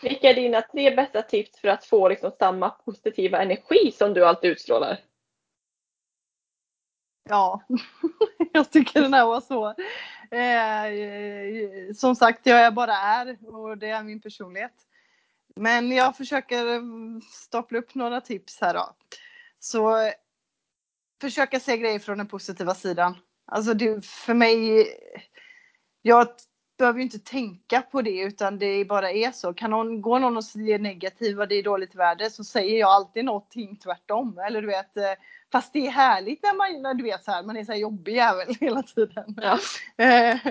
Vilka 0.02 0.30
är 0.30 0.34
dina 0.34 0.62
tre 0.62 0.96
bästa 0.96 1.22
tips 1.22 1.60
för 1.60 1.68
att 1.68 1.84
få 1.84 2.08
liksom 2.08 2.32
samma 2.38 2.70
positiva 2.70 3.42
energi 3.42 3.92
som 3.92 4.14
du 4.14 4.26
alltid 4.26 4.50
utstrålar? 4.50 4.98
Ja, 7.28 7.62
jag 8.52 8.70
tycker 8.70 9.02
den 9.02 9.14
här 9.14 9.26
var 9.26 9.40
svår. 9.40 9.74
Eh, 10.30 11.94
som 11.94 12.16
sagt, 12.16 12.46
jag 12.46 12.60
är 12.60 12.70
bara 12.70 12.94
är 12.94 13.38
och 13.54 13.78
det 13.78 13.88
är 13.88 14.02
min 14.02 14.20
personlighet. 14.20 14.74
Men 15.56 15.92
jag 15.92 16.16
försöker 16.16 16.80
stapla 17.32 17.78
upp 17.78 17.94
några 17.94 18.20
tips 18.20 18.60
här 18.60 18.74
då. 18.74 18.96
Så 19.58 20.10
försöka 21.20 21.60
se 21.60 21.76
grejer 21.76 21.98
från 21.98 22.18
den 22.18 22.28
positiva 22.28 22.74
sidan. 22.74 23.16
Alltså 23.46 23.74
det, 23.74 24.06
för 24.06 24.34
mig, 24.34 24.86
jag 26.02 26.28
behöver 26.78 26.98
ju 26.98 27.02
inte 27.02 27.18
tänka 27.18 27.82
på 27.82 28.02
det 28.02 28.20
utan 28.20 28.58
det 28.58 28.84
bara 28.84 29.10
är 29.10 29.32
så. 29.32 29.54
Kan 29.54 29.70
någon, 29.70 30.02
går 30.02 30.18
någon 30.18 30.36
och 30.36 30.44
säger 30.44 30.78
negativa, 30.78 31.46
det 31.46 31.54
är 31.54 31.62
dåligt 31.62 31.94
väder, 31.94 32.28
så 32.28 32.44
säger 32.44 32.80
jag 32.80 32.90
alltid 32.90 33.24
någonting 33.24 33.76
tvärtom. 33.76 34.38
Eller 34.46 34.60
du 34.60 34.66
vet, 34.66 34.96
eh, 34.96 35.02
fast 35.52 35.72
det 35.72 35.86
är 35.86 35.90
härligt 35.90 36.42
när 36.42 36.54
man, 36.54 36.82
när 36.82 36.94
du 36.94 37.04
vet 37.04 37.24
så 37.24 37.30
här, 37.30 37.42
man 37.42 37.56
är 37.56 37.64
så 37.64 37.72
här 37.72 37.78
jobbig 37.78 38.14
jävel 38.14 38.54
hela 38.60 38.82
tiden. 38.82 39.38
Ja. 39.42 39.58
Eh, 39.98 40.46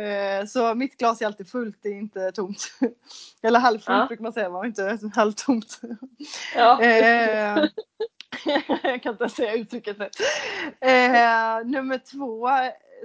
eh, 0.00 0.46
så 0.46 0.74
mitt 0.74 0.96
glas 0.96 1.22
är 1.22 1.26
alltid 1.26 1.48
fullt, 1.48 1.78
det 1.82 1.88
är 1.88 1.98
inte 1.98 2.32
tomt. 2.32 2.64
Eller 3.42 3.60
halvfullt 3.60 3.98
Ja. 3.98 4.06
brukar 4.06 4.22
man 4.22 4.32
säga, 4.32 4.48
var 4.48 4.64
inte 4.64 4.98
halvtomt. 5.14 5.80
Ja. 6.56 6.82
Jag 8.82 9.02
kan 9.02 9.12
inte 9.12 9.28
säga 9.28 9.54
uttrycket. 9.54 9.96
Eh, 10.80 11.64
nummer 11.64 11.98
två 12.12 12.48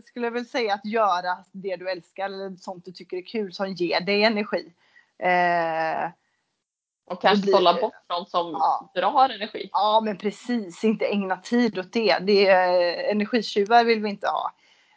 skulle 0.05 0.25
jag 0.25 0.31
väl 0.31 0.45
säga 0.45 0.73
att 0.73 0.85
göra 0.85 1.37
det 1.51 1.75
du 1.75 1.89
älskar 1.89 2.25
eller 2.25 2.55
sånt 2.55 2.85
du 2.85 2.91
tycker 2.91 3.17
är 3.17 3.21
kul 3.21 3.53
som 3.53 3.73
ger 3.73 4.01
dig 4.01 4.23
energi. 4.23 4.73
Eh, 5.19 6.09
Och 7.05 7.21
kanske 7.21 7.41
blir- 7.43 7.53
sålla 7.53 7.73
bort 7.73 7.93
något 8.09 8.29
som 8.29 8.51
Ja. 8.51 8.91
drar 8.95 9.29
energi. 9.29 9.69
ja 9.71 10.01
men 10.05 10.17
precis, 10.17 10.83
inte 10.83 11.05
ägna 11.05 11.37
tid 11.37 11.79
åt 11.79 11.93
det. 11.93 12.17
det 12.21 12.47
är, 12.47 13.11
energitjuvar 13.11 13.83
vill 13.83 14.01
vi 14.03 14.09
inte 14.09 14.27
ha. 14.27 14.51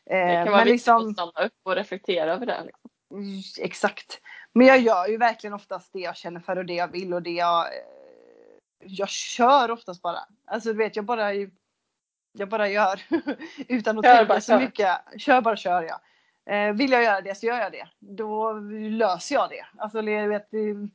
Eh, 0.07 0.27
Det 0.27 0.35
kan 0.35 0.45
vara 0.53 0.57
men 0.57 0.59
viktigt 0.59 0.73
liksom, 0.73 1.09
att 1.09 1.13
stanna 1.13 1.47
upp 1.47 1.53
och 1.63 1.75
reflektera 1.75 2.33
över 2.33 2.47
det. 2.47 2.63
Liksom. 2.65 2.91
Mm, 3.13 3.41
Exakt. 3.61 4.21
Men 4.53 4.67
jag 4.67 4.79
gör 4.81 5.07
ju 5.09 5.17
verkligen 5.17 5.55
oftast 5.55 5.93
det 5.93 5.99
jag 5.99 6.17
känner 6.17 6.41
för 6.41 6.57
och 6.59 6.65
det 6.65 6.75
jag 6.75 6.89
vill 6.89 7.15
och 7.15 7.23
det 7.23 7.31
jag... 7.31 7.67
eh, 7.67 7.73
Jag 8.81 9.09
kör 9.09 9.71
oftast 9.71 10.03
bara. 10.03 10.19
Alltså 10.47 10.69
du 10.73 10.79
vet, 10.79 10.97
jag 10.97 11.05
bara... 11.05 11.31
Jag 12.33 12.49
bara 12.49 12.69
gör. 12.69 13.01
Utan 13.69 13.99
att 13.99 14.05
Kör 14.05 14.17
tänka 14.17 14.25
bara, 14.29 14.41
så 14.41 14.53
kör. 14.53 14.61
mycket. 14.61 14.99
Kör 15.17 15.41
bara 15.41 15.57
kör 15.57 15.83
jag. 15.83 16.01
Eh, 16.51 16.73
vill 16.75 16.91
jag 16.93 17.03
göra 17.03 17.21
det 17.21 17.35
så 17.35 17.47
gör 17.47 17.59
jag 17.61 17.73
det. 17.73 17.89
Då 17.99 18.53
löser 18.91 19.35
jag 19.35 19.51
det. 19.51 19.67
Alltså 19.79 20.03
du 20.03 20.27
vet, 20.27 20.51
det- 20.51 20.89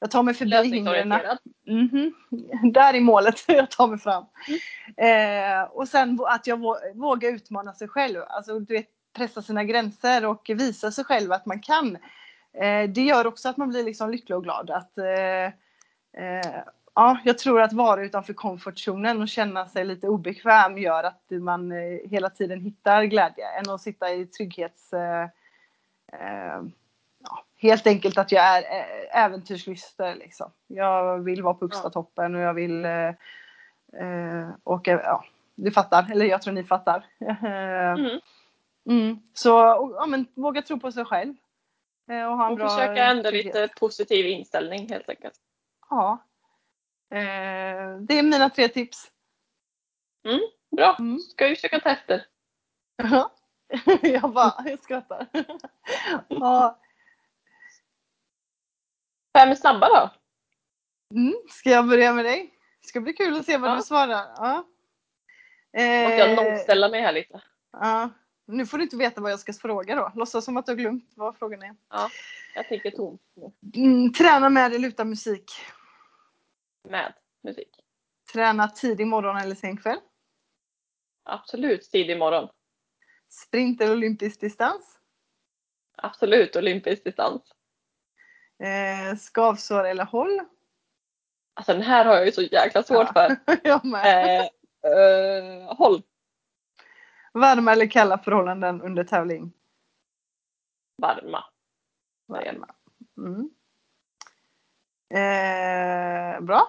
jag 0.00 0.10
tar 0.10 0.22
mig 0.22 0.34
förbi 0.34 0.50
hindren. 0.56 0.84
Lösningsorienterad. 1.08 1.38
Mhm. 1.66 2.14
Där 2.72 2.94
är 2.94 3.00
målet 3.00 3.34
jag 3.48 3.70
tar 3.70 3.86
mig 3.86 3.98
fram. 3.98 4.24
Eh, 4.96 5.62
och 5.62 5.88
sen 5.88 6.18
att 6.26 6.46
jag 6.46 6.58
vå- 6.58 6.94
vågar 6.94 7.28
utmana 7.30 7.72
sig 7.74 7.88
själv. 7.88 8.20
Alltså 8.28 8.58
du 8.58 8.74
vet, 8.74 8.86
pressa 9.16 9.42
sina 9.42 9.64
gränser 9.64 10.26
och 10.26 10.50
visa 10.54 10.90
sig 10.92 11.04
själv 11.04 11.32
att 11.32 11.46
man 11.46 11.60
kan. 11.60 11.96
Eh, 12.62 12.88
det 12.90 13.02
gör 13.02 13.26
också 13.26 13.48
att 13.48 13.56
man 13.56 13.68
blir 13.68 13.84
liksom 13.84 14.10
lycklig 14.10 14.36
och 14.36 14.44
glad. 14.44 14.70
Att, 14.70 14.98
eh, 14.98 15.44
eh, 16.24 16.62
ja, 16.94 17.18
jag 17.24 17.38
tror 17.38 17.60
att 17.60 17.72
vara 17.72 18.04
utanför 18.04 18.32
komfortzonen 18.32 19.22
och 19.22 19.28
känna 19.28 19.68
sig 19.68 19.84
lite 19.84 20.08
obekväm 20.08 20.78
gör 20.78 21.04
att 21.04 21.30
man 21.30 21.72
eh, 21.72 22.10
hela 22.10 22.30
tiden 22.30 22.60
hittar 22.60 23.04
glädje 23.04 23.48
än 23.48 23.70
att 23.70 23.80
sitta 23.80 24.14
i 24.14 24.26
trygghets... 24.26 24.92
Eh, 24.92 25.22
eh, 26.12 26.62
ja, 27.18 27.44
helt 27.56 27.86
enkelt 27.86 28.18
att 28.18 28.32
jag 28.32 28.44
är 28.44 28.62
eh, 28.62 29.24
äventyrslyster. 29.24 30.14
Liksom. 30.14 30.50
Jag 30.66 31.18
vill 31.18 31.42
vara 31.42 31.54
på 31.54 31.64
högsta 31.64 31.90
toppen 31.90 32.34
och 32.34 32.40
jag 32.40 32.54
vill 32.54 32.84
eh, 32.84 34.48
åka, 34.64 34.90
ja, 34.90 35.24
du 35.54 35.70
fattar, 35.70 36.12
eller 36.12 36.26
jag 36.26 36.42
tror 36.42 36.54
ni 36.54 36.64
fattar. 36.64 37.06
Mm. 38.84 39.00
mm. 39.00 39.18
Så 39.34 39.48
ja, 39.98 40.06
men, 40.06 40.26
våga 40.34 40.62
tro 40.62 40.80
på 40.80 40.92
sig 40.92 41.04
själv. 41.04 41.34
Och 42.06 42.14
ha 42.14 42.46
en 42.46 42.52
Och 42.52 42.56
bra 42.56 42.68
försöka 42.68 43.04
ändra 43.04 43.30
trygghet. 43.30 43.54
lite 43.54 43.68
positiv 43.80 44.26
inställning 44.26 44.88
helt 44.88 45.08
enkelt. 45.08 45.34
Ja. 45.90 46.18
Eh, 47.12 47.96
det 48.00 48.18
är 48.18 48.22
mina 48.22 48.50
tre 48.50 48.68
tips. 48.68 49.10
Bra, 50.76 50.96
Mm. 50.98 51.18
ska 51.18 51.48
vi 51.48 51.54
försöka 51.56 51.80
ta 51.80 51.88
efter. 51.90 52.26
jag 54.02 54.32
bara, 54.32 54.54
jag 54.70 54.82
skrattar. 54.82 55.26
ja. 56.28 56.78
Fem 59.38 59.56
snabba 59.56 59.88
då? 59.88 60.10
mm. 61.18 61.34
Ska 61.50 61.70
jag 61.70 61.88
börja 61.88 62.12
med 62.12 62.24
dig? 62.24 62.54
Det 62.82 62.88
ska 62.88 63.00
bli 63.00 63.12
kul 63.12 63.36
att 63.36 63.46
se 63.46 63.56
vad 63.56 63.70
Ja. 63.70 63.76
du 63.76 63.82
svarar. 63.82 64.26
Ja. 64.36 64.64
Måste 65.72 66.16
jag 66.18 66.30
Eh, 66.30 66.36
nollställa 66.44 66.88
mig 66.88 67.00
här 67.02 67.12
lite? 67.12 67.42
ja. 67.72 68.10
Nu 68.46 68.66
får 68.66 68.78
du 68.78 68.84
inte 68.84 68.96
veta 68.96 69.20
vad 69.20 69.32
jag 69.32 69.40
ska 69.40 69.52
fråga 69.52 69.94
då. 69.94 70.12
Låtsas 70.14 70.44
som 70.44 70.56
att 70.56 70.66
du 70.66 70.72
har 70.72 70.76
glömt 70.76 71.12
vad 71.16 71.36
frågan 71.36 71.62
är. 71.62 71.74
Jag 72.54 72.68
tänker 72.68 72.90
tomt. 72.90 73.20
Mm, 73.76 74.12
träna 74.12 74.48
med 74.50 74.72
eller 74.74 74.88
utan 74.88 75.08
musik? 75.08 75.50
Med 76.84 77.12
musik. 77.42 77.68
Träna 78.32 78.68
tidig 78.68 79.06
morgon 79.06 79.36
eller 79.36 79.54
sen 79.54 79.76
kväll? 79.76 79.98
Absolut 81.24 81.82
tidig 81.90 82.18
morgon. 82.18 82.48
Sprint 83.28 83.80
eller 83.80 83.92
olympisk 83.92 84.40
distans? 84.40 84.98
Absolut 85.96 86.56
olympisk 86.56 87.04
distans. 87.04 87.42
Eh, 88.58 89.16
skavsår 89.18 89.84
eller 89.84 90.04
håll? 90.04 90.40
Alltså 91.54 91.72
den 91.72 91.82
här 91.82 92.04
har 92.04 92.14
jag 92.14 92.26
ju 92.26 92.32
så 92.32 92.42
jäkla 92.42 92.82
svårt 92.82 93.08
Ja. 93.14 93.36
för. 93.46 93.58
jag 93.64 93.84
med. 93.84 94.40
Eh, 94.40 94.90
eh, 94.92 95.74
håll 95.76 96.02
Varma 97.34 97.72
eller 97.72 97.86
kalla 97.86 98.18
förhållanden 98.18 98.82
under 98.82 99.04
tävling? 99.04 99.52
varma. 100.96 101.44
Varma. 102.26 102.74
Mm. 103.16 103.50
Eh, 105.12 106.40
bra. 106.40 106.68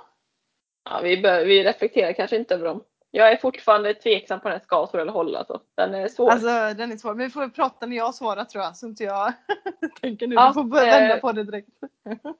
Ja, 0.90 1.00
vi, 1.04 1.22
bör, 1.22 1.46
vi 1.46 1.64
reflekterar 1.64 2.14
kanske 2.14 2.38
inte 2.38 2.54
över 2.56 2.66
dem. 2.66 2.84
Jag 3.12 3.32
är 3.32 3.38
fortfarande 3.38 3.94
tveksam 3.94 4.40
på 4.40 4.50
den 4.50 4.58
här 4.58 4.66
skavsår 4.66 5.00
eller 5.00 5.12
håll 5.12 5.36
alltså. 5.36 5.62
Den 5.76 5.94
är 5.94 6.08
svår. 6.08 6.32
Alltså 6.32 6.74
den 6.78 6.92
är 6.92 6.98
svår. 6.98 7.14
Men 7.14 7.26
vi 7.26 7.30
får 7.32 7.48
prata 7.48 7.86
när 7.86 7.98
jag 7.98 8.16
svarar 8.16 8.46
tror 8.46 8.64
jag. 8.64 8.78
Så 8.78 8.88
inte 8.88 9.04
jag 9.04 9.34
tänker 10.02 10.28
nu. 10.28 10.36
Ja, 10.36 10.48
du 10.48 10.54
får 10.54 10.64
börja 10.64 11.00
vända 11.00 11.16
eh, 11.16 11.22
på 11.22 11.32
det 11.32 11.44
direkt. 11.44 11.70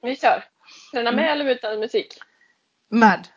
Vi 0.02 0.16
kör. 0.16 0.44
Träna 0.92 1.12
med 1.12 1.32
eller 1.32 1.50
utan 1.50 1.80
musik? 1.80 2.14
Med. 2.88 3.28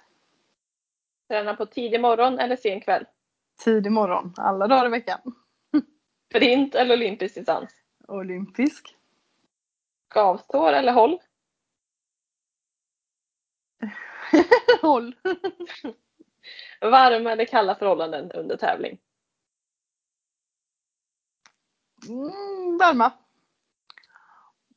Träna 1.29 1.55
på 1.55 1.65
tidig 1.65 2.01
morgon 2.01 2.39
eller 2.39 2.55
sen 2.55 2.81
kväll? 2.81 3.05
Tidig 3.63 3.91
morgon. 3.91 4.33
Alla 4.37 4.67
dagar 4.67 4.85
i 4.85 4.89
veckan. 4.89 5.19
Sprint 6.29 6.75
eller 6.75 6.95
olympisk 6.95 7.35
distans? 7.35 7.71
Olympisk. 8.07 8.95
Skavsår 10.09 10.73
eller 10.73 10.93
håll? 10.93 11.19
Håll. 14.81 15.15
Varma 16.81 17.31
eller 17.31 17.45
kalla 17.45 17.75
förhållanden 17.75 18.31
under 18.31 18.57
tävling? 18.57 18.99
Mm, 22.07 22.77
varma. 22.77 23.11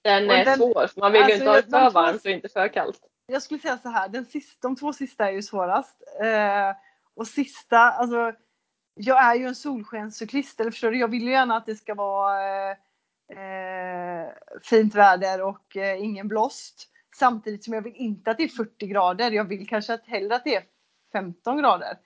Den 0.02 0.30
är 0.30 0.44
den- 0.44 0.56
svår, 0.56 0.86
för 0.86 1.00
man 1.00 1.12
vill 1.12 1.22
alltså, 1.22 1.36
ju 1.36 1.40
inte 1.40 1.50
ha 1.50 1.56
det 1.56 1.62
de 1.62 1.70
för 1.70 1.90
varmt 1.90 2.24
och 2.24 2.30
inte 2.30 2.48
för 2.48 2.68
kallt. 2.68 3.00
Jag 3.26 3.42
skulle 3.42 3.60
säga 3.60 3.78
så 3.78 3.88
här, 3.88 4.08
den 4.08 4.24
sista, 4.24 4.68
de 4.68 4.76
två 4.76 4.92
sista 4.92 5.28
är 5.28 5.32
ju 5.32 5.42
svårast. 5.42 6.02
Eh, 6.20 6.76
och 7.14 7.26
sista, 7.26 7.78
alltså 7.78 8.32
jag 8.94 9.24
är 9.24 9.34
ju 9.34 9.46
en 9.46 9.54
solskenscyklist, 9.54 10.60
eller 10.60 10.70
förstår 10.70 10.90
du? 10.90 10.98
Jag 10.98 11.08
vill 11.08 11.22
ju 11.22 11.30
gärna 11.30 11.56
att 11.56 11.66
det 11.66 11.76
ska 11.76 11.94
vara 11.94 12.70
eh, 12.70 12.76
eh, 13.38 14.28
fint 14.62 14.94
väder 14.94 15.42
och 15.42 15.76
eh, 15.76 16.04
ingen 16.04 16.28
blåst. 16.28 16.89
Samtidigt 17.16 17.64
som 17.64 17.74
jag 17.74 17.82
vill 17.82 17.96
inte 17.96 18.30
att 18.30 18.36
det 18.36 18.44
är 18.44 18.48
40 18.48 18.86
grader. 18.86 19.30
Jag 19.30 19.44
vill 19.44 19.68
kanske 19.68 19.94
att 19.94 20.06
hellre 20.06 20.36
att 20.36 20.44
det 20.44 20.54
är 20.54 20.62
15 21.12 21.58
grader. 21.58 21.98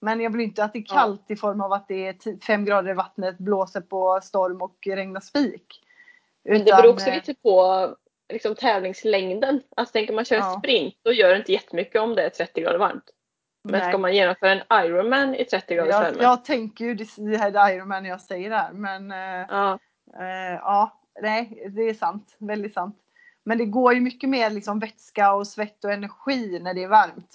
Men 0.00 0.20
jag 0.20 0.30
vill 0.30 0.40
inte 0.40 0.64
att 0.64 0.72
det 0.72 0.78
är 0.78 0.84
Ja. 0.88 0.94
kallt 0.94 1.30
i 1.30 1.36
form 1.36 1.60
av 1.60 1.72
att 1.72 1.88
det 1.88 2.06
är 2.06 2.44
5 2.44 2.64
grader 2.64 2.90
i 2.90 2.94
vattnet, 2.94 3.38
blåser 3.38 3.80
på 3.80 4.20
storm 4.22 4.62
och 4.62 4.76
regnar 4.86 5.20
spik. 5.20 5.80
Men 6.44 6.54
det 6.54 6.62
Utan, 6.62 6.82
beror 6.82 6.92
också 6.92 7.06
eh, 7.06 7.14
lite 7.14 7.34
på 7.34 7.88
liksom, 8.32 8.54
tävlingslängden. 8.54 9.62
Alltså 9.76 9.92
tänker 9.92 10.14
man 10.14 10.24
köra 10.24 10.38
Ja. 10.38 10.56
sprint, 10.58 10.94
då 11.02 11.12
gör 11.12 11.30
det 11.30 11.36
inte 11.36 11.52
jättemycket 11.52 12.00
om 12.02 12.14
det 12.14 12.22
är 12.22 12.28
30 12.30 12.60
grader 12.60 12.78
varmt. 12.78 13.10
Men 13.64 13.80
nej. 13.80 13.88
ska 13.90 13.98
man 13.98 14.14
genomföra 14.14 14.50
en 14.52 14.84
Ironman 14.86 15.34
i 15.34 15.44
30 15.44 15.74
graders 15.74 15.90
jag, 15.92 16.00
värme? 16.00 16.22
jag 16.22 16.44
tänker 16.44 16.84
ju 16.84 16.94
det 16.94 17.36
här 17.36 17.52
är 17.68 17.74
Ironman 17.74 18.02
när 18.02 18.10
jag 18.10 18.20
säger 18.20 18.50
det 18.50 18.56
här. 18.56 18.72
Men 18.72 19.10
eh, 19.12 19.46
Ja, 19.48 19.78
Eh, 20.20 20.54
ja, 20.54 21.00
nej, 21.20 21.68
det 21.70 21.82
är 21.82 21.94
sant. 21.94 22.36
Väldigt 22.38 22.74
sant. 22.74 22.96
Men 23.48 23.58
det 23.58 23.64
går 23.64 23.94
ju 23.94 24.00
mycket 24.00 24.30
mer 24.30 24.50
liksom 24.50 24.78
vätska 24.78 25.32
och 25.32 25.46
svett 25.46 25.84
och 25.84 25.92
energi 25.92 26.58
när 26.62 26.74
det 26.74 26.82
är 26.82 26.88
varmt. 26.88 27.30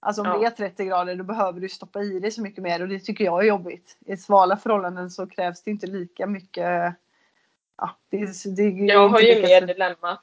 Alltså 0.00 0.22
om 0.22 0.28
Ja. 0.28 0.38
det 0.38 0.46
är 0.46 0.50
30 0.50 0.84
grader 0.84 1.14
då 1.16 1.24
behöver 1.24 1.60
du 1.60 1.68
stoppa 1.68 2.02
i 2.02 2.20
dig 2.20 2.30
så 2.30 2.42
mycket 2.42 2.62
mer 2.62 2.82
och 2.82 2.88
det 2.88 2.98
tycker 3.00 3.24
jag 3.24 3.42
är 3.44 3.48
jobbigt. 3.48 3.96
I 4.06 4.16
svala 4.16 4.56
förhållanden 4.56 5.10
så 5.10 5.26
krävs 5.26 5.62
det 5.62 5.70
inte 5.70 5.86
lika 5.86 6.26
mycket. 6.26 6.94
Ja, 7.76 7.90
det, 8.10 8.46
det 8.56 8.62
jag 8.62 9.08
har 9.08 9.20
ju 9.20 9.42
mer 9.42 9.66
dilemma 9.66 10.18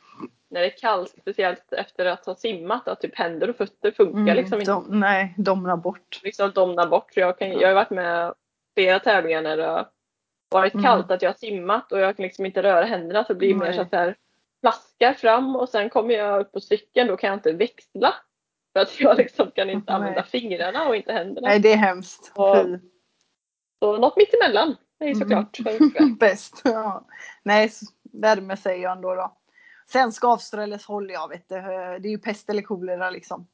när 0.50 0.62
det 0.62 0.66
är 0.74 0.78
kallt, 0.78 1.16
speciellt 1.22 1.74
efter 1.74 2.06
att 2.06 2.26
ha 2.26 2.36
simmat, 2.36 2.88
att 2.88 3.02
typ 3.02 3.18
händer 3.18 3.50
och 3.50 3.56
fötter 3.56 3.92
funkar 3.92 4.20
Mm, 4.22 4.36
liksom 4.36 4.60
inte. 4.60 4.72
de, 4.72 5.00
nej, 5.00 5.34
domnar 5.38 5.78
bort. 5.78 6.20
Liksom 6.24 6.52
domnar 6.52 6.88
bort. 6.88 7.14
Så 7.14 7.20
jag, 7.20 7.40
kan, 7.40 7.52
jag 7.52 7.68
har 7.68 7.76
varit 7.76 7.90
med 7.90 8.34
flera 8.74 9.00
tävlingar 9.00 9.42
när 9.42 9.58
det 9.58 9.66
har 9.66 9.88
varit 10.50 10.74
Mm. 10.74 10.84
kallt, 10.84 11.12
att 11.12 11.22
jag 11.22 11.30
har 11.30 11.38
simmat 11.38 11.92
och 11.92 12.00
jag 12.00 12.16
kan 12.18 12.24
liksom 12.24 12.46
inte 12.46 12.64
röra 12.64 12.86
händerna 12.86 13.24
så 13.24 13.34
det 13.34 13.40
blir 13.40 13.56
mer 13.56 13.66
Nej. 13.66 13.76
så 13.76 13.82
att 13.82 13.92
det 13.92 13.98
här 13.98 14.16
flaskar 14.66 15.13
fram 15.13 15.55
och 15.55 15.70
sen 15.70 15.89
kommer 15.89 16.13
jag 16.13 16.41
upp 16.41 16.51
på 16.51 16.59
cykeln, 16.59 17.07
då 17.07 17.18
kan 17.18 17.28
jag 17.28 17.38
inte 17.38 17.53
växla. 17.53 18.13
För 18.74 18.80
att 18.80 18.99
jag 18.99 19.18
liksom 19.18 19.51
kan 19.51 19.70
inte 19.70 19.91
Nej. 19.91 19.95
använda 19.95 20.24
fingrarna 20.24 20.88
och 20.88 20.95
inte 20.95 21.13
händerna. 21.13 21.47
Nej, 21.47 21.59
det 21.59 21.72
är 21.74 21.78
hemskt. 21.78 22.32
Och-. 22.36 22.57
Så 23.80 23.97
något 23.97 24.18
mittemellan 24.18 24.76
är 24.99 25.07
ju 25.07 25.16
såklart 25.16 25.59
önskvärt. 25.66 26.18
Bäst. 26.20 26.61
Ja. 26.63 27.05
Nej, 27.43 27.72
värme 28.13 28.57
säger 28.57 28.84
jag 28.84 28.91
ändå 28.91 29.16
då. 29.16 29.38
Sen 29.91 30.11
skavsår 30.11 30.57
eller 30.57 30.88
håll, 30.88 31.11
jag 31.11 31.30
vet 31.30 31.49
det. 31.49 31.61
Det 31.99 32.07
är 32.07 32.11
ju 32.11 32.18
pest 32.18 32.49
eller 32.49 32.61
kolera 32.61 33.09
liksom. 33.09 33.47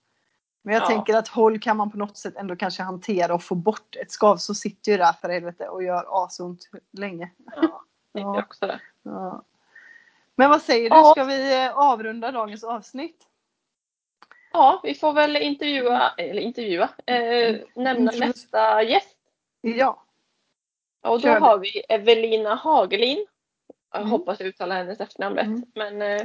Men 0.64 0.74
jag 0.74 0.84
Ja. 0.84 0.88
tänker 0.88 1.18
att 1.18 1.28
håll 1.28 1.60
kan 1.60 1.78
man 1.78 1.92
på 1.92 1.98
något 1.98 2.18
sätt 2.18 2.36
ändå 2.38 2.56
kanske 2.56 2.84
hantera 2.84 3.34
och 3.34 3.44
få 3.44 3.56
bort. 3.56 3.96
Ett 4.02 4.12
skavsår 4.12 4.54
sitter 4.54 4.92
ju 4.92 4.98
där 4.98 5.14
för 5.14 5.30
helvete 5.30 5.68
och 5.68 5.84
gör 5.84 6.26
asont 6.26 6.70
länge. 6.98 7.32
Ja, 7.56 7.82
jag 8.12 8.38
också 8.38 8.68
det. 8.68 8.80
Ja. 9.04 9.44
Men 10.42 10.50
vad 10.50 10.62
säger 10.62 10.90
du? 10.90 11.12
Ska 11.12 11.24
vi 11.24 11.64
eh, 11.66 11.78
avrunda 11.78 12.32
dagens 12.32 12.64
avsnitt? 12.64 13.28
Ja, 14.54 14.80
vi 14.84 14.94
får 14.96 15.14
väl 15.14 15.36
intervjua, 15.38 16.12
eller 16.18 16.42
intervjua, 16.42 16.90
eh, 17.06 17.56
nämna 17.76 18.12
nästa 18.12 18.84
gäst. 18.84 19.18
Ja. 19.62 20.04
Och 21.04 21.12
då 21.18 21.20
Kör 21.20 21.34
det. 21.34 21.40
har 21.40 21.58
vi 21.58 21.80
Evelina 21.90 22.56
Hagelin. 22.56 23.26
Jag 23.92 24.00
Mm. 24.02 24.12
hoppas 24.12 24.40
jag 24.40 24.50
uttalar 24.50 24.76
hennes 24.76 25.00
efternamn 25.00 25.36
rätt. 25.36 25.46
Mm. 25.46 25.64
Men 25.76 26.02
eh, 26.02 26.22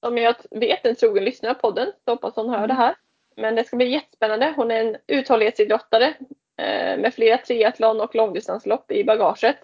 som 0.00 0.18
jag 0.18 0.34
vet 0.50 0.86
en 0.86 0.96
trogen 0.96 1.24
lyssnare 1.24 1.50
av 1.52 1.58
podden 1.58 1.92
så 2.04 2.10
hoppas 2.10 2.36
hon 2.36 2.48
hör 2.48 2.56
Mm. 2.56 2.68
det 2.68 2.74
här. 2.74 2.94
Men 3.36 3.54
det 3.54 3.64
ska 3.64 3.76
bli 3.76 3.88
jättespännande. 3.88 4.52
Hon 4.56 4.70
är 4.70 4.80
en 4.84 4.96
uthållighetsidrottare 5.06 6.06
eh, 6.56 6.98
med 6.98 7.14
flera 7.14 7.38
triathlon 7.38 8.00
och 8.00 8.14
långdistanslopp 8.14 8.90
i 8.90 9.04
bagaget. 9.04 9.58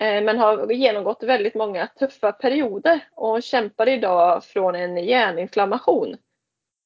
Eh, 0.00 0.22
men 0.22 0.38
har 0.38 0.72
genomgått 0.72 1.22
väldigt 1.22 1.54
många 1.54 1.86
tuffa 1.86 2.32
perioder 2.32 3.08
och 3.10 3.42
kämpar 3.42 3.88
idag 3.88 4.44
från 4.44 4.74
en 4.74 4.96
hjärninflammation. 4.96 6.16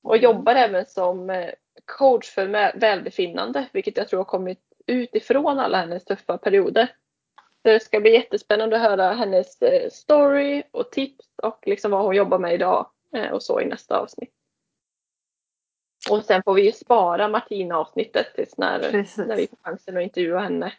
Och 0.02 0.16
Mm. 0.16 0.24
jobbar 0.24 0.54
även 0.54 0.86
som 0.86 1.30
eh, 1.30 1.50
coach 1.84 2.30
för 2.30 2.78
välbefinnande, 2.78 3.66
vilket 3.72 3.96
jag 3.96 4.08
tror 4.08 4.18
har 4.18 4.24
kommit 4.24 4.60
utifrån 4.86 5.58
alla 5.58 5.78
hennes 5.78 6.04
tuffa 6.04 6.38
perioder. 6.38 6.86
Så 7.62 7.68
det 7.72 7.80
ska 7.80 8.00
bli 8.00 8.12
jättespännande 8.12 8.76
att 8.76 8.82
höra 8.82 9.12
hennes 9.12 9.62
eh, 9.62 9.90
story 9.90 10.62
och 10.70 10.90
tips 10.92 11.26
och 11.42 11.58
liksom 11.66 11.90
vad 11.90 12.02
hon 12.04 12.16
jobbar 12.16 12.38
med 12.38 12.54
idag 12.54 12.90
och 13.32 13.42
så 13.42 13.60
i 13.60 13.64
nästa 13.64 13.98
avsnitt. 13.98 14.32
Och 16.10 16.24
sen 16.24 16.42
får 16.42 16.54
vi 16.54 16.62
ju 16.66 16.72
spara 16.72 17.28
Martina-avsnittet 17.28 18.34
tills 18.34 18.58
när, 18.58 18.78
Precis. 18.78 19.16
när 19.16 19.36
vi 19.36 19.46
får 19.46 19.56
chansen 19.62 19.96
att 19.96 20.02
intervjua 20.02 20.40
henne. 20.40 20.72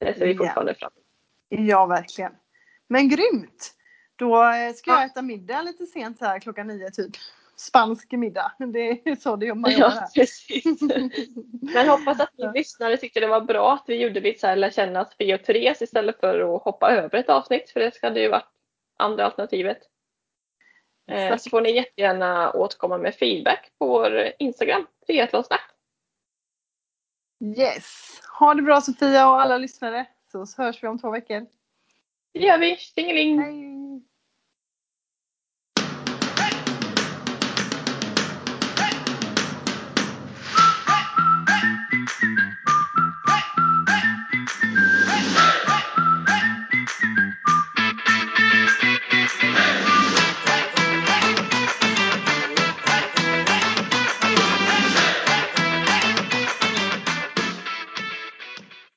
Det 0.00 0.14
ser 0.14 0.26
vi 0.26 0.36
fortfarande 0.36 0.74
fram 0.74 0.90
emot. 0.96 1.07
Ja, 1.48 1.86
verkligen. 1.86 2.32
Men 2.86 3.08
grymt! 3.08 3.74
Då 4.16 4.44
eh, 4.52 4.72
ska 4.74 4.90
jag 4.90 5.00
Ja. 5.00 5.06
äta 5.06 5.22
middag 5.22 5.62
lite 5.62 5.86
sent 5.86 6.20
här 6.20 6.38
klockan 6.40 6.66
nio 6.66 6.90
typ. 6.90 7.12
Spansk 7.56 8.12
middag. 8.12 8.52
Det 8.58 8.80
är 9.10 9.16
så 9.16 9.36
det 9.36 9.54
man 9.54 9.70
gör 9.70 9.78
Ja, 9.78 9.88
här. 9.88 10.06
precis. 10.14 10.80
Men 11.74 11.88
hoppas 11.88 12.20
att 12.20 12.30
ni 12.38 12.52
lyssnare 12.54 12.96
tyckte 12.96 13.20
det 13.20 13.26
var 13.26 13.40
bra 13.40 13.72
att 13.74 13.84
vi 13.86 14.02
gjorde 14.02 14.20
lite 14.20 14.40
så 14.40 14.46
här 14.46 14.56
lära 14.56 14.70
känna 14.70 15.04
Sofia 15.04 15.34
och 15.34 15.44
Therese 15.44 15.82
istället 15.82 16.20
för 16.20 16.56
att 16.56 16.62
hoppa 16.62 16.90
över 16.90 17.18
ett 17.18 17.28
avsnitt 17.28 17.70
för 17.70 17.80
det 17.80 17.98
hade 18.02 18.20
ju 18.20 18.28
varit 18.28 18.48
andra 18.96 19.24
alternativet. 19.24 19.78
Eh, 21.10 21.24
Exakt. 21.26 21.42
Så 21.42 21.50
får 21.50 21.60
ni 21.60 21.70
jättegärna 21.74 22.52
återkomma 22.52 22.98
med 22.98 23.14
feedback 23.14 23.70
på 23.78 23.86
vår 23.88 24.32
Instagram, 24.38 24.86
triathlonsnack. 25.06 25.70
Yes! 27.56 28.20
Ha 28.38 28.54
det 28.54 28.62
bra 28.62 28.80
Sofia 28.80 29.28
och 29.30 29.40
alla 29.42 29.58
lyssnare. 29.58 30.06
Så 30.32 30.46
hörs 30.56 30.82
vi 30.82 30.88
om 30.88 30.98
två 30.98 31.10
veckor. 31.10 31.46
Det 32.32 32.40
gör 32.40 32.58
vi. 32.58 32.76
Tjingeling! 32.76 33.38